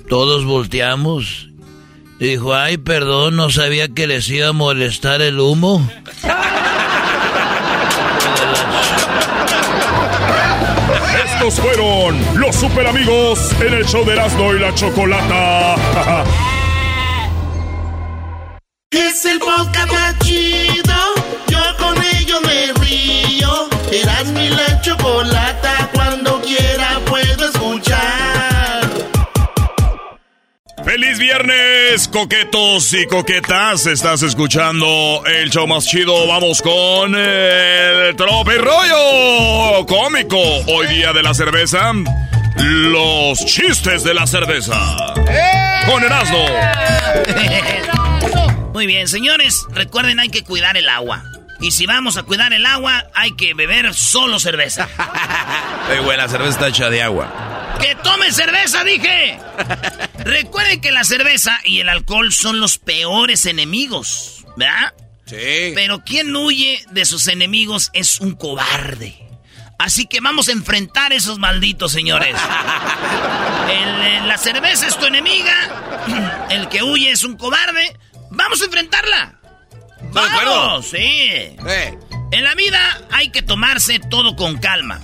[0.07, 1.49] todos volteamos.
[2.19, 5.87] Y dijo, ay, perdón, no sabía que les iba a molestar el humo.
[11.25, 15.75] Estos fueron los super amigos en el show de Erasmo y la Chocolata.
[18.91, 20.98] Es el podcast más chido.
[31.19, 33.85] ¡Feliz viernes, coquetos y coquetas!
[33.87, 36.27] Estás escuchando el show más chido.
[36.27, 40.37] Vamos con el trope rollo cómico.
[40.67, 41.91] Hoy día de la cerveza,
[42.55, 44.79] los chistes de la cerveza.
[45.89, 46.45] Con Erasmo.
[48.73, 51.23] Muy bien, señores, recuerden hay que cuidar el agua.
[51.59, 54.87] Y si vamos a cuidar el agua, hay que beber solo cerveza.
[56.03, 57.58] Güey, la cerveza está hecha de agua.
[57.79, 59.39] ¡Que tome cerveza, dije!
[60.19, 64.93] Recuerden que la cerveza y el alcohol son los peores enemigos, ¿verdad?
[65.25, 65.71] Sí.
[65.75, 69.29] Pero quien huye de sus enemigos es un cobarde.
[69.77, 72.35] Así que vamos a enfrentar esos malditos, señores.
[73.69, 76.47] El, eh, la cerveza es tu enemiga.
[76.49, 77.97] El que huye es un cobarde.
[78.31, 79.39] Vamos a enfrentarla.
[80.11, 81.55] Vamos, sí.
[82.31, 85.01] En la vida hay que tomarse todo con calma.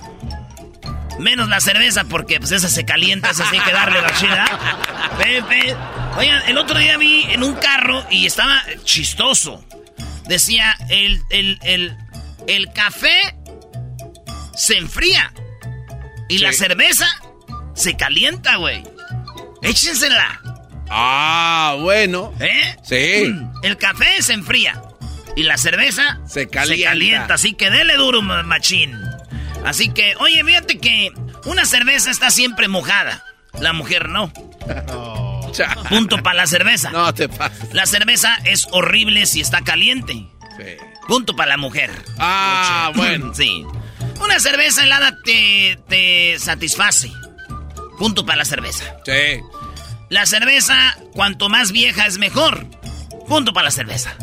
[1.18, 4.44] Menos la cerveza porque pues esa se calienta, esa sí hay que darle la chida.
[5.18, 5.74] Pepe.
[6.16, 9.64] Oigan, el otro día vi en un carro y estaba chistoso.
[10.26, 11.96] Decía, el, el, el,
[12.48, 13.34] el café
[14.54, 15.32] se enfría.
[16.28, 17.06] Y la cerveza
[17.74, 18.82] se calienta, güey.
[19.62, 20.40] Échensela.
[20.90, 22.32] Ah, bueno.
[22.40, 22.76] ¿Eh?
[22.82, 23.32] Sí.
[23.62, 24.82] El café se enfría.
[25.36, 26.88] Y la cerveza Se calienta.
[26.90, 27.34] calienta.
[27.34, 28.98] Así que dele duro, ma- machín.
[29.66, 31.12] Así que, oye, fíjate que
[31.44, 33.24] una cerveza está siempre mojada.
[33.60, 34.32] La mujer no.
[35.88, 36.90] Punto para la cerveza.
[36.90, 37.74] No te pases.
[37.74, 40.12] La cerveza es horrible si está caliente.
[40.56, 40.76] Sí.
[41.08, 41.90] Punto para la mujer.
[42.18, 43.32] Ah, bueno.
[43.34, 43.64] Sí.
[44.20, 47.10] Una cerveza helada te, te satisface.
[47.98, 48.84] Punto para la cerveza.
[49.04, 49.40] Sí.
[50.10, 52.66] La cerveza, cuanto más vieja es mejor.
[53.28, 54.16] Punto para la cerveza.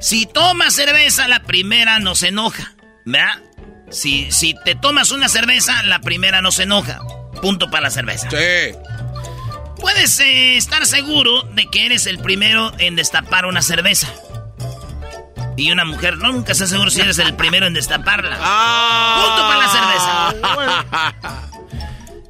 [0.00, 2.74] Si tomas cerveza, la primera no se enoja.
[3.06, 3.40] ¿Verdad?
[3.92, 7.00] Si, si te tomas una cerveza, la primera no se enoja.
[7.40, 8.28] Punto para la cerveza.
[8.30, 8.76] Sí.
[9.80, 14.08] Puedes eh, estar seguro de que eres el primero en destapar una cerveza.
[15.56, 18.36] Y una mujer no nunca está seguro si eres el primero en destaparla.
[19.16, 21.48] Punto para la cerveza.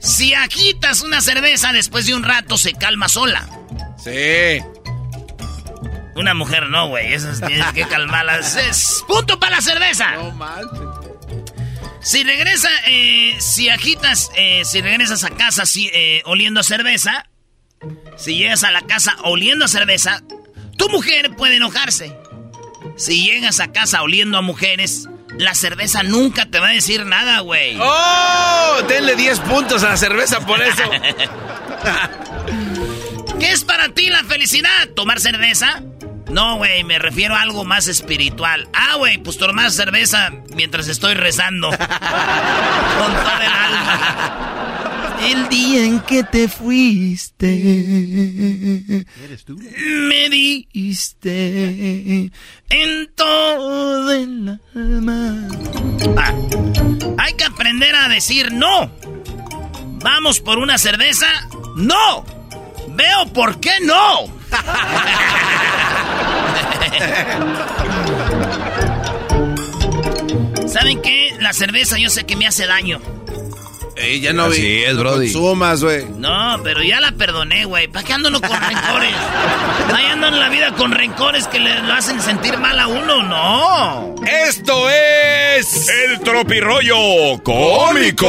[0.02, 3.47] Si agitas una cerveza después de un rato se calma sola.
[4.02, 4.60] Sí.
[6.16, 7.12] Una mujer no, güey.
[7.12, 8.56] Esas tienes que calmarlas.
[8.56, 10.10] Es punto para la cerveza.
[10.16, 10.91] No manches.
[12.03, 17.29] Si regresa, eh, si agitas, eh, si regresas a casa si, eh, oliendo a cerveza,
[18.16, 20.23] si llegas a la casa oliendo a cerveza,
[20.77, 22.16] tu mujer puede enojarse.
[22.97, 25.09] Si llegas a casa oliendo a mujeres,
[25.39, 27.77] la cerveza nunca te va a decir nada, güey.
[27.81, 28.83] ¡Oh!
[28.89, 30.83] Denle 10 puntos a la cerveza por eso.
[33.39, 34.89] ¿Qué es para ti la felicidad?
[34.95, 35.83] ¿Tomar cerveza?
[36.33, 38.67] No, güey, me refiero a algo más espiritual.
[38.73, 41.69] Ah, güey, pues tomar cerveza mientras estoy rezando.
[41.69, 45.19] Con todo el alma.
[45.29, 47.53] El día en que te fuiste.
[49.25, 49.59] ¿Eres tú?
[50.09, 52.31] Me diste
[52.71, 55.49] en todo el alma.
[56.17, 56.33] Ah,
[57.19, 58.91] hay que aprender a decir no.
[60.03, 61.27] ¿Vamos por una cerveza?
[61.77, 62.25] ¡No!
[62.89, 64.41] Veo por qué no.
[70.66, 71.35] ¿Saben qué?
[71.41, 73.01] La cerveza yo sé que me hace daño.
[73.97, 74.85] Eh, ya no Así vi.
[74.85, 75.33] es, no Brody.
[75.33, 76.07] consumas, güey.
[76.16, 77.89] No, pero ya la perdoné, güey.
[77.89, 79.15] ¿Para qué ando uno con rencores?
[79.95, 83.23] Ahí ando en la vida con rencores que le lo hacen sentir mal a uno,
[83.23, 84.15] no.
[84.49, 88.29] Esto es el tropirollo cómico.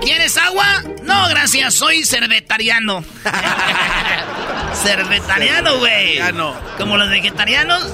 [0.00, 0.82] ¿Quieres agua?
[1.04, 3.04] No, gracias, soy cervetariano.
[4.74, 6.18] cervetariano, güey.
[6.78, 7.86] Como los vegetarianos.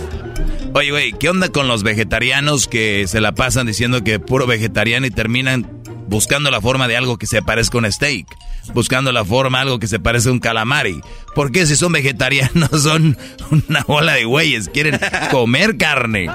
[0.75, 5.07] Oye, güey, ¿qué onda con los vegetarianos que se la pasan diciendo que puro vegetariano
[5.07, 5.67] y terminan
[6.07, 8.27] buscando la forma de algo que se parezca a un steak?
[8.75, 11.01] Buscando la forma de algo que se parezca a un calamari.
[11.35, 13.17] ¿Por qué si son vegetarianos son
[13.51, 14.69] una bola de güeyes?
[14.69, 15.01] Quieren
[15.31, 16.29] comer carne.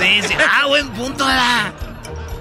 [0.00, 0.34] Sí, sí.
[0.50, 1.93] Ah, buen punto, ¿verdad?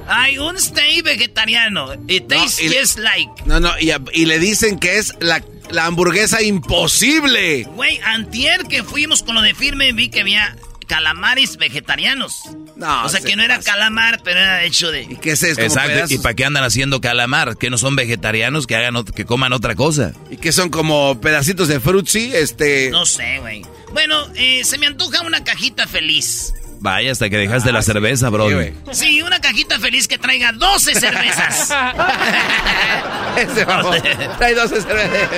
[0.08, 1.94] Hay un steak vegetariano.
[2.08, 3.32] It tastes y le- just like.
[3.46, 7.64] No, no, y, y le dicen que es la, la hamburguesa imposible.
[7.76, 10.56] Güey, antier que fuimos con lo de firme vi que había
[10.88, 12.42] calamares vegetarianos.
[12.76, 15.04] No, o sea se que no era calamar, pero era hecho de...
[15.04, 15.62] ¿Y qué es esto?
[15.64, 16.14] Exacto.
[16.14, 17.58] ¿Y para qué andan haciendo calamar?
[17.58, 18.68] ¿Que no son vegetarianos?
[18.68, 20.14] Que hagan que coman otra cosa.
[20.30, 22.32] ¿Y qué son como pedacitos de frutzi?
[22.36, 22.90] Este.
[22.92, 23.62] No sé, güey.
[23.94, 26.54] Bueno, eh, se me antoja una cajita feliz.
[26.84, 28.46] Vaya, hasta que dejaste la cerveza, bro.
[28.92, 31.70] Sí, una cajita feliz que traiga 12 cervezas.
[33.38, 33.96] Ese vamos.
[34.38, 35.30] Trae 12 cervezas.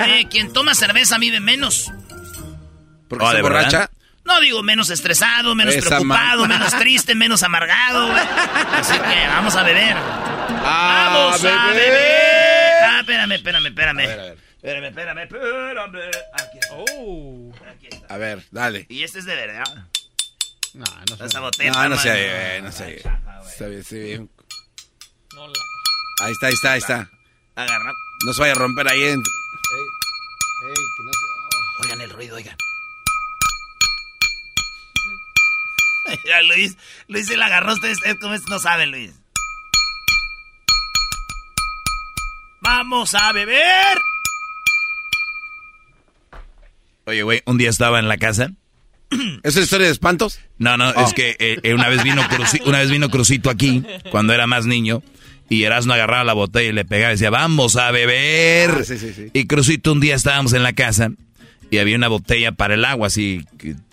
[0.00, 1.92] Oye, quien toma cerveza vive menos.
[3.06, 3.90] ¿Porque Oh, se borracha?
[4.24, 8.10] No digo menos estresado, menos Esa preocupado, menos triste, menos amargado.
[8.72, 9.94] Así que vamos a beber.
[10.62, 12.82] ¡Vamos a beber!
[12.82, 14.00] Ah, espérame, espérame, espérame.
[14.00, 15.98] Espérame, espérame, espérame.
[16.32, 16.74] Aquí está.
[16.96, 17.52] Oh.
[17.70, 18.14] Aquí está.
[18.14, 18.86] A ver, dale.
[18.88, 19.64] Y este es de verdad.
[20.74, 21.70] No, no Esa botella.
[21.70, 23.02] No, no está sé, eh, no sé.
[23.46, 24.30] Está bien, sí, bien.
[25.34, 25.54] No la...
[26.22, 27.10] Ahí está, ahí está, ahí está.
[27.54, 27.92] Agarra.
[28.26, 29.20] No se vaya a romper ahí en...
[29.20, 31.84] Ey, que no se...
[31.84, 32.56] Oigan el ruido, oigan.
[36.24, 36.76] Mira, Luis,
[37.06, 37.74] Luis se la agarró.
[37.74, 39.12] Ustedes, ustedes como es, no saben, Luis.
[42.60, 44.00] ¡Vamos a beber!
[47.06, 48.50] Oye, güey, un día estaba en la casa.
[49.42, 50.38] ¿Es historia de espantos?
[50.58, 51.06] No, no, Oh.
[51.06, 54.46] es que eh, eh, una, vez vino Cruci- una vez vino Crucito aquí, cuando era
[54.46, 55.02] más niño,
[55.48, 58.70] y Erasmo agarraba la botella y le pegaba y decía, vamos a beber.
[58.80, 59.26] Ah, sí, sí, sí.
[59.32, 61.10] Y Crucito un día estábamos en la casa
[61.70, 63.44] y había una botella para el agua así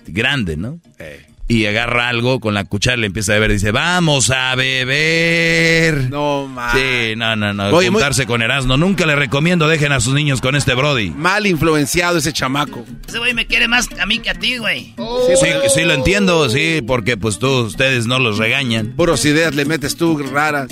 [0.08, 0.80] grande, ¿no?
[1.00, 1.26] Eh.
[1.52, 4.56] Y agarra algo con la cuchara y le empieza a beber y dice, vamos a
[4.56, 6.10] beber.
[6.10, 6.70] No, man.
[6.74, 7.66] Sí, no, no, no.
[7.76, 8.78] Oye, muy- juntarse con Erasmo.
[8.78, 11.10] Nunca le recomiendo dejen a sus niños con este Brody.
[11.10, 12.86] Mal influenciado ese chamaco.
[13.06, 14.96] Ese güey me quiere más a mí que a ti, güey.
[14.96, 18.94] Sí, sí lo entiendo, sí, porque pues tú, ustedes no los regañan.
[18.96, 20.70] Puros ideas le metes tú raras.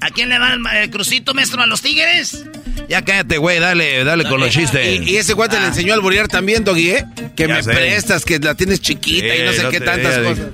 [0.00, 1.62] ¿A quién le va el, crucito, maestro?
[1.62, 2.44] ¿A los tigres?
[2.88, 5.00] Ya cállate, güey, dale, dale con los chistes.
[5.00, 7.06] Y, y ese cuate le enseñó a alburear también, Doggy, ¿eh?
[7.36, 7.72] Que Ya me sé.
[7.72, 10.46] prestas, que la tienes chiquita y no sé no qué tantas cosas.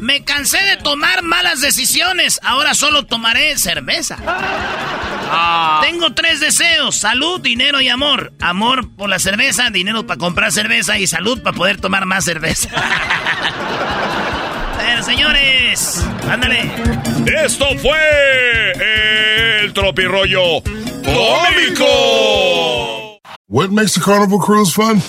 [0.00, 2.38] Me cansé de tomar malas decisiones.
[2.42, 4.18] Ahora solo tomaré cerveza.
[5.82, 8.34] Tengo tres deseos: salud, dinero y amor.
[8.40, 12.68] Amor por la cerveza, dinero para comprar cerveza y salud para poder tomar más cerveza.
[14.76, 16.70] Bueno, señores, ándale.
[17.26, 18.72] Esto fue
[19.62, 20.62] el tropirollo
[21.02, 21.88] cómico.
[23.48, 25.00] What makes a carnival cruise fun?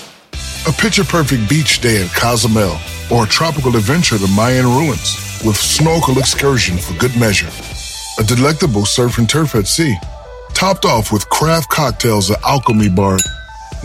[0.66, 2.76] A picture perfect beach day in Cozumel
[3.10, 7.50] or a tropical adventure to Mayan ruins with snorkel excursion for good measure.
[8.18, 9.94] A delectable surf and turf at sea,
[10.54, 13.18] topped off with craft cocktails at Alchemy Bar.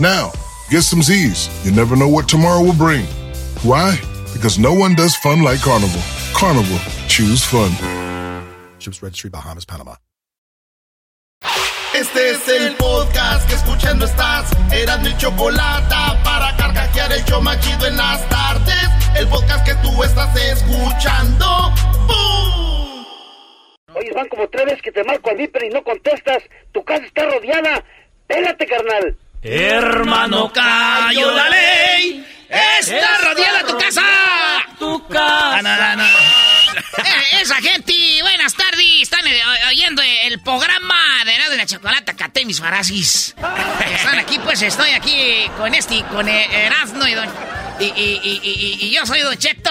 [0.00, 0.32] Now,
[0.70, 1.50] get some Z's.
[1.66, 3.04] You never know what tomorrow will bring.
[3.62, 3.98] Why?
[4.32, 6.00] Because no one does fun like Carnival.
[6.34, 6.78] Carnival,
[7.08, 8.01] choose fun.
[8.82, 9.96] Ships Registry, Bahamas, Panama.
[11.94, 14.50] Este es el podcast que escuchando estás.
[14.72, 15.94] Eran mi chocolate
[16.24, 18.88] para carcajear el show machido en las tardes.
[19.14, 21.72] El podcast que tú estás escuchando.
[22.06, 23.04] ¡Bum!
[23.94, 26.42] Oye, van como tres veces que te marco al Viper y no contestas.
[26.72, 27.84] Tu casa está rodeada.
[28.26, 29.16] Pélate, carnal.
[29.42, 32.26] Hermano, cayó la ley.
[32.48, 34.02] Está rodeada tu casa.
[34.78, 35.58] Tu casa.
[35.58, 36.41] Ah, no, no, no.
[36.98, 38.84] Eh, esa gente, buenas tardes.
[39.00, 43.34] Están eh, oyendo el programa de Nado de la Chocolata, Cate mis Farasis.
[43.94, 47.28] Están aquí, pues estoy aquí con este, con eh, Erasmo y, don,
[47.80, 49.70] y, y, y, yo soy Don Cheto.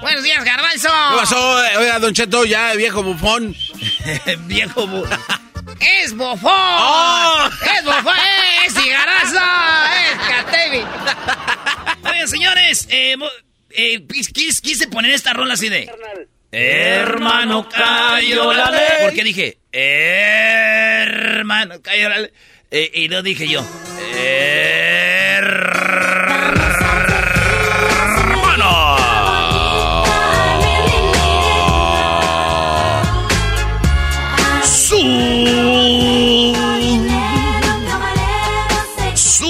[0.00, 0.88] Buenos días, Garbanzo.
[0.88, 1.64] ¿Qué pasó?
[1.64, 3.54] Eh, Oiga, Don Cheto, ya, viejo bufón.
[4.46, 5.18] Viejo bufón.
[5.80, 7.52] ¡Es bofón!
[7.76, 8.14] ¡Es bofón!
[8.64, 9.38] ¡Es cigarazo!
[9.38, 10.84] ¡Es Catevi!
[12.04, 13.16] Oigan, señores, eh,
[13.76, 15.88] eh, quise, poner esta rola así de...
[16.52, 19.04] Hermano, cayó la ley.
[19.04, 22.30] Porque dije, hermano, cayó la ley.
[22.70, 23.64] Eh, y no dije yo,
[24.18, 25.76] hermano.
[34.64, 35.36] Su...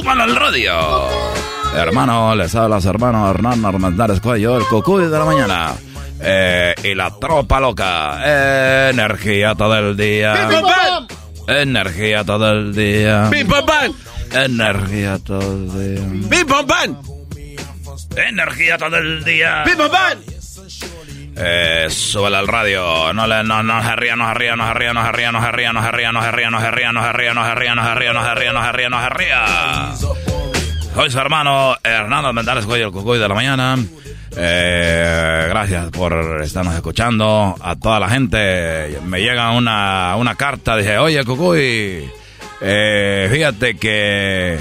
[0.09, 1.06] Al radio.
[1.77, 5.73] Hermano, les habla su hermano Hernán Armendáriz Cuello, el cucuy de la mañana.
[6.21, 8.89] Eh, y la tropa loca.
[8.91, 10.49] Energía todo el día.
[11.47, 13.29] Energía todo el día.
[14.33, 16.11] Energía todo el día.
[18.17, 19.63] Energía todo el día.
[21.39, 23.13] Eh, súbele al radio.
[23.13, 25.33] No le, no, no se ría, no se ría, no se ría, no se ría,
[25.33, 27.35] no se ría, no se ría, no se ría, no se ría, no se ría,
[27.35, 30.56] no se ría, no se ría, no se ría, no se ría, no se ría.
[30.97, 33.77] Soy su hermano Hernando Mendares Cuello, el cucuy de la mañana.
[34.35, 37.55] Eh, gracias por estarnos escuchando.
[37.61, 40.75] A toda la gente me llega una, una carta.
[40.75, 42.11] Dije, oye, cucuy,
[42.63, 44.59] eh, fíjate que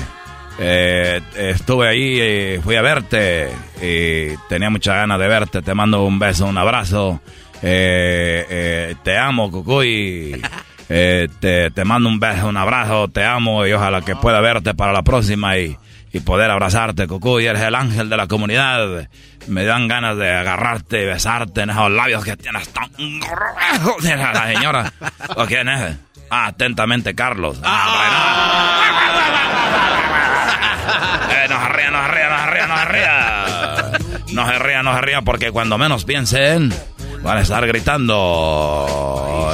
[0.59, 3.47] eh, estuve ahí, eh, fui a verte
[3.81, 5.61] y tenía muchas ganas de verte.
[5.61, 7.21] Te mando un beso, un abrazo.
[7.61, 10.41] Te amo, Cucuy.
[10.87, 13.07] Eh, te, te mando un beso, un abrazo.
[13.07, 15.75] Te amo y ojalá que pueda verte para la próxima y,
[16.15, 17.45] y poder abrazarte, Cucuy.
[17.45, 19.09] Eres el ángel de la comunidad.
[19.47, 22.89] Me dan ganas de agarrarte y besarte en esos labios que tienes tan
[23.19, 24.01] gruesos.
[24.17, 24.93] La señora.
[25.35, 25.97] ¿O quién es?
[26.29, 27.57] Ah, atentamente, Carlos.
[27.57, 27.61] Eh,
[31.49, 33.45] no se ría, no se ría, no se ría, no se ría.
[34.31, 36.73] No se ría, no se ría, porque cuando menos piensen,
[37.25, 38.85] van a estar gritando.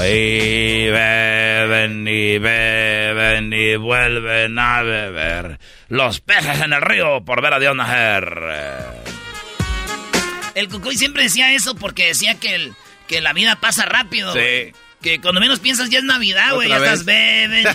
[0.03, 5.57] Y beben, y beben, y vuelven a beber.
[5.88, 8.43] Los peces en el río por ver a Dios nacer.
[10.53, 12.73] El Cucuy siempre decía eso porque decía que, el,
[13.07, 14.34] que la vida pasa rápido.
[14.34, 14.73] Sí.
[15.02, 16.69] Que cuando menos piensas ya es Navidad, güey.
[16.69, 17.65] Ya estás beben.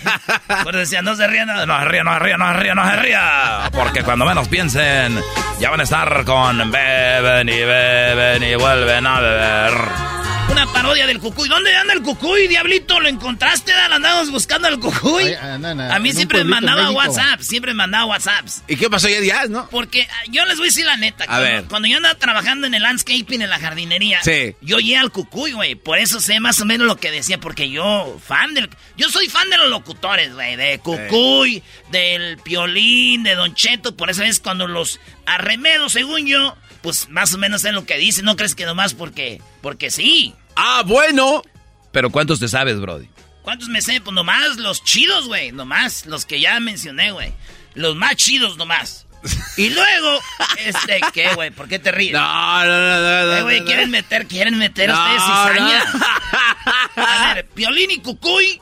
[0.65, 1.48] Pero decía, no se rían.
[1.48, 3.70] No, se ría, no se ría, no se ría, no se ría.
[3.73, 5.20] Porque cuando menos piensen,
[5.59, 9.73] ya van a estar con beben y beben y vuelven a beber.
[10.51, 11.48] Una parodia del Cucuy.
[11.48, 12.98] ¿Dónde anda el Cucuy, diablito?
[13.01, 13.73] ¿Lo encontraste?
[13.73, 13.93] Dan?
[13.93, 15.24] Andamos buscando al Cucuy.
[15.24, 16.90] Ay, anda en- a mí siempre me mandaba.
[16.93, 17.40] WhatsApp.
[17.40, 18.62] Siempre me mandaba WhatsApps.
[18.68, 19.68] ¿Y qué pasó ya días, no?
[19.70, 21.24] Porque ah, yo les voy a decir la neta.
[21.24, 21.64] A cuando, ver.
[21.64, 24.55] cuando yo andaba trabajando en el landscaping, en la jardinería, Sí.
[24.62, 25.74] yo llegué al cucuy, güey.
[25.74, 28.70] Por eso sé más o menos lo que decía, porque yo, fan del.
[28.97, 30.56] Yo soy fan de los locutores, güey.
[30.56, 33.94] De cucuy, del piolín, de Don Cheto.
[33.97, 36.56] Por eso es cuando los arremedo, según yo,
[36.87, 38.25] pues más o menos sé lo que dicen.
[38.25, 39.43] No crees que nomás porque.
[39.61, 40.33] Porque sí.
[40.55, 41.43] Ah, bueno.
[41.91, 43.09] Pero ¿cuántos te sabes, Brody?
[43.43, 44.01] ¿Cuántos me sé?
[44.01, 45.51] Pues nomás los chidos, güey.
[45.51, 47.33] Nomás los que ya mencioné, güey.
[47.75, 49.05] Los más chidos nomás.
[49.57, 50.21] Y luego,
[50.59, 51.51] este, ¿qué, güey?
[51.51, 52.13] ¿Por qué te ríes?
[52.13, 53.33] No, no, no, no.
[53.39, 55.85] Eh, güey, quieren meter, quieren meter No, ustedes cizaña.
[55.93, 57.03] no.
[57.05, 58.61] A ver, Piolín y Cucuy,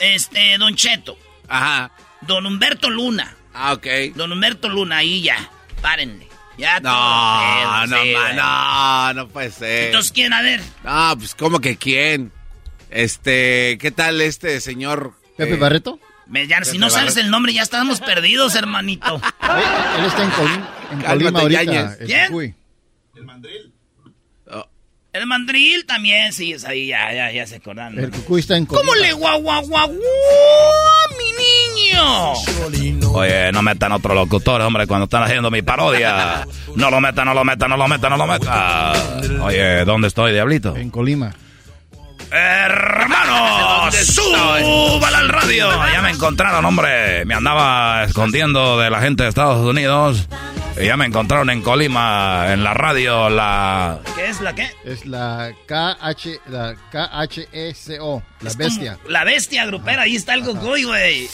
[0.00, 1.16] este, Don Cheto,
[1.46, 1.92] Ajá.
[2.22, 3.86] Don Humberto Luna, Ah, ok.
[4.16, 5.48] Don Humberto Luna, ahí ya,
[5.80, 6.26] párenle.
[6.58, 9.86] Ya No, no, sí, ma- no, no puede ser.
[9.86, 10.32] Entonces, ¿quién?
[10.32, 12.32] A ver, Ah, pues, ¿cómo que quién?
[12.90, 15.14] Este, ¿qué tal este señor?
[15.36, 15.98] ¿Pepe eh, Barreto?
[16.26, 19.20] me- ya, si no sabes el nombre, ya estamos perdidos, hermanito.
[19.98, 21.62] Él, está en, Colín, en Cálmate, Colima ahorita.
[21.64, 22.00] Yáñez.
[22.00, 22.56] el ¿Quién?
[25.12, 27.98] El mandril también, sí, es ahí, ya, ya, ya se acordan.
[27.98, 28.86] El Cucuy está en Colima.
[28.86, 29.98] ¿Cómo le guau, guau, guau, guau,
[31.18, 33.10] mi niño?
[33.12, 36.46] Oye, no metan otro locutor, hombre, cuando están haciendo mi parodia.
[36.76, 39.40] No lo metan, no lo metan, no lo metan, no lo metan.
[39.40, 40.76] Oye, ¿dónde estoy, diablito?
[40.76, 41.34] En Colima.
[42.30, 43.90] ¡Hermano!
[43.92, 45.68] ¡Súbala al radio!
[45.92, 47.24] Ya me encontraron, hombre.
[47.24, 50.28] Me andaba escondiendo de la gente de Estados Unidos.
[50.80, 53.98] Y ya me encontraron en Colima, en la radio, la...
[54.14, 54.70] ¿Qué es la qué?
[54.84, 58.98] Es la KH, la KHECO, la Es bestia.
[59.08, 61.28] La bestia grupera, ahí está el Gogoy, güey.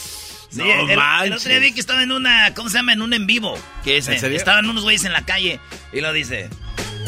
[0.49, 2.93] Sí, No el, el otro día vi que estaba en una, ¿cómo se llama?
[2.93, 3.57] En un en vivo.
[3.83, 4.37] Que es, ¿En serio?
[4.37, 5.59] estaban unos güeyes en la calle
[5.93, 6.49] y lo dice.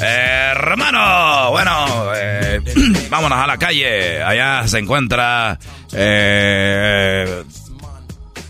[0.01, 2.59] Hermano, bueno, eh,
[3.09, 4.21] vámonos a la calle.
[4.21, 5.57] Allá se encuentra...
[5.93, 7.43] eh,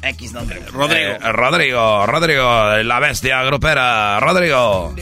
[0.01, 0.61] X nombre.
[0.71, 1.11] Rodrigo.
[1.11, 4.19] eh, Rodrigo, Rodrigo, la bestia grupera.
[4.19, 4.95] Rodrigo.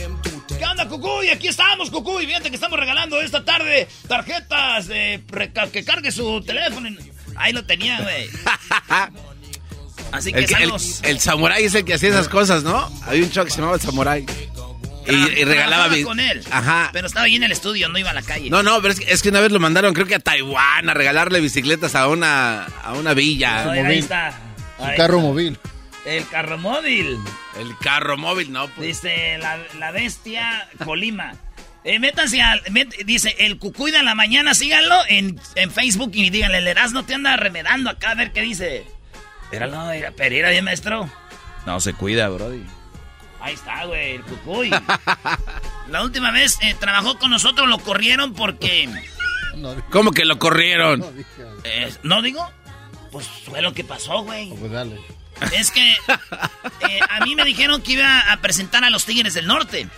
[0.58, 1.28] ¿Qué onda, Cucuy?
[1.30, 2.26] Aquí estamos, Cucuy.
[2.26, 5.22] Fíjate que estamos regalando esta tarde tarjetas de
[5.72, 6.88] que cargue su teléfono.
[7.36, 8.28] Ahí lo tenía, güey.
[10.12, 10.72] Así que El, que- el,
[11.02, 12.90] el samurái es el que hacía esas cosas, ¿no?
[13.06, 14.26] Había un show que se llamaba el samurái.
[15.12, 16.44] Y, y regalaba con él.
[16.50, 16.90] Ajá.
[16.92, 18.50] Pero estaba ahí en el estudio, no iba a la calle.
[18.50, 20.88] No, no, pero es que, es que una vez lo mandaron, creo que a Taiwán,
[20.88, 23.64] a regalarle bicicletas a una, a una villa.
[23.64, 24.38] No, ahí está.
[24.78, 25.58] Ahí carro móvil.
[26.04, 27.18] El carro móvil.
[27.58, 28.86] El carro móvil, no, pues.
[29.02, 31.34] Dice la, la bestia Colima.
[31.84, 32.62] Eh, métanse al.
[32.64, 37.04] met- dice el Cucuy de la mañana, síganlo en, en Facebook y díganle, el Erasmo
[37.04, 38.84] te anda remedando acá a ver qué dice.
[39.50, 41.10] Míralo, mira, Pereira, bien maestro.
[41.66, 42.62] No se cuida, Brody.
[43.40, 44.70] Ahí está, güey, el Cucuy.
[45.88, 48.88] la última vez eh, trabajó con nosotros, lo corrieron porque.
[49.90, 51.04] ¿Cómo que lo corrieron?
[51.64, 52.48] eh, ¿No digo?
[53.10, 54.50] Pues fue lo que pasó, güey.
[54.50, 55.00] pues dale.
[55.52, 59.46] Es que eh, a mí me dijeron que iba a presentar a los Tigres del
[59.46, 59.88] Norte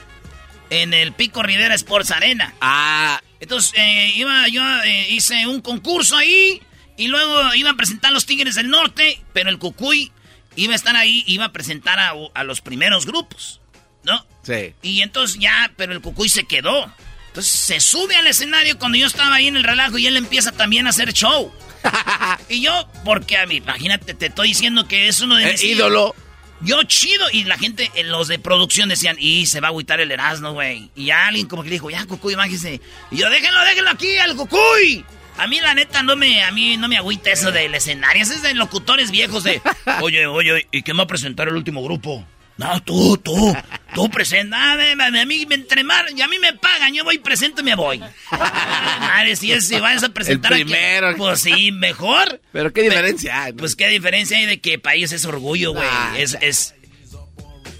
[0.68, 2.54] en el Pico Rivera Sports Arena.
[2.60, 3.20] Ah.
[3.40, 4.62] Entonces, eh, iba, yo
[5.08, 6.62] hice un concurso ahí
[6.98, 10.12] y luego iba a presentar a los Tigres del Norte, pero el Cucuy
[10.56, 13.60] iba a estar ahí, iba a presentar a, a los primeros grupos,
[14.04, 14.24] ¿no?
[14.42, 14.74] Sí.
[14.82, 16.92] Y entonces ya, pero el Cucuy se quedó.
[17.28, 20.50] Entonces se sube al escenario cuando yo estaba ahí en el relajo y él empieza
[20.52, 21.52] también a hacer show.
[22.48, 25.62] y yo, porque a mí, imagínate, te estoy diciendo que es uno de Eh, mis
[25.64, 26.14] ídolo.
[26.62, 27.24] Yo chido.
[27.32, 30.52] Y la gente, eh, los de producción decían, y se va a agüitar el Erasmo,
[30.52, 30.90] güey.
[30.94, 32.80] Y alguien como que le dijo, ya, Cucuy, májese.
[33.10, 35.04] Y yo, déjenlo, déjenlo aquí, al Cucuy.
[35.40, 38.22] A mí, la neta, no me, a mí no me agüita eso del escenario.
[38.22, 39.60] Eso es de locutores viejos de,
[40.02, 42.26] oye, oye, ¿y quién va a presentar el último grupo?
[42.58, 43.56] No, tú, tú,
[43.94, 44.72] tú presenta.
[44.72, 44.76] A,
[45.24, 48.02] mí me entremar, y a mí me pagan, yo voy presento y me voy.
[48.30, 51.16] Madre, si, es, si vas a presentar a quien- primero.
[51.16, 52.40] pues sí, mejor.
[52.52, 53.52] Pero qué diferencia hay.
[53.54, 55.88] Pues qué diferencia hay de que país es orgullo, güey.
[55.90, 56.74] Ah, es, es,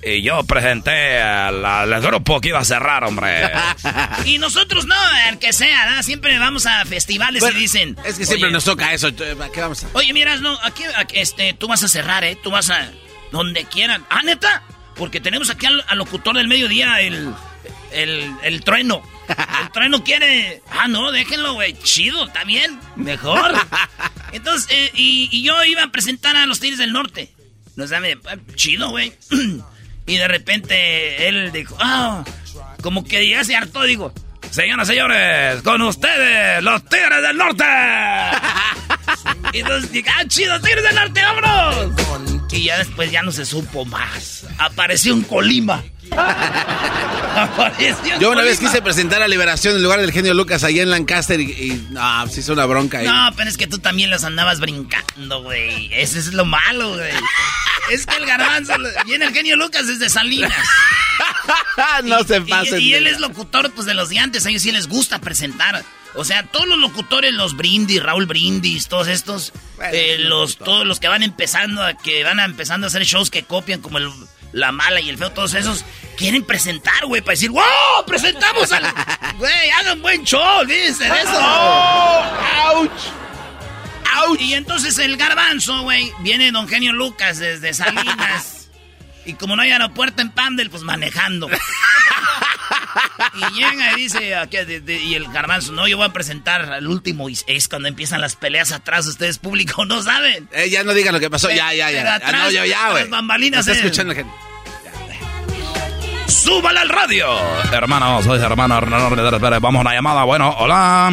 [0.02, 3.50] Y yo presenté al, al grupo que iba a cerrar, hombre.
[4.24, 4.94] Y nosotros no,
[5.28, 6.02] el que sea, ¿no?
[6.02, 7.96] Siempre vamos a festivales Bueno, y dicen.
[8.04, 9.14] Es que siempre "Oye, nos toca eso.
[9.14, 9.88] ¿Qué vamos a...?
[9.94, 12.36] Oye, miras, no, aquí, este, tú vas a cerrar, ¿eh?
[12.42, 12.90] Tú vas a.
[13.32, 14.04] Donde quieran.
[14.10, 14.62] ¿Ah, neta?
[14.96, 17.32] Porque tenemos aquí al, al locutor del mediodía, el.
[17.92, 19.02] El, el trueno.
[19.28, 20.62] El trueno quiere.
[20.70, 21.74] Ah, no, déjenlo, güey.
[21.82, 22.78] Chido, está bien.
[22.96, 23.52] Mejor.
[24.32, 27.32] Entonces, eh, y, y yo iba a presentar a los Tigres del Norte.
[27.76, 28.00] Nos da
[28.54, 29.12] chido, güey.
[30.06, 32.24] Y de repente él dijo, ah,
[32.82, 34.12] como que ya se hartó, digo,
[34.50, 37.64] señoras señores, con ustedes, los Tigres del Norte.
[39.52, 41.92] y entonces dije, ah, chido, Tigres del Norte, vámonos.
[42.52, 44.44] Y ya después ya no se supo más.
[44.58, 45.84] Apareció un Colima.
[47.36, 50.82] Apareció un Yo una vez quise presentar a Liberación en lugar del genio Lucas allá
[50.82, 53.06] en Lancaster y, y no, se hizo una bronca ahí.
[53.06, 55.90] No, pero es que tú también las andabas brincando, güey.
[55.94, 57.12] Eso es lo malo, güey.
[57.90, 58.72] Es que el garbanzo
[59.04, 60.52] viene el genio Lucas desde Salinas.
[62.04, 62.80] no se Y, pasen.
[62.80, 64.46] y él de- es locutor, pues, de los de antes.
[64.46, 65.84] A ellos sí les gusta presentar.
[66.14, 69.52] O sea, todos los locutores, los Brindis, Raúl Brindis, todos estos,
[69.92, 73.30] eh, los, todos los que van empezando, a, que van a empezando a hacer shows
[73.30, 74.10] que copian como el,
[74.52, 75.84] la mala y el feo, todos esos,
[76.16, 77.62] quieren presentar, güey, para decir, ¡wow!
[78.08, 78.82] ¡Presentamos al...
[79.38, 81.04] Güey, hagan buen show, de eso.
[81.04, 82.90] ¡Auch!
[84.16, 84.40] ¡Auch!
[84.40, 88.68] Y entonces el garbanzo, güey, viene don Genio Lucas desde Salinas.
[89.26, 91.48] y como no hay aeropuerto en Pandel, pues manejando.
[93.34, 96.62] Y llega y dice, aquí, de- de- y el garbanzo, no, yo voy a presentar
[96.72, 97.28] al último.
[97.28, 100.48] Y es cuando empiezan las peleas atrás, ustedes público no saben.
[100.52, 102.14] Eh, ya no digan lo que pasó, ya, ya, ya.
[102.16, 103.02] atrás, Ah, no, ya, ya, güey.
[103.02, 103.76] las bambalinas, Está eh.
[103.84, 104.32] escuchando gente.
[106.26, 107.26] ¡Súbale al radio!
[107.72, 108.80] Hermano, soy hermano.
[108.80, 110.24] Vamos a una llamada.
[110.24, 111.12] Bueno, hola.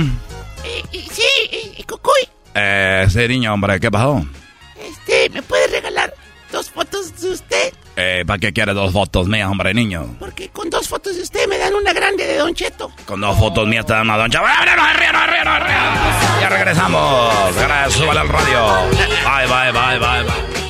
[0.91, 2.27] Sí, Cucuy,
[2.59, 4.25] Eh, sí, niño, hombre, ¿qué pasó?
[5.07, 6.13] este, ¿me puede regalar
[6.51, 7.73] dos fotos de usted?
[7.95, 10.15] Eh, ¿para qué quieres dos fotos mías, hombre, niño?
[10.19, 12.91] Porque con dos fotos de usted me dan una grande de Don Cheto.
[13.05, 14.39] Con dos fotos mías te dan una doncha.
[14.39, 16.39] ¡Bueno, no, arriba, no, arriba, no, arriba!
[16.41, 17.55] Ya regresamos.
[17.55, 18.65] Gracias, súbale al radio.
[19.25, 20.66] Bye, bye, bye, bye, bye.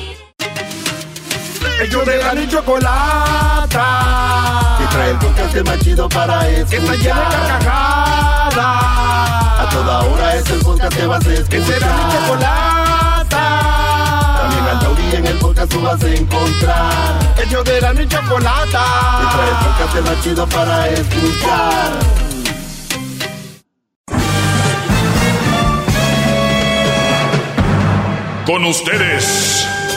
[1.80, 3.86] Ellos de la ni chocolata.
[4.78, 6.68] Que trae el podcast más chido para escuchar.
[6.68, 8.56] Que está llena de carcajadas.
[9.60, 11.48] A toda hora es el podcast que vas a escuchar.
[11.48, 13.44] Que será mi chocolata.
[14.40, 17.18] También al taurí en el podcast tú vas a encontrar.
[17.46, 18.84] Ellos de la ni chocolata.
[19.20, 21.92] Que trae el podcast más chido para escuchar.
[28.46, 29.87] Con ustedes.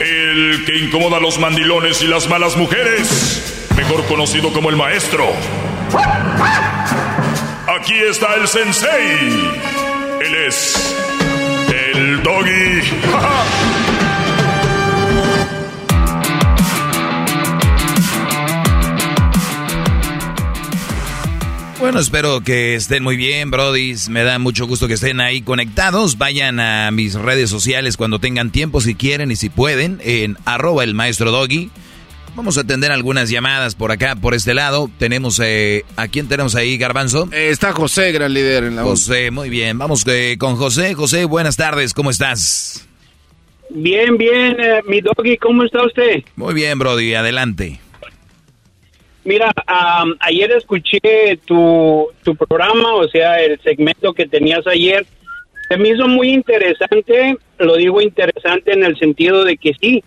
[0.00, 3.66] El que incomoda a los mandilones y las malas mujeres.
[3.76, 5.24] Mejor conocido como el maestro.
[7.80, 9.52] Aquí está el sensei.
[10.20, 10.96] Él es.
[11.68, 12.82] El doggy.
[21.78, 24.08] Bueno, espero que estén muy bien, brodis.
[24.08, 26.18] Me da mucho gusto que estén ahí conectados.
[26.18, 30.82] Vayan a mis redes sociales cuando tengan tiempo, si quieren y si pueden, en arroba
[30.82, 31.70] el maestro doggy.
[32.34, 34.90] Vamos a atender algunas llamadas por acá, por este lado.
[34.98, 37.28] Tenemos, eh, ¿a quién tenemos ahí, Garbanzo?
[37.30, 39.78] Eh, está José, gran líder en la José, muy bien.
[39.78, 40.94] Vamos eh, con José.
[40.94, 42.88] José, buenas tardes, ¿cómo estás?
[43.70, 46.24] Bien, bien, eh, mi doggy, ¿cómo está usted?
[46.34, 47.80] Muy bien, brody, adelante.
[49.24, 51.00] Mira, am, ayer escuché
[51.44, 55.04] tu, tu programa, o sea, el segmento que tenías ayer.
[55.68, 60.02] Se me hizo muy interesante, lo digo interesante en el sentido de que sí,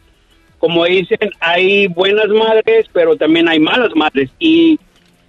[0.58, 4.30] como dicen, hay buenas madres, pero también hay malas madres.
[4.40, 4.80] Y,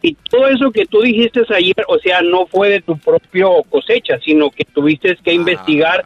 [0.01, 4.19] y todo eso que tú dijiste ayer, o sea, no fue de tu propio cosecha,
[4.25, 6.05] sino que tuviste que investigar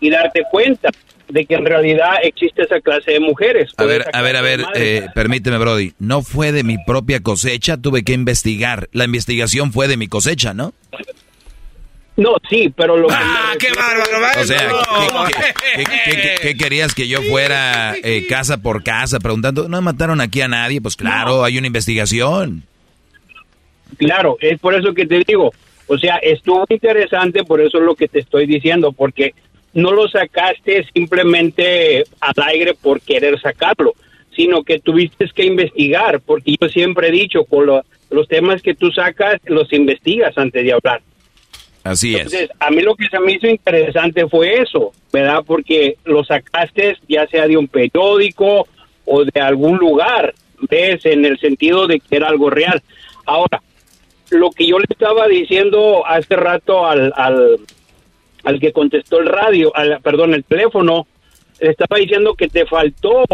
[0.00, 0.90] y darte cuenta
[1.32, 3.70] de que en realidad existe esa clase de mujeres.
[3.76, 5.92] A ver, a ver, a ver, eh, permíteme, Brody.
[5.98, 8.88] No fue de mi propia cosecha, tuve que investigar.
[8.92, 10.72] La investigación fue de mi cosecha, ¿no?
[12.16, 14.68] No, sí, pero lo ¡Ah, qué bárbaro, O sea,
[15.74, 19.68] ¿qué, qué- qué- qué- qué querías que yo fuera eh, casa por casa preguntando?
[19.68, 22.64] No mataron aquí a nadie, pues claro, hay una investigación.
[23.96, 25.52] Claro, es por eso que te digo.
[25.86, 29.34] O sea, estuvo interesante, por eso es lo que te estoy diciendo, porque
[29.74, 33.92] no lo sacaste simplemente al aire por querer sacarlo,
[34.34, 38.74] sino que tuviste que investigar, porque yo siempre he dicho, con lo- los temas que
[38.74, 41.00] tú sacas, los investigas antes de hablar.
[41.84, 42.22] Así es.
[42.22, 45.42] Entonces, a mí lo que se me hizo interesante fue eso, ¿verdad?
[45.46, 48.66] Porque lo sacaste ya sea de un periódico
[49.06, 50.34] o de algún lugar,
[50.68, 51.04] ¿ves?
[51.06, 52.82] En el sentido de que era algo real.
[53.24, 53.62] Ahora,
[54.30, 57.56] lo que yo le estaba diciendo hace rato al, al,
[58.44, 61.06] al que contestó el radio, al, perdón, el teléfono,
[61.60, 63.24] le estaba diciendo que te faltó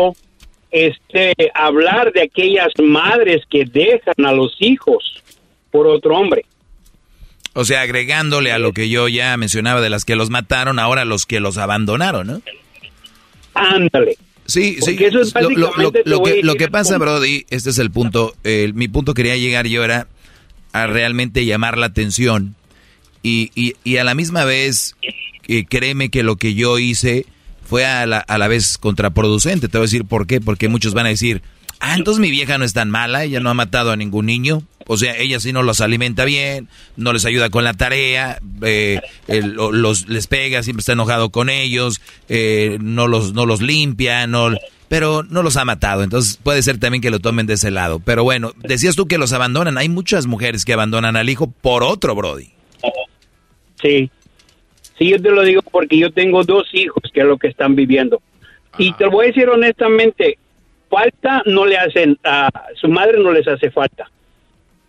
[0.70, 5.22] este hablar de aquellas madres que dejan a los hijos
[5.70, 6.44] por otro hombre.
[7.54, 11.04] O sea, agregándole a lo que yo ya mencionaba de las que los mataron, ahora
[11.04, 12.42] los que los abandonaron, ¿no?
[13.54, 14.16] Ándale.
[14.44, 14.96] Sí, sí.
[15.00, 15.50] Eso es Lo-
[16.04, 16.98] lo, que, lo que pasa.
[16.98, 18.34] Brody, este es el punto.
[18.44, 20.06] el- mi punto quería llegar yo era
[20.72, 22.54] a realmente llamar la atención
[23.27, 24.97] y, y, a la misma vez,
[25.48, 27.27] eh, créeme que lo que yo hice
[27.65, 29.69] fue a la, a la vez contraproducente.
[29.69, 30.40] Te voy a decir por qué.
[30.40, 31.43] Porque muchos van a decir,
[31.81, 34.62] ah, entonces mi vieja no es tan mala, ella no ha matado a ningún niño.
[34.86, 39.01] O sea, ella sí no los alimenta bien, no les ayuda con la tarea, eh,
[39.27, 44.51] los, les pega, siempre está enojado con ellos, eh, no, los, no los limpia, no,
[44.89, 46.05] pero no los ha matado.
[46.05, 47.98] Entonces puede ser también que lo tomen de ese lado.
[47.98, 49.77] Pero bueno, decías tú que los abandonan.
[49.77, 52.55] Hay muchas mujeres que abandonan al hijo por otro, Brody.
[53.86, 54.10] Sí.
[54.98, 57.76] Sí, yo te lo digo porque yo tengo dos hijos que es lo que están
[57.76, 58.20] viviendo.
[58.78, 60.38] Y te lo voy a decir honestamente,
[60.88, 64.10] falta no le hacen, a su madre no les hace falta.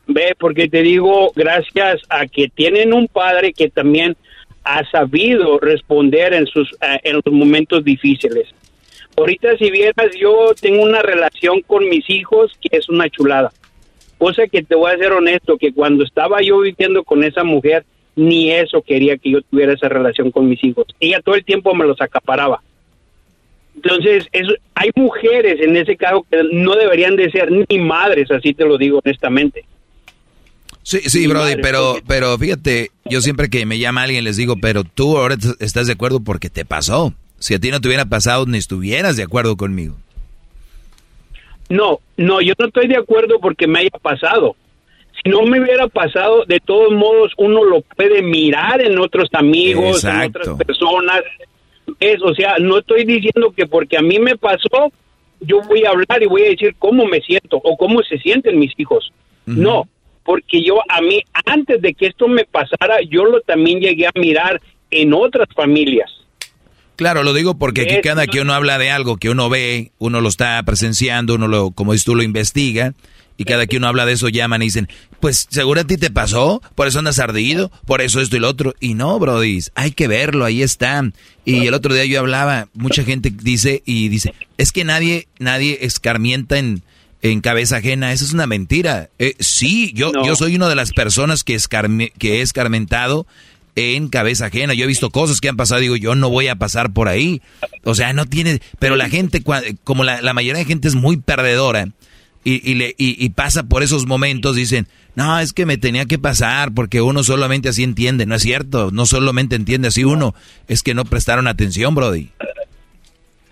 [0.08, 4.16] Ve, porque te digo, gracias a que tienen un padre que también
[4.64, 8.48] ha sabido responder en sus eh, en los momentos difíciles.
[9.18, 13.52] Ahorita si vieras, yo tengo una relación con mis hijos que es una chulada.
[14.18, 17.86] Cosa que te voy a ser honesto, que cuando estaba yo viviendo con esa mujer,
[18.18, 20.86] ni eso quería que yo tuviera esa relación con mis hijos.
[21.00, 22.62] Ella todo el tiempo me los acaparaba.
[23.76, 28.56] Entonces, eso, hay mujeres en ese caso que no deberían de ser ni madres, así
[28.56, 29.66] te lo digo honestamente.
[30.82, 34.84] Sí, sí, Brody, pero, pero fíjate, yo siempre que me llama alguien les digo, pero
[34.84, 37.14] tú ahora estás de acuerdo porque te pasó.
[37.38, 39.96] Si a ti no te hubiera pasado, ni estuvieras de acuerdo conmigo.
[41.70, 44.56] No, no, yo no estoy de acuerdo porque me haya pasado.
[45.24, 50.04] Si no me hubiera pasado, de todos modos uno lo puede mirar en otros amigos,
[50.04, 51.22] en otras personas.
[52.00, 54.92] Es, o sea, no estoy diciendo que porque a mí me pasó,
[55.40, 58.60] yo voy a hablar y voy a decir cómo me siento o cómo se sienten
[58.60, 59.12] mis hijos.
[59.46, 59.88] No,
[60.24, 64.12] porque yo a mí, antes de que esto me pasara, yo lo también llegué a
[64.14, 64.62] mirar
[64.92, 66.12] en otras familias.
[66.98, 70.20] Claro, lo digo porque aquí cada que uno habla de algo que uno ve, uno
[70.20, 72.94] lo está presenciando, uno lo, como dices tú, lo investiga,
[73.38, 74.88] y cada que uno habla de eso llaman y dicen,
[75.20, 78.50] pues seguro a ti te pasó, por eso andas ardido, por eso esto y lo
[78.50, 78.74] otro.
[78.80, 81.04] Y no, Brody, hay que verlo, ahí está.
[81.46, 85.80] Y el otro día yo hablaba, mucha gente dice y dice, es que nadie, nadie
[85.82, 86.82] escarmienta en,
[87.22, 89.10] en cabeza ajena, eso es una mentira.
[89.20, 93.28] Eh, sí, yo, yo soy una de las personas que, escarme- que he escarmentado
[93.76, 94.74] en cabeza ajena.
[94.74, 97.42] Yo he visto cosas que han pasado, digo, yo no voy a pasar por ahí.
[97.84, 99.44] O sea, no tiene, pero la gente,
[99.84, 101.90] como la, la mayoría de gente es muy perdedora
[102.48, 106.06] y, y, le, y, y pasa por esos momentos, dicen, no, es que me tenía
[106.06, 108.26] que pasar porque uno solamente así entiende.
[108.26, 110.34] No es cierto, no solamente entiende así uno,
[110.70, 112.30] es que no prestaron atención, Brody.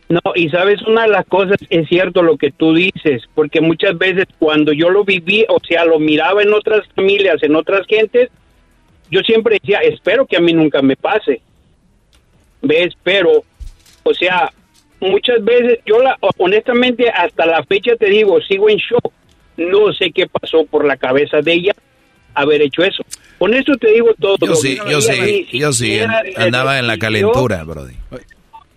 [0.07, 3.97] No, y sabes, una de las cosas es cierto lo que tú dices, porque muchas
[3.97, 8.29] veces cuando yo lo viví, o sea, lo miraba en otras familias, en otras gentes,
[9.11, 11.41] yo siempre decía, espero que a mí nunca me pase.
[12.61, 12.93] ¿Ves?
[13.03, 13.43] Pero,
[14.03, 14.53] o sea,
[14.99, 19.11] muchas veces, yo la, honestamente, hasta la fecha te digo, sigo en shock.
[19.57, 21.73] No sé qué pasó por la cabeza de ella
[22.33, 23.03] haber hecho eso.
[23.37, 24.37] Con eso te digo todo.
[24.41, 25.99] Yo sí, yo sí, ni yo sí,
[26.35, 27.95] andaba en la calentura, Brody.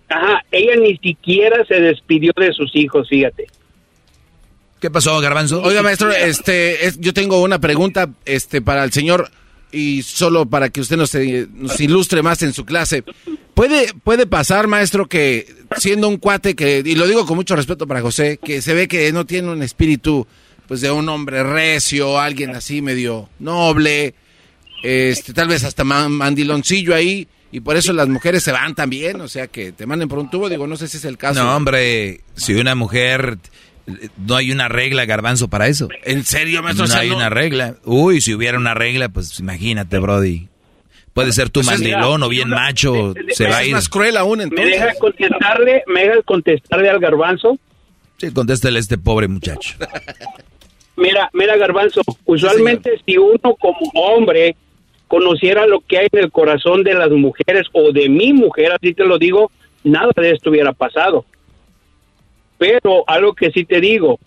[0.07, 3.47] Ajá, ella ni siquiera se despidió de sus hijos, fíjate.
[4.79, 5.61] ¿Qué pasó, Garbanzo?
[5.61, 9.29] Oiga, maestro, este, es- yo tengo una pregunta, este, para el señor
[9.71, 13.03] y solo para que usted nos, eh, nos ilustre más en su clase.
[13.53, 17.85] ¿Puede, puede pasar, maestro, que siendo un cuate que, y lo digo con mucho respeto
[17.87, 20.25] para José, que se ve que no tiene un espíritu,
[20.67, 24.13] pues, de un hombre recio, alguien así medio noble,
[24.81, 29.19] este, tal vez hasta ma- mandiloncillo ahí, y por eso las mujeres se van también,
[29.19, 31.43] o sea, que te manden por un tubo, digo, no sé si es el caso.
[31.43, 33.39] No, hombre, si una mujer
[34.17, 35.87] no hay una regla, garbanzo, para eso.
[36.03, 36.85] ¿En serio, maestro?
[36.85, 37.75] No O sea, hay no- una regla.
[37.85, 40.47] Uy, si hubiera una regla, pues imagínate, Brody.
[41.13, 43.75] Puede ser tu Pues es- mandilón o bien macho, se va a ir.
[43.89, 47.57] cruel aún ¿Me deja contestarle, me deja contestarle al garbanzo?
[48.17, 49.75] Sí, contéstale a este pobre muchacho.
[50.97, 54.55] Mira, mira, Garbanzo, usualmente si uno como hombre
[55.07, 58.93] conociera lo que hay en el corazón de las mujeres o de mi mujer, así
[58.93, 59.49] te lo digo,
[59.83, 61.25] nada de esto hubiera pasado.
[62.59, 64.19] Pero algo que sí te digo,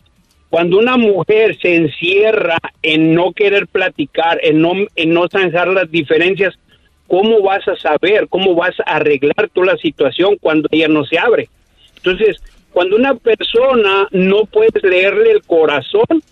[0.51, 5.91] cuando una mujer se encierra en no querer platicar, en no, en no zanjar las
[5.91, 6.59] diferencias,
[7.07, 11.19] ¿cómo vas a saber, cómo vas a arreglar tú la situación cuando ella no se
[11.19, 11.49] abre?
[11.97, 12.43] Entonces,
[12.73, 16.23] cuando una persona no puedes leerle el corazón,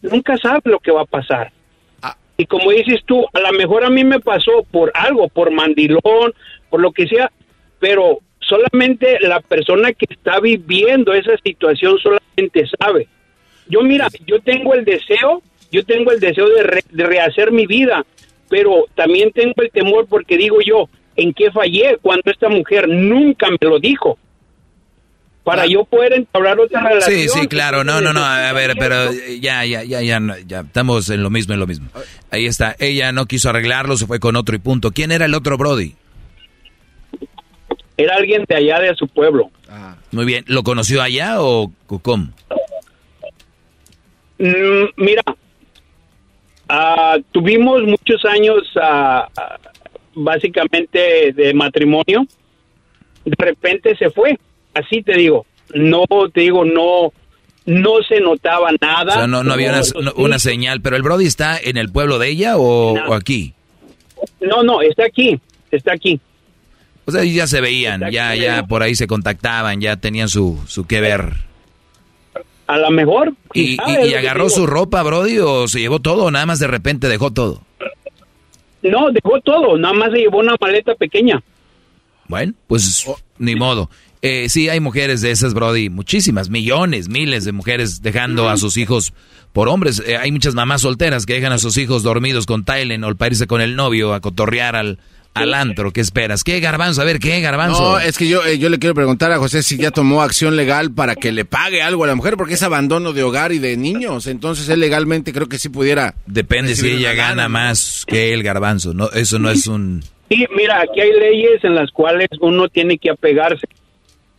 [0.00, 1.52] nunca sabes lo que va a pasar.
[2.36, 6.32] Y como dices tú, a lo mejor a mí me pasó por algo, por mandilón,
[6.70, 7.30] por lo que sea,
[7.78, 8.18] pero
[8.52, 13.08] solamente la persona que está viviendo esa situación solamente sabe.
[13.68, 17.66] Yo mira, yo tengo el deseo, yo tengo el deseo de, re- de rehacer mi
[17.66, 18.04] vida,
[18.50, 23.48] pero también tengo el temor porque digo yo, ¿en qué fallé cuando esta mujer nunca
[23.50, 24.18] me lo dijo?
[25.44, 27.18] Para yo poder entablar otra relación.
[27.18, 29.10] Sí, sí, claro, no, no, no, a ver, pero
[29.40, 31.88] ya, ya, ya, ya, ya, estamos en lo mismo, en lo mismo.
[32.30, 34.92] Ahí está, ella no quiso arreglarlo, se fue con otro y punto.
[34.92, 35.94] ¿Quién era el otro Brody?
[37.96, 39.50] Era alguien de allá de su pueblo.
[40.10, 42.28] Muy bien, ¿lo conoció allá o cómo?
[44.38, 45.22] Mm, mira,
[46.68, 49.58] ah, tuvimos muchos años ah, ah,
[50.14, 52.26] básicamente de matrimonio.
[53.24, 54.38] De repente se fue,
[54.74, 55.46] así te digo.
[55.74, 56.04] No,
[56.34, 57.12] te digo, no,
[57.66, 59.12] no se notaba nada.
[59.12, 61.76] O sea, no, no había una, Como- no- una señal, pero el Brody está en
[61.76, 63.54] el pueblo de ella o, o aquí.
[64.40, 65.38] No, no, está aquí,
[65.70, 66.20] está aquí.
[67.04, 70.86] O sea, ya se veían, ya, ya por ahí se contactaban, ya tenían su, su
[70.86, 71.34] que ver.
[72.66, 73.34] A lo mejor.
[73.54, 73.76] ¿Y,
[74.14, 77.60] agarró su ropa, Brody, o se llevó todo o nada más de repente dejó todo?
[78.82, 81.42] No, dejó todo, nada más se llevó una maleta pequeña.
[82.28, 83.06] Bueno, pues
[83.38, 83.90] ni modo.
[84.22, 88.76] Eh, sí, hay mujeres de esas, Brody, muchísimas, millones, miles de mujeres dejando a sus
[88.76, 89.12] hijos
[89.52, 90.00] por hombres.
[90.06, 93.48] Eh, hay muchas mamás solteras que dejan a sus hijos dormidos con Tylenol para irse
[93.48, 94.98] con el novio a cotorrear al,
[95.34, 95.92] al antro.
[95.92, 96.44] ¿Qué esperas?
[96.44, 97.00] ¿Qué, Garbanzo?
[97.02, 97.92] A ver, ¿qué, Garbanzo?
[97.92, 100.56] No, es que yo, eh, yo le quiero preguntar a José si ya tomó acción
[100.56, 103.58] legal para que le pague algo a la mujer, porque es abandono de hogar y
[103.58, 104.26] de niños.
[104.26, 106.14] Entonces él legalmente creo que sí pudiera.
[106.26, 107.50] Depende si ella gana ¿no?
[107.50, 108.92] más que el Garbanzo.
[108.94, 110.02] No, eso no es un...
[110.28, 113.66] Sí, mira, aquí hay leyes en las cuales uno tiene que apegarse.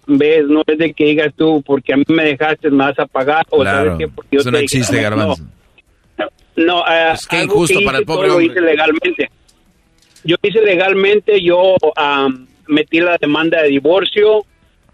[0.08, 0.46] ¿Ves?
[0.48, 3.46] No es de que digas tú, porque a mí me dejaste, me vas a pagar.
[3.52, 5.02] O Claro, sabes porque yo eso no te dije, existe, no.
[5.04, 5.44] Garbanzo.
[6.56, 8.52] No, eh, Pues qué algo injusto que para el pobre todo lo hombre.
[8.54, 9.32] hice legalmente.
[10.24, 14.46] Yo hice legalmente, yo am, metí la demanda de divorcio.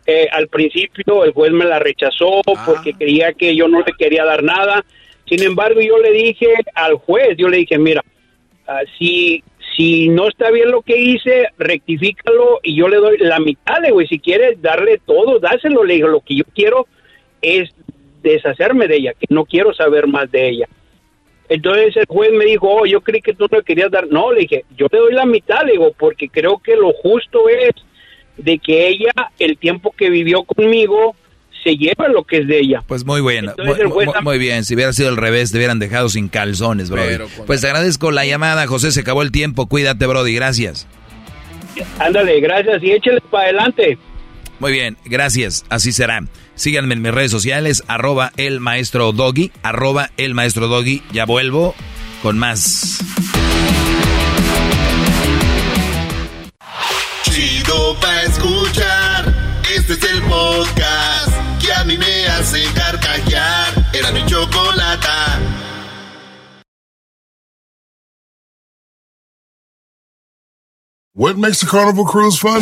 [0.05, 2.63] Eh, al principio el juez me la rechazó Ah.
[2.65, 4.83] porque creía que yo no le quería dar nada.
[5.27, 8.03] Sin embargo, yo le dije al juez, yo le dije, mira,
[8.67, 9.43] ah, si,
[9.77, 13.91] si no está bien lo que hice, rectifícalo y yo le doy la mitad, le
[13.91, 16.87] güey, si quieres darle todo, dáselo, le digo, lo que yo quiero
[17.43, 17.69] es
[18.23, 20.67] deshacerme de ella, que no quiero saber más de ella.
[21.49, 24.07] Entonces el juez me dijo, oh, yo creí que tú no le querías dar.
[24.07, 27.49] No, le dije, yo le doy la mitad, le digo, porque creo que lo justo
[27.49, 27.73] es
[28.37, 31.15] de que ella, el tiempo que vivió conmigo,
[31.63, 32.83] se lleva lo que es de ella.
[32.87, 33.85] Pues muy bueno, Entonces
[34.21, 34.63] muy, bien.
[34.63, 37.07] Si hubiera sido al revés, te hubieran dejado sin calzones, Brody.
[37.07, 38.91] Pero Pues te agradezco la llamada, José.
[38.91, 39.67] Se acabó el tiempo.
[39.67, 40.33] Cuídate, Brody.
[40.33, 40.87] Gracias.
[41.97, 43.97] Ándale, gracias y échale para adelante.
[44.59, 45.65] Muy bien, gracias.
[45.69, 46.21] Así será.
[46.59, 51.01] Síganme en mis redes sociales, arroba el maestro Doggy, arroba el maestro Doggy.
[51.13, 51.73] Ya vuelvo
[52.21, 52.99] con más.
[57.23, 59.61] Chido pa' escuchar.
[59.73, 61.31] Este es el podcast
[61.61, 63.91] que a mí me hace carcajear.
[63.93, 65.39] Era mi chocolata.
[71.13, 72.61] What makes a carnival cruise fun?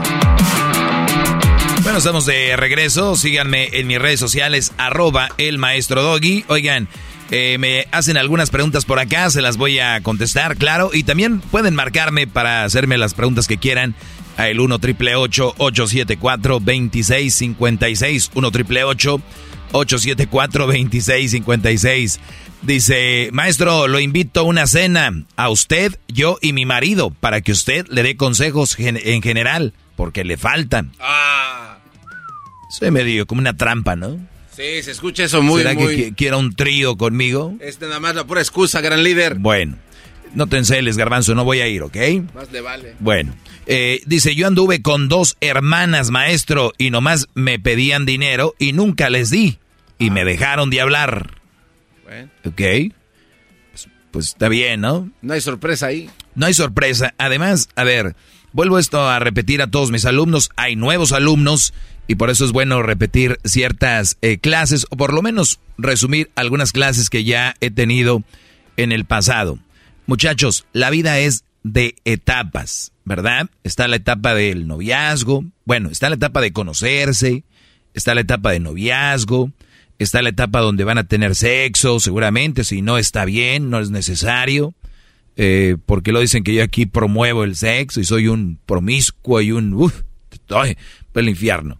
[1.91, 3.17] Bueno, estamos de regreso.
[3.17, 6.45] Síganme en mis redes sociales, arroba el maestro Doggy.
[6.47, 6.87] Oigan,
[7.31, 10.91] eh, me hacen algunas preguntas por acá, se las voy a contestar, claro.
[10.93, 13.93] Y también pueden marcarme para hacerme las preguntas que quieran
[14.37, 22.21] a el 1 triple 874 2656 1 triple 874 2656
[22.61, 27.51] Dice, maestro, lo invito a una cena, a usted, yo y mi marido, para que
[27.51, 30.93] usted le dé consejos en general, porque le faltan.
[31.01, 31.70] Ah.
[32.71, 34.17] Soy medio como una trampa, ¿no?
[34.55, 35.95] Sí, se escucha eso muy, ¿Será muy...
[35.95, 37.55] que quiera un trío conmigo?
[37.59, 39.35] Es nada más la pura excusa, gran líder.
[39.35, 39.77] Bueno,
[40.33, 41.97] no te enceles, garbanzo, no voy a ir, ¿ok?
[42.33, 42.95] Más le vale.
[42.99, 43.33] Bueno,
[43.65, 49.09] eh, dice, yo anduve con dos hermanas, maestro, y nomás me pedían dinero y nunca
[49.09, 49.57] les di.
[49.99, 51.41] Y me dejaron de hablar.
[52.45, 52.61] Ok.
[53.71, 55.11] Pues, pues, está bien, ¿no?
[55.21, 56.09] No hay sorpresa ahí.
[56.35, 57.13] No hay sorpresa.
[57.17, 58.15] Además, a ver,
[58.53, 60.49] vuelvo esto a repetir a todos mis alumnos.
[60.55, 61.73] Hay nuevos alumnos
[62.11, 66.73] y por eso es bueno repetir ciertas eh, clases o por lo menos resumir algunas
[66.73, 68.21] clases que ya he tenido
[68.75, 69.59] en el pasado.
[70.07, 73.49] Muchachos, la vida es de etapas, ¿verdad?
[73.63, 77.45] Está la etapa del noviazgo, bueno, está la etapa de conocerse,
[77.93, 79.53] está la etapa de noviazgo,
[79.97, 83.89] está la etapa donde van a tener sexo, seguramente, si no está bien, no es
[83.89, 84.73] necesario,
[85.37, 89.53] eh, porque lo dicen que yo aquí promuevo el sexo y soy un promiscuo y
[89.53, 89.73] un...
[89.75, 90.01] Uf,
[90.51, 90.77] estoy
[91.15, 91.79] el infierno.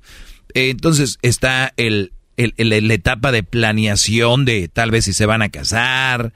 [0.54, 5.50] Eh, entonces está el, la etapa de planeación de tal vez si se van a
[5.50, 6.34] casar,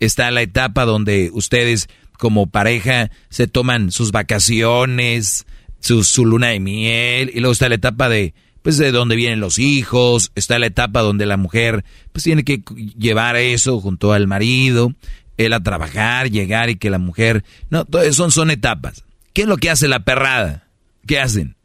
[0.00, 1.88] está la etapa donde ustedes
[2.18, 5.46] como pareja se toman sus vacaciones,
[5.80, 9.58] su, luna de miel, y luego está la etapa de pues de dónde vienen los
[9.58, 12.60] hijos, está la etapa donde la mujer pues tiene que
[12.98, 14.92] llevar eso junto al marido,
[15.36, 19.04] él a trabajar, llegar y que la mujer, no, son, son etapas.
[19.32, 20.68] ¿Qué es lo que hace la perrada?
[21.06, 21.56] ¿Qué hacen?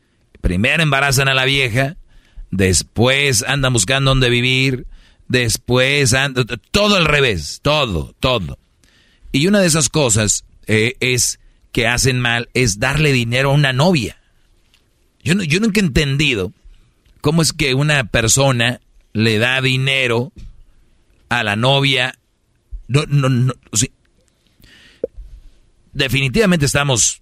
[0.43, 1.95] Primero embarazan a la vieja,
[2.51, 4.85] después andan buscando dónde vivir,
[5.27, 8.59] después andan, todo al revés, todo, todo.
[9.31, 11.39] Y una de esas cosas eh, es
[11.71, 14.17] que hacen mal es darle dinero a una novia.
[15.23, 16.53] Yo, yo nunca he entendido
[17.23, 18.81] ¿Cómo es que una persona
[19.13, 20.33] le da dinero
[21.29, 22.19] a la novia?
[22.89, 23.53] No, no, no.
[25.93, 27.21] Definitivamente estamos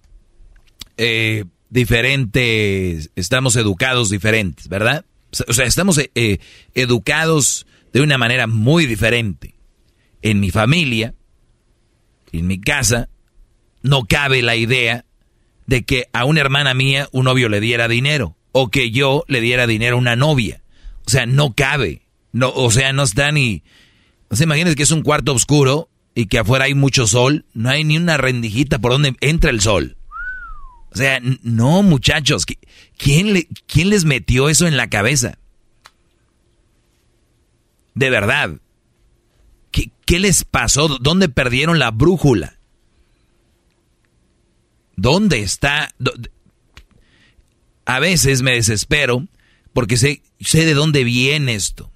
[0.96, 5.06] eh, diferentes, estamos educados diferentes, ¿verdad?
[5.48, 6.38] O sea, estamos eh, eh,
[6.74, 9.54] educados de una manera muy diferente.
[10.20, 11.14] En mi familia,
[12.30, 13.08] en mi casa,
[13.80, 15.06] no cabe la idea
[15.66, 19.40] de que a una hermana mía un novio le diera dinero o que yo le
[19.40, 20.62] diera dinero a una novia.
[21.06, 22.02] O sea, no cabe.
[22.32, 23.62] No, o sea, no está ni...
[24.28, 27.46] O sea, imagínense que es un cuarto oscuro y que afuera hay mucho sol.
[27.54, 29.96] No hay ni una rendijita por donde entra el sol.
[30.92, 32.44] O sea, no, muchachos.
[32.98, 35.38] ¿Quién, le, ¿Quién les metió eso en la cabeza?
[37.94, 38.60] De verdad.
[39.70, 40.88] ¿Qué, ¿Qué les pasó?
[40.88, 42.58] ¿Dónde perdieron la brújula?
[44.96, 45.94] ¿Dónde está?
[47.84, 49.26] a veces me desespero
[49.72, 51.90] porque sé, sé de dónde viene esto.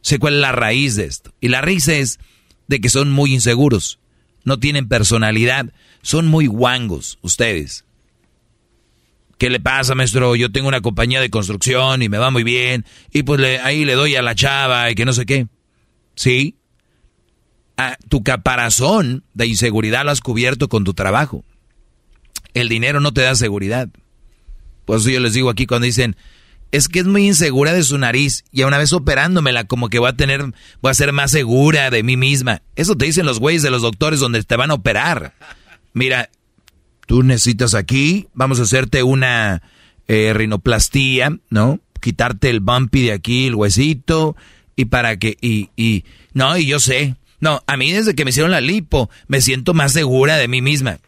[0.00, 1.32] Sé cuál es la raíz de esto.
[1.40, 2.18] Y la raíz es
[2.66, 3.98] de que son muy inseguros.
[4.44, 5.72] No tienen personalidad.
[6.02, 7.84] Son muy guangos ustedes.
[9.42, 10.36] ¿Qué le pasa, maestro?
[10.36, 12.84] Yo tengo una compañía de construcción y me va muy bien.
[13.10, 15.48] Y pues ahí le doy a la chava y que no sé qué.
[16.14, 16.54] ¿Sí?
[17.76, 21.44] Ah, tu caparazón de inseguridad lo has cubierto con tu trabajo.
[22.54, 23.88] El dinero no te da seguridad.
[24.84, 26.14] Por eso yo les digo aquí cuando dicen,
[26.70, 29.98] es que es muy insegura de su nariz y a una vez operándomela como que
[29.98, 32.62] voy a tener, voy a ser más segura de mí misma.
[32.76, 35.34] Eso te dicen los güeyes de los doctores donde te van a operar.
[35.94, 36.30] Mira,
[37.12, 39.60] tú necesitas aquí, vamos a hacerte una
[40.08, 41.78] eh, rinoplastía, ¿no?
[42.00, 44.34] Quitarte el bumpy de aquí, el huesito,
[44.76, 47.16] y para que, y, y, no, y yo sé.
[47.38, 50.62] No, a mí desde que me hicieron la lipo, me siento más segura de mí
[50.62, 51.00] misma.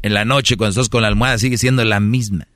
[0.00, 2.48] En la noche, cuando estás con la almohada, sigue siendo la misma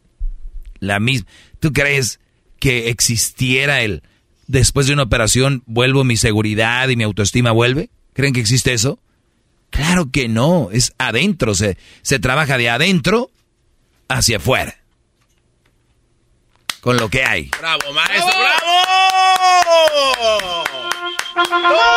[0.82, 1.28] la misma.
[1.61, 2.20] ¿Tú crees
[2.59, 4.03] que existiera el
[4.47, 7.90] después de una operación vuelvo mi seguridad y mi autoestima vuelve?
[8.15, 8.99] ¿Creen que existe eso?
[9.73, 13.31] Claro que no, es adentro, se, se trabaja de adentro
[14.09, 14.77] hacia afuera.
[16.82, 17.51] Con lo que hay.
[17.59, 18.35] ¡Bravo, maestro!
[18.39, 18.93] ¡Bravo!
[21.35, 21.93] ¡Todos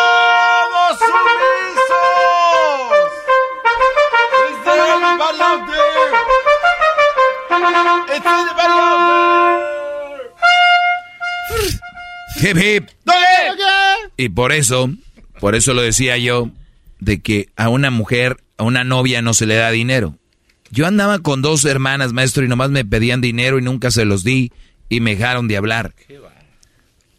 [14.18, 14.90] Y por eso,
[15.42, 16.50] por eso lo decía yo,
[17.00, 20.18] de que a una mujer, a una novia no se le da dinero.
[20.72, 24.24] Yo andaba con dos hermanas, maestro, y nomás me pedían dinero y nunca se los
[24.24, 24.52] di
[24.90, 25.94] y me dejaron de hablar.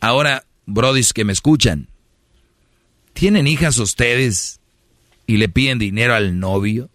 [0.01, 1.89] Ahora, brodis que me escuchan,
[3.13, 4.61] ¿tienen hijas ustedes
[5.27, 6.91] y le piden dinero al novio?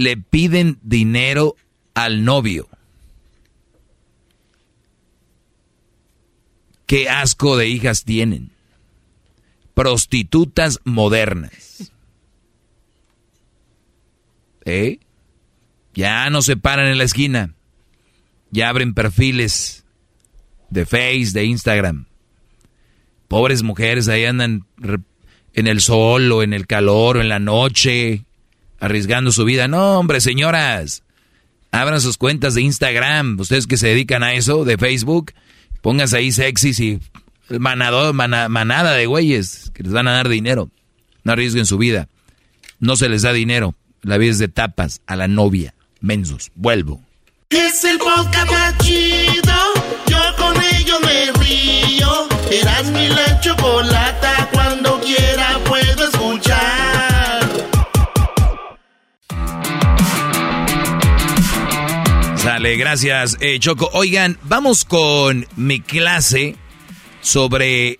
[0.00, 1.56] le piden dinero
[1.92, 2.70] al novio.
[6.86, 8.49] Qué asco de hijas tienen.
[9.80, 11.90] Prostitutas modernas.
[14.66, 14.98] ¿Eh?
[15.94, 17.54] Ya no se paran en la esquina.
[18.50, 19.86] Ya abren perfiles
[20.68, 22.04] de Face, de Instagram.
[23.26, 24.66] Pobres mujeres ahí andan
[25.54, 28.26] en el sol o en el calor o en la noche,
[28.80, 29.66] arriesgando su vida.
[29.66, 31.04] No, hombre, señoras,
[31.70, 33.40] abran sus cuentas de Instagram.
[33.40, 35.32] Ustedes que se dedican a eso, de Facebook,
[35.80, 37.00] pónganse ahí sexys y
[37.58, 40.70] manado, manada de güeyes que les van a dar dinero.
[41.24, 42.08] No arriesguen su vida.
[42.78, 43.74] No se les da dinero.
[44.02, 45.74] La vida es de tapas a la novia.
[46.00, 46.50] Mensos.
[46.54, 47.02] Vuelvo.
[47.50, 49.54] Es el podcast más chido.
[50.06, 52.28] Yo con ello me río.
[52.50, 54.48] Eras mi la chocolata.
[54.52, 57.50] Cuando quiera puedo escuchar.
[62.36, 63.90] Sale, gracias, eh, Choco.
[63.92, 66.56] Oigan, vamos con mi clase
[67.20, 67.98] sobre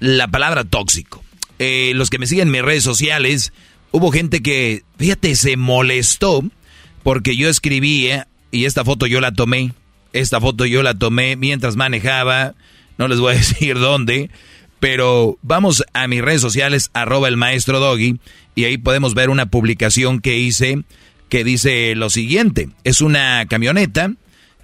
[0.00, 1.22] la palabra tóxico.
[1.58, 3.52] Eh, los que me siguen en mis redes sociales,
[3.90, 6.42] hubo gente que, fíjate, se molestó
[7.02, 9.72] porque yo escribía y esta foto yo la tomé.
[10.12, 12.54] Esta foto yo la tomé mientras manejaba.
[12.98, 14.30] No les voy a decir dónde.
[14.80, 18.20] Pero vamos a mis redes sociales, arroba el maestro Doggy,
[18.54, 20.84] y ahí podemos ver una publicación que hice
[21.28, 22.68] que dice lo siguiente.
[22.84, 24.12] Es una camioneta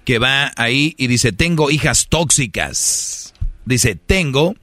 [0.05, 3.32] que va ahí y dice, tengo hijas tóxicas.
[3.65, 4.55] Dice, tengo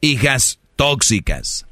[0.00, 1.66] hijas tóxicas.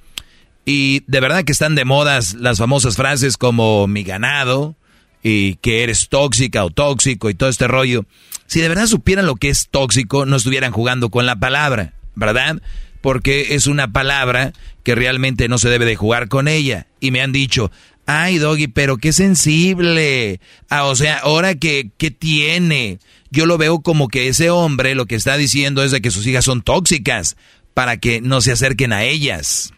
[0.64, 4.76] Y de verdad que están de modas las famosas frases como mi ganado,
[5.24, 8.04] y que eres tóxica o tóxico y todo este rollo.
[8.46, 12.60] Si de verdad supieran lo que es tóxico, no estuvieran jugando con la palabra, ¿verdad?
[13.00, 14.52] Porque es una palabra
[14.82, 16.86] que realmente no se debe de jugar con ella.
[17.00, 17.72] Y me han dicho,
[18.06, 20.40] ay Doggy, pero qué sensible.
[20.68, 22.98] Ah, o sea, ahora que, ¿qué tiene?
[23.30, 26.26] Yo lo veo como que ese hombre lo que está diciendo es de que sus
[26.26, 27.36] hijas son tóxicas
[27.74, 29.72] para que no se acerquen a ellas.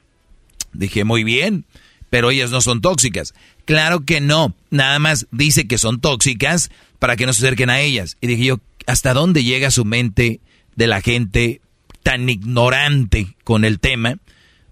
[0.73, 1.65] Dije, muy bien,
[2.11, 3.35] pero ellas no son tóxicas.
[3.65, 7.81] Claro que no, nada más dice que son tóxicas para que no se acerquen a
[7.81, 8.17] ellas.
[8.21, 10.41] Y dije yo, ¿hasta dónde llega su mente
[10.77, 11.61] de la gente
[12.03, 14.19] tan ignorante con el tema?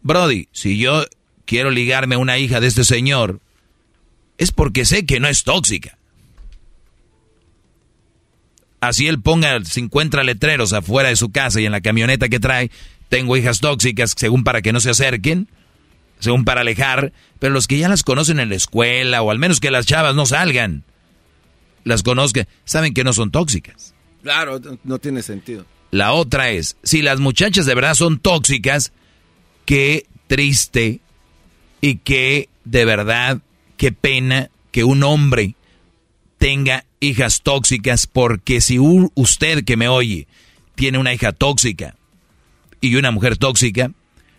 [0.02, 1.05] Brody, si yo
[1.47, 3.40] quiero ligarme a una hija de este señor,
[4.39, 5.98] es porque sé que no es tóxica.
[8.81, 12.70] Así él ponga 50 letreros afuera de su casa y en la camioneta que trae,
[13.09, 15.48] tengo hijas tóxicas, según para que no se acerquen
[16.24, 19.61] según para alejar, pero los que ya las conocen en la escuela, o al menos
[19.61, 20.85] que las chavas no salgan,
[21.85, 23.94] las conozcan, saben que no son tóxicas.
[24.23, 25.66] Claro, no tiene sentido.
[25.90, 28.93] La otra es, si las muchachas de verdad son tóxicas,
[29.66, 31.01] qué triste
[31.81, 33.40] y qué de verdad,
[33.76, 35.55] qué pena que un hombre
[36.38, 40.26] tenga hijas tóxicas, porque si usted que me oye
[40.74, 41.94] tiene una hija tóxica
[42.80, 43.90] y una mujer tóxica,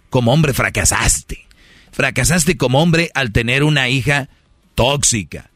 [0.10, 1.48] como hombre fracasaste.
[1.92, 4.30] Fracasaste como hombre al tener una hija
[4.76, 5.50] tóxica.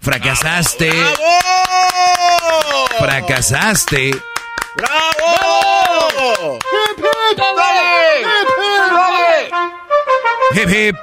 [0.00, 0.90] Fracasaste.
[2.98, 4.10] Fracasaste.
[4.76, 6.58] ¡Bravo!
[10.54, 10.96] Hip, hip.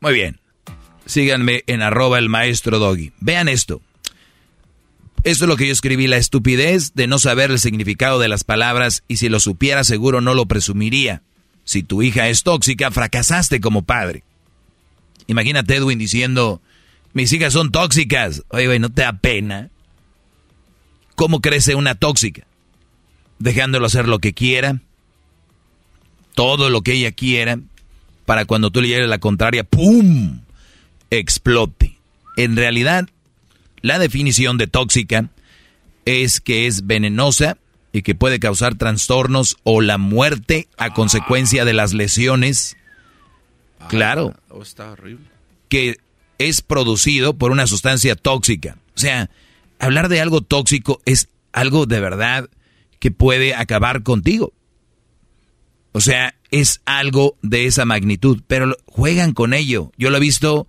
[0.00, 0.43] Muy bien.
[1.06, 3.12] Síganme en arroba el maestro doggy.
[3.20, 3.80] Vean esto.
[5.24, 8.44] Esto es lo que yo escribí, la estupidez de no saber el significado de las
[8.44, 11.22] palabras y si lo supiera seguro no lo presumiría.
[11.64, 14.22] Si tu hija es tóxica, fracasaste como padre.
[15.26, 16.60] Imagínate Edwin diciendo,
[17.14, 18.42] mis hijas son tóxicas.
[18.48, 19.70] Oye, güey, ¿no te da pena?
[21.14, 22.46] ¿Cómo crece una tóxica?
[23.38, 24.82] Dejándolo hacer lo que quiera,
[26.34, 27.58] todo lo que ella quiera,
[28.26, 30.40] para cuando tú le llegues la contraria, ¡pum!
[31.10, 31.98] Explote.
[32.36, 33.08] En realidad,
[33.80, 35.28] la definición de tóxica
[36.04, 37.58] es que es venenosa,
[37.94, 42.76] y que puede causar trastornos o la muerte a consecuencia de las lesiones.
[43.88, 44.34] Claro.
[44.48, 45.26] Oh, está horrible.
[45.68, 45.98] Que
[46.38, 48.78] es producido por una sustancia tóxica.
[48.96, 49.30] O sea,
[49.78, 52.50] hablar de algo tóxico es algo de verdad
[52.98, 54.52] que puede acabar contigo.
[55.92, 59.92] O sea, es algo de esa magnitud, pero juegan con ello.
[59.96, 60.66] Yo lo he visto,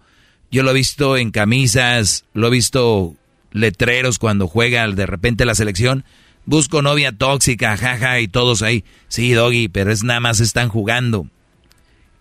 [0.56, 3.16] yo lo he visto en camisas, lo he visto
[3.52, 6.06] letreros cuando juega de repente la selección
[6.46, 8.84] Busco novia tóxica, jaja, y todos ahí.
[9.08, 11.28] Sí, Doggy, pero es nada más están jugando.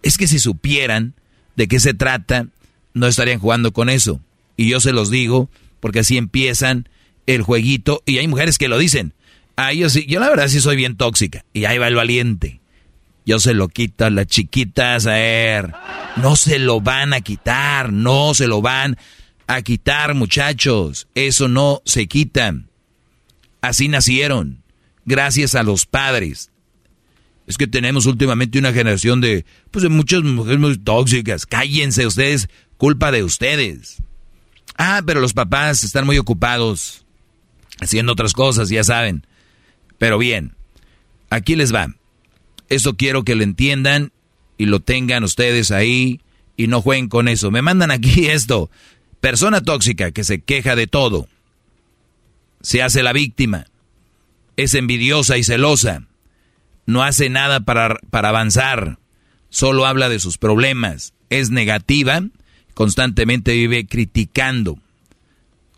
[0.03, 1.13] Es que si supieran
[1.57, 2.47] de qué se trata,
[2.95, 4.21] no estarían jugando con eso.
[4.57, 5.51] Y yo se los digo,
[5.81, 6.89] porque así empiezan
[7.27, 8.03] el jueguito.
[8.07, 9.13] Y hay mujeres que lo dicen.
[9.57, 11.45] Ah, yo sí, yo la verdad sí soy bien tóxica.
[11.53, 12.61] Y ahí va el valiente.
[13.27, 15.73] Yo se lo quito a las chiquitas, a ver.
[16.17, 18.99] No se lo van a quitar, no se lo van
[19.47, 21.09] a quitar, muchachos.
[21.15, 22.55] Eso no se quita.
[23.63, 24.63] Así nacieron,
[25.07, 26.51] gracias a los padres.
[27.47, 31.47] Es que tenemos últimamente una generación de, pues de muchas mujeres muy tóxicas.
[31.47, 34.03] Cállense ustedes, culpa de ustedes.
[34.77, 37.05] Ah, pero los papás están muy ocupados
[37.81, 39.27] haciendo otras cosas, ya saben.
[39.99, 40.57] Pero bien,
[41.31, 41.95] aquí les va.
[42.69, 44.13] Eso quiero que lo entiendan
[44.59, 46.21] y lo tengan ustedes ahí
[46.57, 47.51] y no jueguen con eso.
[47.51, 48.71] Me mandan aquí esto.
[49.21, 51.29] Persona tóxica que se queja de todo.
[52.61, 53.67] Se hace la víctima.
[54.57, 56.03] Es envidiosa y celosa.
[56.87, 58.99] No hace nada para, para avanzar.
[59.51, 61.15] Solo habla de sus problemas.
[61.31, 62.23] Es negativa.
[62.75, 64.79] Constantemente vive criticando.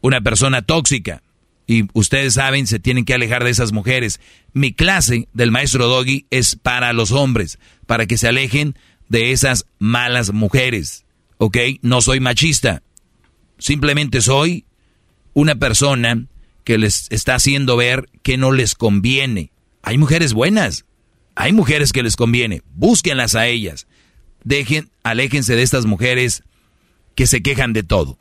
[0.00, 1.22] Una persona tóxica.
[1.66, 4.20] Y ustedes saben, se tienen que alejar de esas mujeres.
[4.52, 8.76] Mi clase del maestro Doggy es para los hombres, para que se alejen
[9.09, 11.05] de esas malas mujeres.
[11.38, 11.59] ¿Ok?
[11.82, 12.82] No soy machista.
[13.59, 14.64] Simplemente soy
[15.34, 16.26] una persona
[16.64, 19.52] que les está haciendo ver que no les conviene.
[19.82, 20.84] Hay mujeres buenas,
[21.34, 23.86] hay mujeres que les conviene, búsquenlas a ellas.
[24.43, 26.43] Dejen, aléjense de estas mujeres
[27.14, 28.18] que se quejan de todo.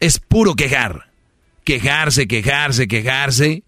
[0.00, 1.11] Es puro quejar.
[1.64, 3.62] Quejarse, quejarse, quejarse.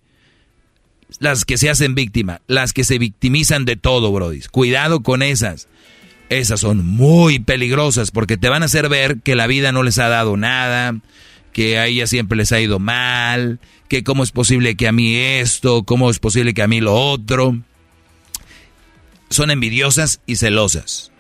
[1.21, 4.41] Las que se hacen víctima, las que se victimizan de todo, Brody.
[4.51, 5.69] Cuidado con esas.
[6.29, 9.99] Esas son muy peligrosas porque te van a hacer ver que la vida no les
[9.99, 10.97] ha dado nada,
[11.53, 15.15] que a ella siempre les ha ido mal, que cómo es posible que a mí
[15.15, 17.57] esto, cómo es posible que a mí lo otro.
[19.31, 21.13] Son envidiosas y celosas.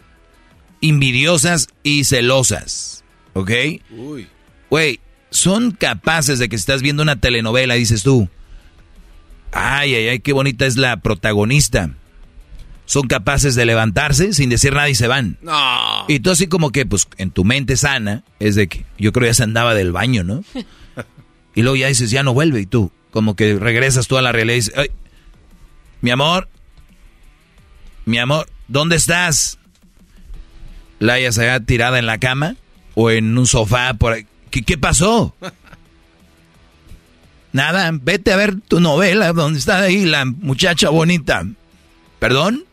[0.80, 3.04] Envidiosas y celosas.
[3.34, 3.50] ¿Ok?
[3.90, 4.26] Uy.
[4.70, 5.00] Güey,
[5.34, 8.28] son capaces de que estás viendo una telenovela, dices tú.
[9.52, 11.90] Ay, ay, ay, qué bonita es la protagonista
[12.86, 15.38] son capaces de levantarse sin decir nada y se van.
[15.40, 16.04] No.
[16.08, 19.28] Y tú así como que, pues, en tu mente sana, es de que yo creo
[19.28, 20.44] ya se andaba del baño, ¿no?
[21.54, 24.32] y luego ya dices, ya no vuelve y tú, como que regresas tú a la
[24.32, 24.88] realidad y dices, Ay,
[26.02, 26.48] mi amor,
[28.04, 29.58] mi amor, ¿dónde estás?
[30.98, 32.56] La hayas allá tirada en la cama
[32.94, 34.26] o en un sofá por ahí.
[34.54, 35.34] ¿Qué, qué pasó?
[37.52, 41.44] Nada, vete a ver tu novela donde está ahí la muchacha bonita.
[42.20, 42.64] ¿Perdón?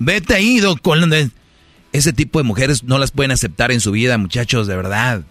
[0.00, 1.12] Vete ahí, con
[1.92, 5.22] ese tipo de mujeres no las pueden aceptar en su vida, muchachos, de verdad.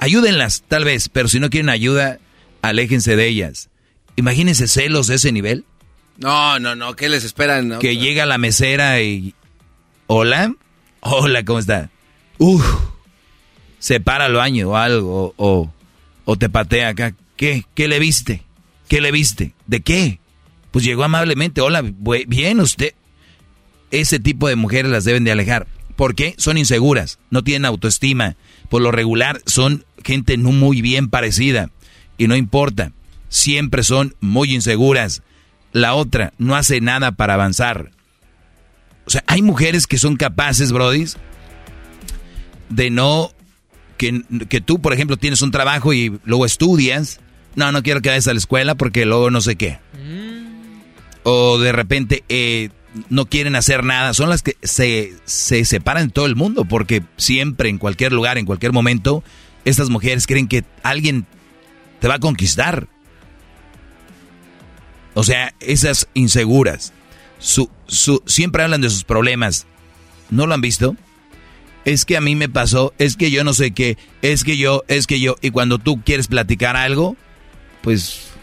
[0.00, 2.18] Ayúdenlas, tal vez, pero si no quieren ayuda,
[2.60, 3.70] aléjense de ellas.
[4.16, 5.64] Imagínense celos de ese nivel.
[6.18, 7.78] No, no, no, ¿qué les esperan?
[7.78, 9.34] Que llega la mesera y...
[10.08, 10.54] Hola,
[11.00, 11.88] hola, ¿cómo está?
[12.36, 12.93] Uf,
[13.84, 15.70] se para al o algo, o,
[16.24, 17.14] o te patea acá.
[17.36, 17.66] ¿Qué?
[17.74, 18.42] ¿Qué le viste?
[18.88, 19.52] ¿Qué le viste?
[19.66, 20.20] ¿De qué?
[20.70, 21.84] Pues llegó amablemente, hola,
[22.26, 22.94] bien usted.
[23.90, 25.66] Ese tipo de mujeres las deben de alejar.
[25.96, 26.34] ¿Por qué?
[26.38, 28.36] Son inseguras, no tienen autoestima.
[28.70, 31.68] Por lo regular son gente no muy bien parecida.
[32.16, 32.92] Y no importa,
[33.28, 35.22] siempre son muy inseguras.
[35.72, 37.90] La otra no hace nada para avanzar.
[39.04, 41.18] O sea, hay mujeres que son capaces, brodis,
[42.70, 43.33] de no...
[44.12, 47.20] Que, que tú, por ejemplo, tienes un trabajo y luego estudias.
[47.54, 49.78] No, no quiero que vayas a la escuela porque luego no sé qué.
[49.94, 50.24] Mm
[51.24, 52.68] o de repente eh,
[53.08, 57.02] no quieren hacer nada, son las que se, se separan de todo el mundo, porque
[57.16, 59.24] siempre, en cualquier lugar, en cualquier momento,
[59.64, 61.26] estas mujeres creen que alguien
[61.98, 62.86] te va a conquistar.
[65.14, 66.92] O sea, esas inseguras,
[67.38, 69.66] su, su, siempre hablan de sus problemas.
[70.30, 70.96] ¿No lo han visto?
[71.84, 74.84] Es que a mí me pasó, es que yo no sé qué, es que yo,
[74.88, 75.36] es que yo.
[75.42, 77.16] Y cuando tú quieres platicar algo,
[77.82, 78.34] pues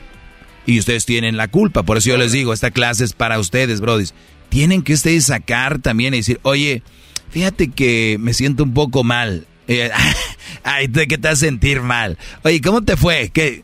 [0.65, 1.83] y ustedes tienen la culpa.
[1.83, 4.13] Por eso yo les digo, esta clase es para ustedes, brodis.
[4.49, 6.83] Tienen que ustedes sacar también y decir, oye,
[7.29, 9.47] fíjate que me siento un poco mal.
[10.63, 12.17] Ay, ¿de qué te vas a sentir mal?
[12.43, 13.29] Oye, ¿cómo te fue?
[13.33, 13.63] ¿Qué?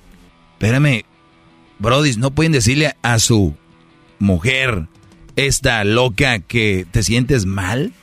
[0.54, 1.04] Espérame,
[1.80, 3.56] brodis, no pueden decirle a su
[4.20, 4.88] mujer,
[5.36, 7.94] esta loca, que te sientes mal,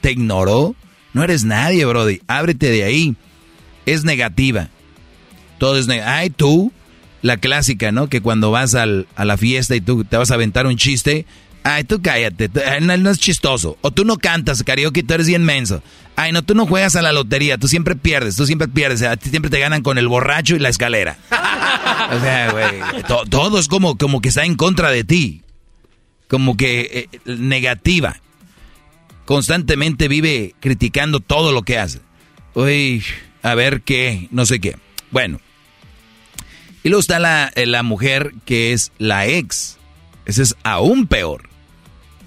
[0.00, 0.76] te ignoró.
[1.14, 2.20] No eres nadie, brody.
[2.26, 3.16] Ábrete de ahí.
[3.86, 4.68] Es negativa.
[5.58, 6.16] Todo es negativa.
[6.16, 6.72] Ay, tú
[7.22, 8.08] la clásica, ¿no?
[8.08, 11.24] Que cuando vas al, a la fiesta y tú te vas a aventar un chiste,
[11.62, 12.50] ay, tú cállate,
[12.82, 13.78] no, es chistoso.
[13.80, 15.82] O tú no cantas karaoke, tú eres bien menso.
[16.16, 19.16] Ay, no, tú no juegas a la lotería, tú siempre pierdes, tú siempre pierdes, a
[19.16, 21.16] ti siempre te ganan con el borracho y la escalera.
[21.30, 25.42] o sea, güey, todo es como, como que está en contra de ti.
[26.28, 28.20] Como que eh, negativa.
[29.24, 32.00] Constantemente vive criticando todo lo que hace.
[32.54, 33.02] Uy,
[33.42, 34.76] a ver qué, no sé qué.
[35.10, 35.40] Bueno,
[36.82, 39.78] y luego está la, eh, la mujer que es la ex.
[40.26, 41.48] Ese es aún peor.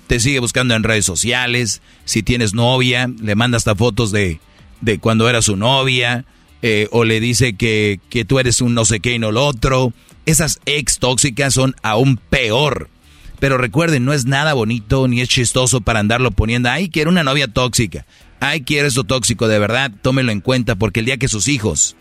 [0.08, 1.82] Te sigue buscando en redes sociales.
[2.06, 4.40] Si tienes novia, le manda hasta fotos de,
[4.82, 6.26] de cuando era su novia.
[6.62, 9.46] eh, o le dice que, que tú eres un no sé qué y no lo
[9.46, 9.94] otro.
[10.26, 12.90] Esas ex tóxicas son aún peor.
[13.40, 17.24] Pero recuerden, no es nada bonito ni es chistoso para andarlo poniendo, ay, quiero una
[17.24, 18.06] novia tóxica,
[18.40, 21.96] ay, quiero eso tóxico, de verdad, tómelo en cuenta porque el día que sus hijos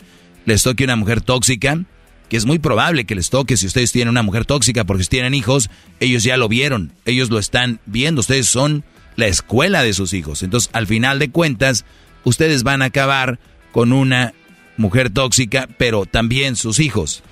[0.45, 1.79] les toque una mujer tóxica,
[2.29, 5.09] que es muy probable que les toque si ustedes tienen una mujer tóxica, porque si
[5.09, 5.69] tienen hijos,
[5.99, 8.83] ellos ya lo vieron, ellos lo están viendo, ustedes son
[9.15, 10.43] la escuela de sus hijos.
[10.43, 11.85] Entonces, al final de cuentas,
[12.23, 13.39] ustedes van a acabar
[13.71, 14.33] con una
[14.77, 17.23] mujer tóxica, pero también sus hijos.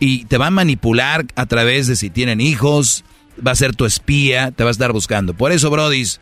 [0.00, 3.04] Y te van a manipular a través de si tienen hijos,
[3.44, 5.34] va a ser tu espía, te va a estar buscando.
[5.34, 6.20] Por eso, Brodis,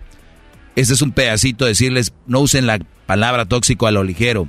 [0.76, 4.48] este es un pedacito de decirles, no usen la palabra tóxico a lo ligero.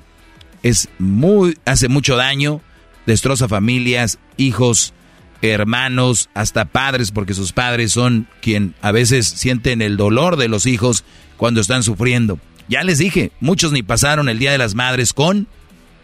[0.61, 2.61] Es muy, hace mucho daño,
[3.05, 4.93] destroza familias, hijos,
[5.41, 10.65] hermanos, hasta padres, porque sus padres son quien a veces sienten el dolor de los
[10.65, 11.03] hijos
[11.35, 12.39] cuando están sufriendo.
[12.69, 15.47] Ya les dije, muchos ni pasaron el Día de las Madres con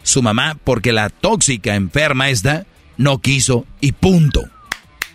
[0.04, 2.66] su mamá porque la tóxica enferma esta
[2.98, 4.50] no quiso y punto.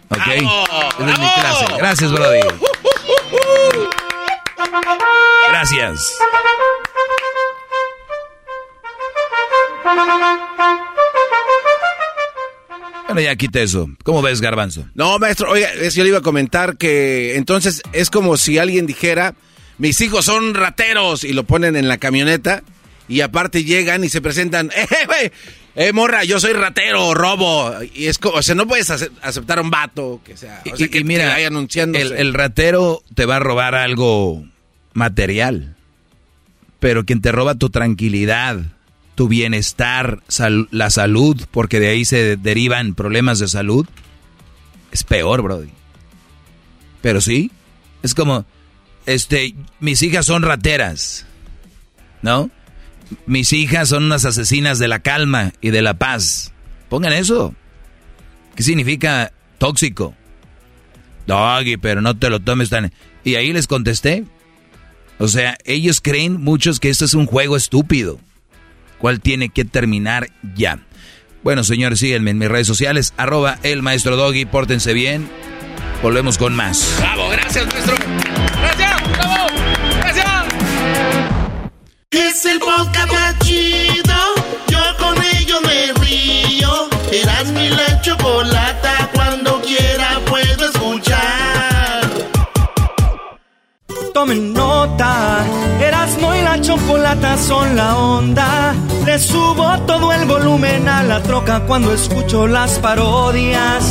[0.08, 0.26] ¿Ok?
[0.26, 1.66] Esa es mi clase.
[1.78, 2.40] Gracias, Brody.
[5.48, 6.18] Gracias.
[13.06, 13.88] Bueno, ya quita eso.
[14.02, 14.86] ¿Cómo ves, Garbanzo?
[14.94, 19.34] No, maestro, oiga, yo le iba a comentar que entonces es como si alguien dijera,
[19.78, 22.62] mis hijos son rateros y lo ponen en la camioneta
[23.06, 25.30] y aparte llegan y se presentan, eh, güey,
[25.76, 27.72] eh, morra, yo soy ratero, robo.
[27.94, 30.76] Y es como, o sea, no puedes ace- aceptar a un vato que sea, o
[30.76, 34.44] sea, y, que, y mira, vaya el, el ratero te va a robar algo
[34.92, 35.76] material,
[36.80, 38.60] pero quien te roba tu tranquilidad,
[39.14, 43.86] tu bienestar, sal- la salud, porque de ahí se derivan problemas de salud,
[44.92, 45.70] es peor, Brody.
[47.02, 47.50] Pero sí,
[48.02, 48.44] es como,
[49.06, 51.26] este, mis hijas son rateras,
[52.22, 52.50] ¿no?
[53.26, 56.52] Mis hijas son unas asesinas de la calma y de la paz.
[56.88, 57.54] Pongan eso.
[58.54, 60.14] ¿Qué significa tóxico?
[61.26, 62.92] Doggy, pero no te lo tomes tan...
[63.24, 64.24] Y ahí les contesté.
[65.18, 68.18] O sea, ellos creen muchos que esto es un juego estúpido.
[68.98, 70.80] ¿Cuál tiene que terminar ya?
[71.42, 73.14] Bueno, señores, síguenme en mis redes sociales.
[73.16, 74.44] Arroba el maestro Doggy.
[74.44, 75.28] Pórtense bien.
[76.02, 76.96] Volvemos con más.
[76.98, 78.33] Bravo, gracias, maestro.
[82.16, 84.14] Es el podcast más chido.
[84.68, 86.88] Yo con ello me río.
[87.10, 89.10] Eras mi la chocolata.
[89.12, 92.08] Cuando quiera puedo escuchar.
[94.12, 95.44] Tomen nota,
[95.80, 98.74] Erasmo y la chocolata son la onda.
[99.04, 103.84] Le subo todo el volumen a la troca cuando escucho las parodias.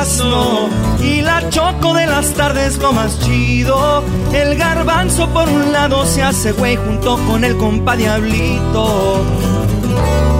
[0.00, 0.70] El Erasmo
[1.02, 4.02] y la choco de las tardes lo más chido.
[4.32, 9.22] El garbanzo por un lado se hace güey junto con el compa Diablito.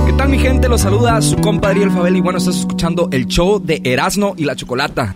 [0.07, 0.66] ¿Qué tal mi gente?
[0.66, 4.45] Los saluda su compa Ariel Fabel y bueno, estás escuchando el show de Erasmo y
[4.45, 5.15] la Chocolata.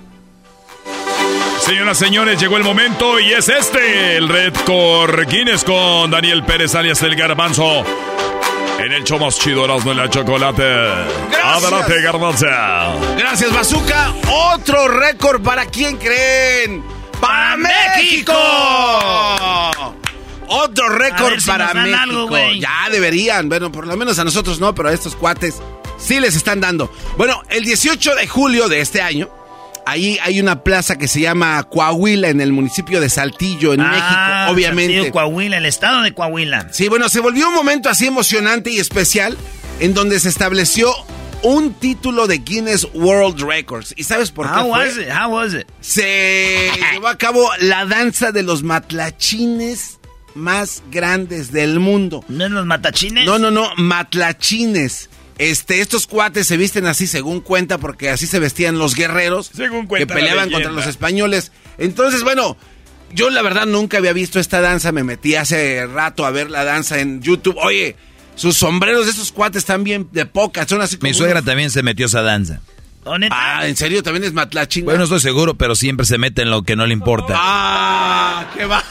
[1.61, 6.75] Señoras, señores, llegó el momento y es este, el Red Core Guinness con Daniel Pérez
[6.75, 7.83] alias El Garbanzo.
[8.79, 10.63] En el show más chido, Erasmo y la Chocolate.
[11.43, 12.47] Adelante, Garbanzo.
[13.17, 14.13] Gracias, Bazooka.
[14.53, 16.83] Otro récord para quién creen.
[17.21, 18.35] ¡Para México!
[20.47, 21.99] Otro récord si para México.
[22.01, 23.49] algo, ya deberían.
[23.49, 25.63] Bueno, por lo menos a nosotros no, pero a estos cuates
[25.97, 26.93] sí les están dando.
[27.17, 29.31] Bueno, el 18 de julio de este año,
[29.87, 33.91] ahí hay una plaza que se llama Coahuila en el municipio de Saltillo, en Ah,
[33.91, 34.95] México, obviamente.
[34.95, 36.69] Saltillo, Coahuila, el estado de Coahuila.
[36.73, 39.37] Sí, bueno, se volvió un momento así emocionante y especial
[39.81, 40.93] en donde se estableció
[41.43, 43.93] un título de Guinness World Records.
[43.97, 44.87] ¿Y sabes por qué How fue?
[44.87, 45.09] was it?
[45.11, 45.67] How was it?
[45.81, 49.99] Se llevó a cabo la danza de los matlachines
[50.35, 52.25] más grandes del mundo.
[52.29, 53.25] ¿No en los matachines?
[53.27, 55.11] No, no, no, matlachines.
[55.39, 59.89] Este, estos cuates se visten así según cuenta, porque así se vestían los guerreros Según
[59.89, 61.51] que peleaban contra los españoles.
[61.77, 62.57] Entonces, bueno,
[63.13, 66.65] yo la verdad nunca había visto esta danza, me metí hace rato a ver la
[66.65, 67.57] danza en YouTube.
[67.59, 67.97] Oye,
[68.37, 71.47] sus sombreros de esos cuates están bien de poca, son así como Mi suegra unos-
[71.47, 72.61] también se metió a esa danza.
[73.31, 74.85] Ah, ¿en serio también es matlachín?
[74.87, 77.35] Bueno, no estoy seguro, pero siempre se mete en lo que no le importa.
[77.37, 78.83] Ah, qué va.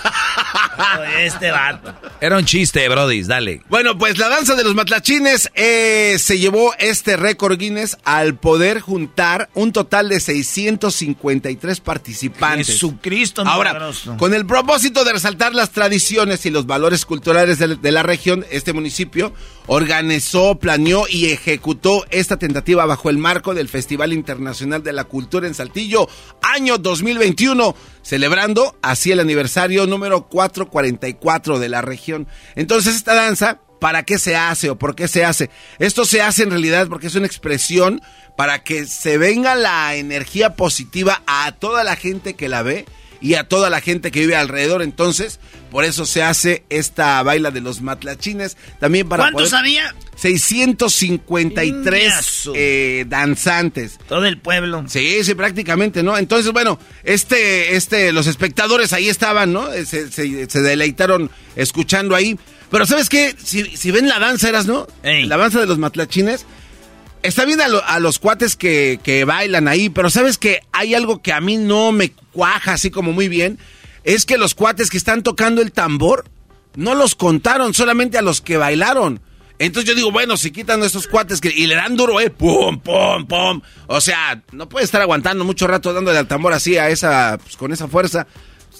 [1.19, 1.93] Este vato.
[2.21, 3.61] Era un chiste, Brody, dale.
[3.69, 8.79] Bueno, pues la danza de los matlachines eh, se llevó este récord Guinness al poder
[8.79, 12.67] juntar un total de 653 participantes.
[12.67, 17.91] Jesucristo Ahora, con el propósito de resaltar las tradiciones y los valores culturales de, de
[17.91, 19.33] la región, este municipio
[19.67, 25.47] organizó, planeó y ejecutó esta tentativa bajo el marco del Festival Internacional de la Cultura
[25.47, 26.07] en Saltillo,
[26.41, 32.27] año 2021, celebrando así el aniversario número 444 de la región.
[32.55, 35.49] Entonces esta danza para qué se hace o por qué se hace.
[35.79, 38.01] Esto se hace en realidad porque es una expresión
[38.37, 42.85] para que se venga la energía positiva a toda la gente que la ve
[43.23, 44.83] y a toda la gente que vive alrededor.
[44.83, 45.39] Entonces,
[45.71, 48.57] por eso se hace esta baila de los matlachines.
[48.79, 49.95] También para ¿Cuántos poder- había?
[50.15, 52.53] 653 Ingazo.
[52.55, 53.97] eh, danzantes.
[54.07, 54.83] Todo el pueblo.
[54.87, 56.17] Sí, sí, prácticamente, ¿no?
[56.17, 59.71] Entonces, bueno, este, este, los espectadores ahí estaban, ¿no?
[59.73, 62.37] Eh, Se, se- se deleitaron escuchando ahí.
[62.69, 63.35] Pero ¿sabes qué?
[63.43, 64.87] Si, si ven la danza, eras, ¿no?
[65.03, 66.45] La danza de los matlachines.
[67.23, 70.93] Está bien a, lo- a los cuates que, que bailan ahí, pero ¿sabes que Hay
[70.93, 73.57] algo que a mí no me cuaja así como muy bien.
[74.03, 76.25] Es que los cuates que están tocando el tambor
[76.75, 79.21] no los contaron, solamente a los que bailaron.
[79.59, 82.29] Entonces yo digo, bueno, si quitan a esos cuates que, y le dan duro, eh,
[82.29, 83.61] pum, pum, pum.
[83.87, 87.55] O sea, no puede estar aguantando mucho rato dándole al tambor así a esa, pues,
[87.55, 88.27] con esa fuerza.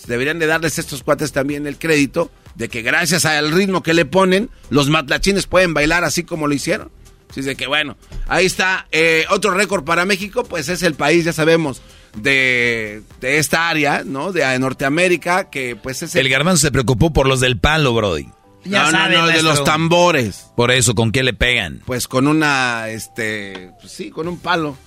[0.08, 3.94] Deberían de darles a estos cuates también el crédito de que gracias al ritmo que
[3.94, 6.92] le ponen, los matlachines pueden bailar así como lo hicieron.
[7.34, 7.98] Así de que bueno,
[8.28, 8.86] ahí está.
[8.92, 11.82] Eh, otro récord para México, pues es el país, ya sabemos,
[12.16, 14.32] de, de esta área, ¿no?
[14.32, 18.28] De, eh, Norteamérica, que pues es El garbanzo se preocupó por los del palo, Brody.
[18.66, 19.50] Ya No, no, sabe, no, de maestro.
[19.50, 20.46] los tambores.
[20.56, 21.82] Por eso, ¿con qué le pegan?
[21.88, 24.78] Pues con una, este, pues sí, con un palo.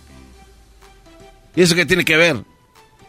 [1.56, 2.36] ¿Y eso qué tiene que ver?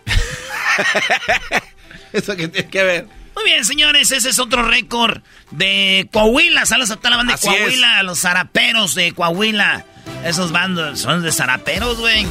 [2.12, 3.08] ¿Eso qué tiene que ver?
[3.38, 6.66] Muy bien, señores, ese es otro récord de Coahuila.
[6.66, 9.86] Saludos a toda la banda de Coahuila, a los zaraperos de Coahuila.
[10.26, 12.26] Esos bandos son de zaraperos, güey.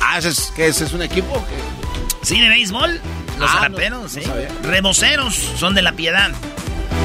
[0.00, 1.44] Ah, ¿ese es, ¿qué, ese es un equipo?
[1.48, 2.24] qué?
[2.26, 3.00] Sí, de béisbol.
[3.40, 4.20] Los Ah, zaraperos, no, sí.
[4.24, 4.68] no.
[4.70, 6.30] Reboceros son de la piedad.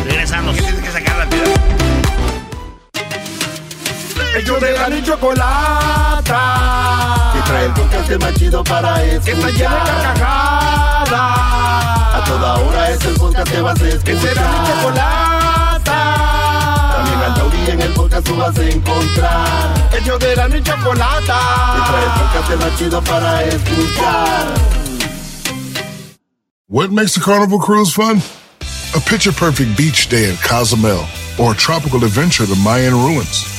[0.06, 0.56] Regresamos.
[0.56, 1.56] que sacar la piedad?
[4.36, 6.42] Ellos de la ni chocolata.
[7.34, 9.24] Que trae el podcast más chido para escuchar.
[9.24, 11.12] Que está llena de carcajadas.
[12.14, 14.04] A toda hora es el podcast que vas a escuchar.
[14.04, 16.00] Que será mi chocolata.
[16.96, 19.90] También al taurí en el podcast tú vas a encontrar.
[20.00, 21.40] Ellos de la ni chocolata.
[21.76, 24.48] Que trae el podcast más chido para escuchar.
[26.68, 28.22] What makes a carnival cruise fun?
[28.96, 31.04] A picture perfect beach day at Cozumel
[31.40, 33.59] or a tropical adventure to Mayan ruins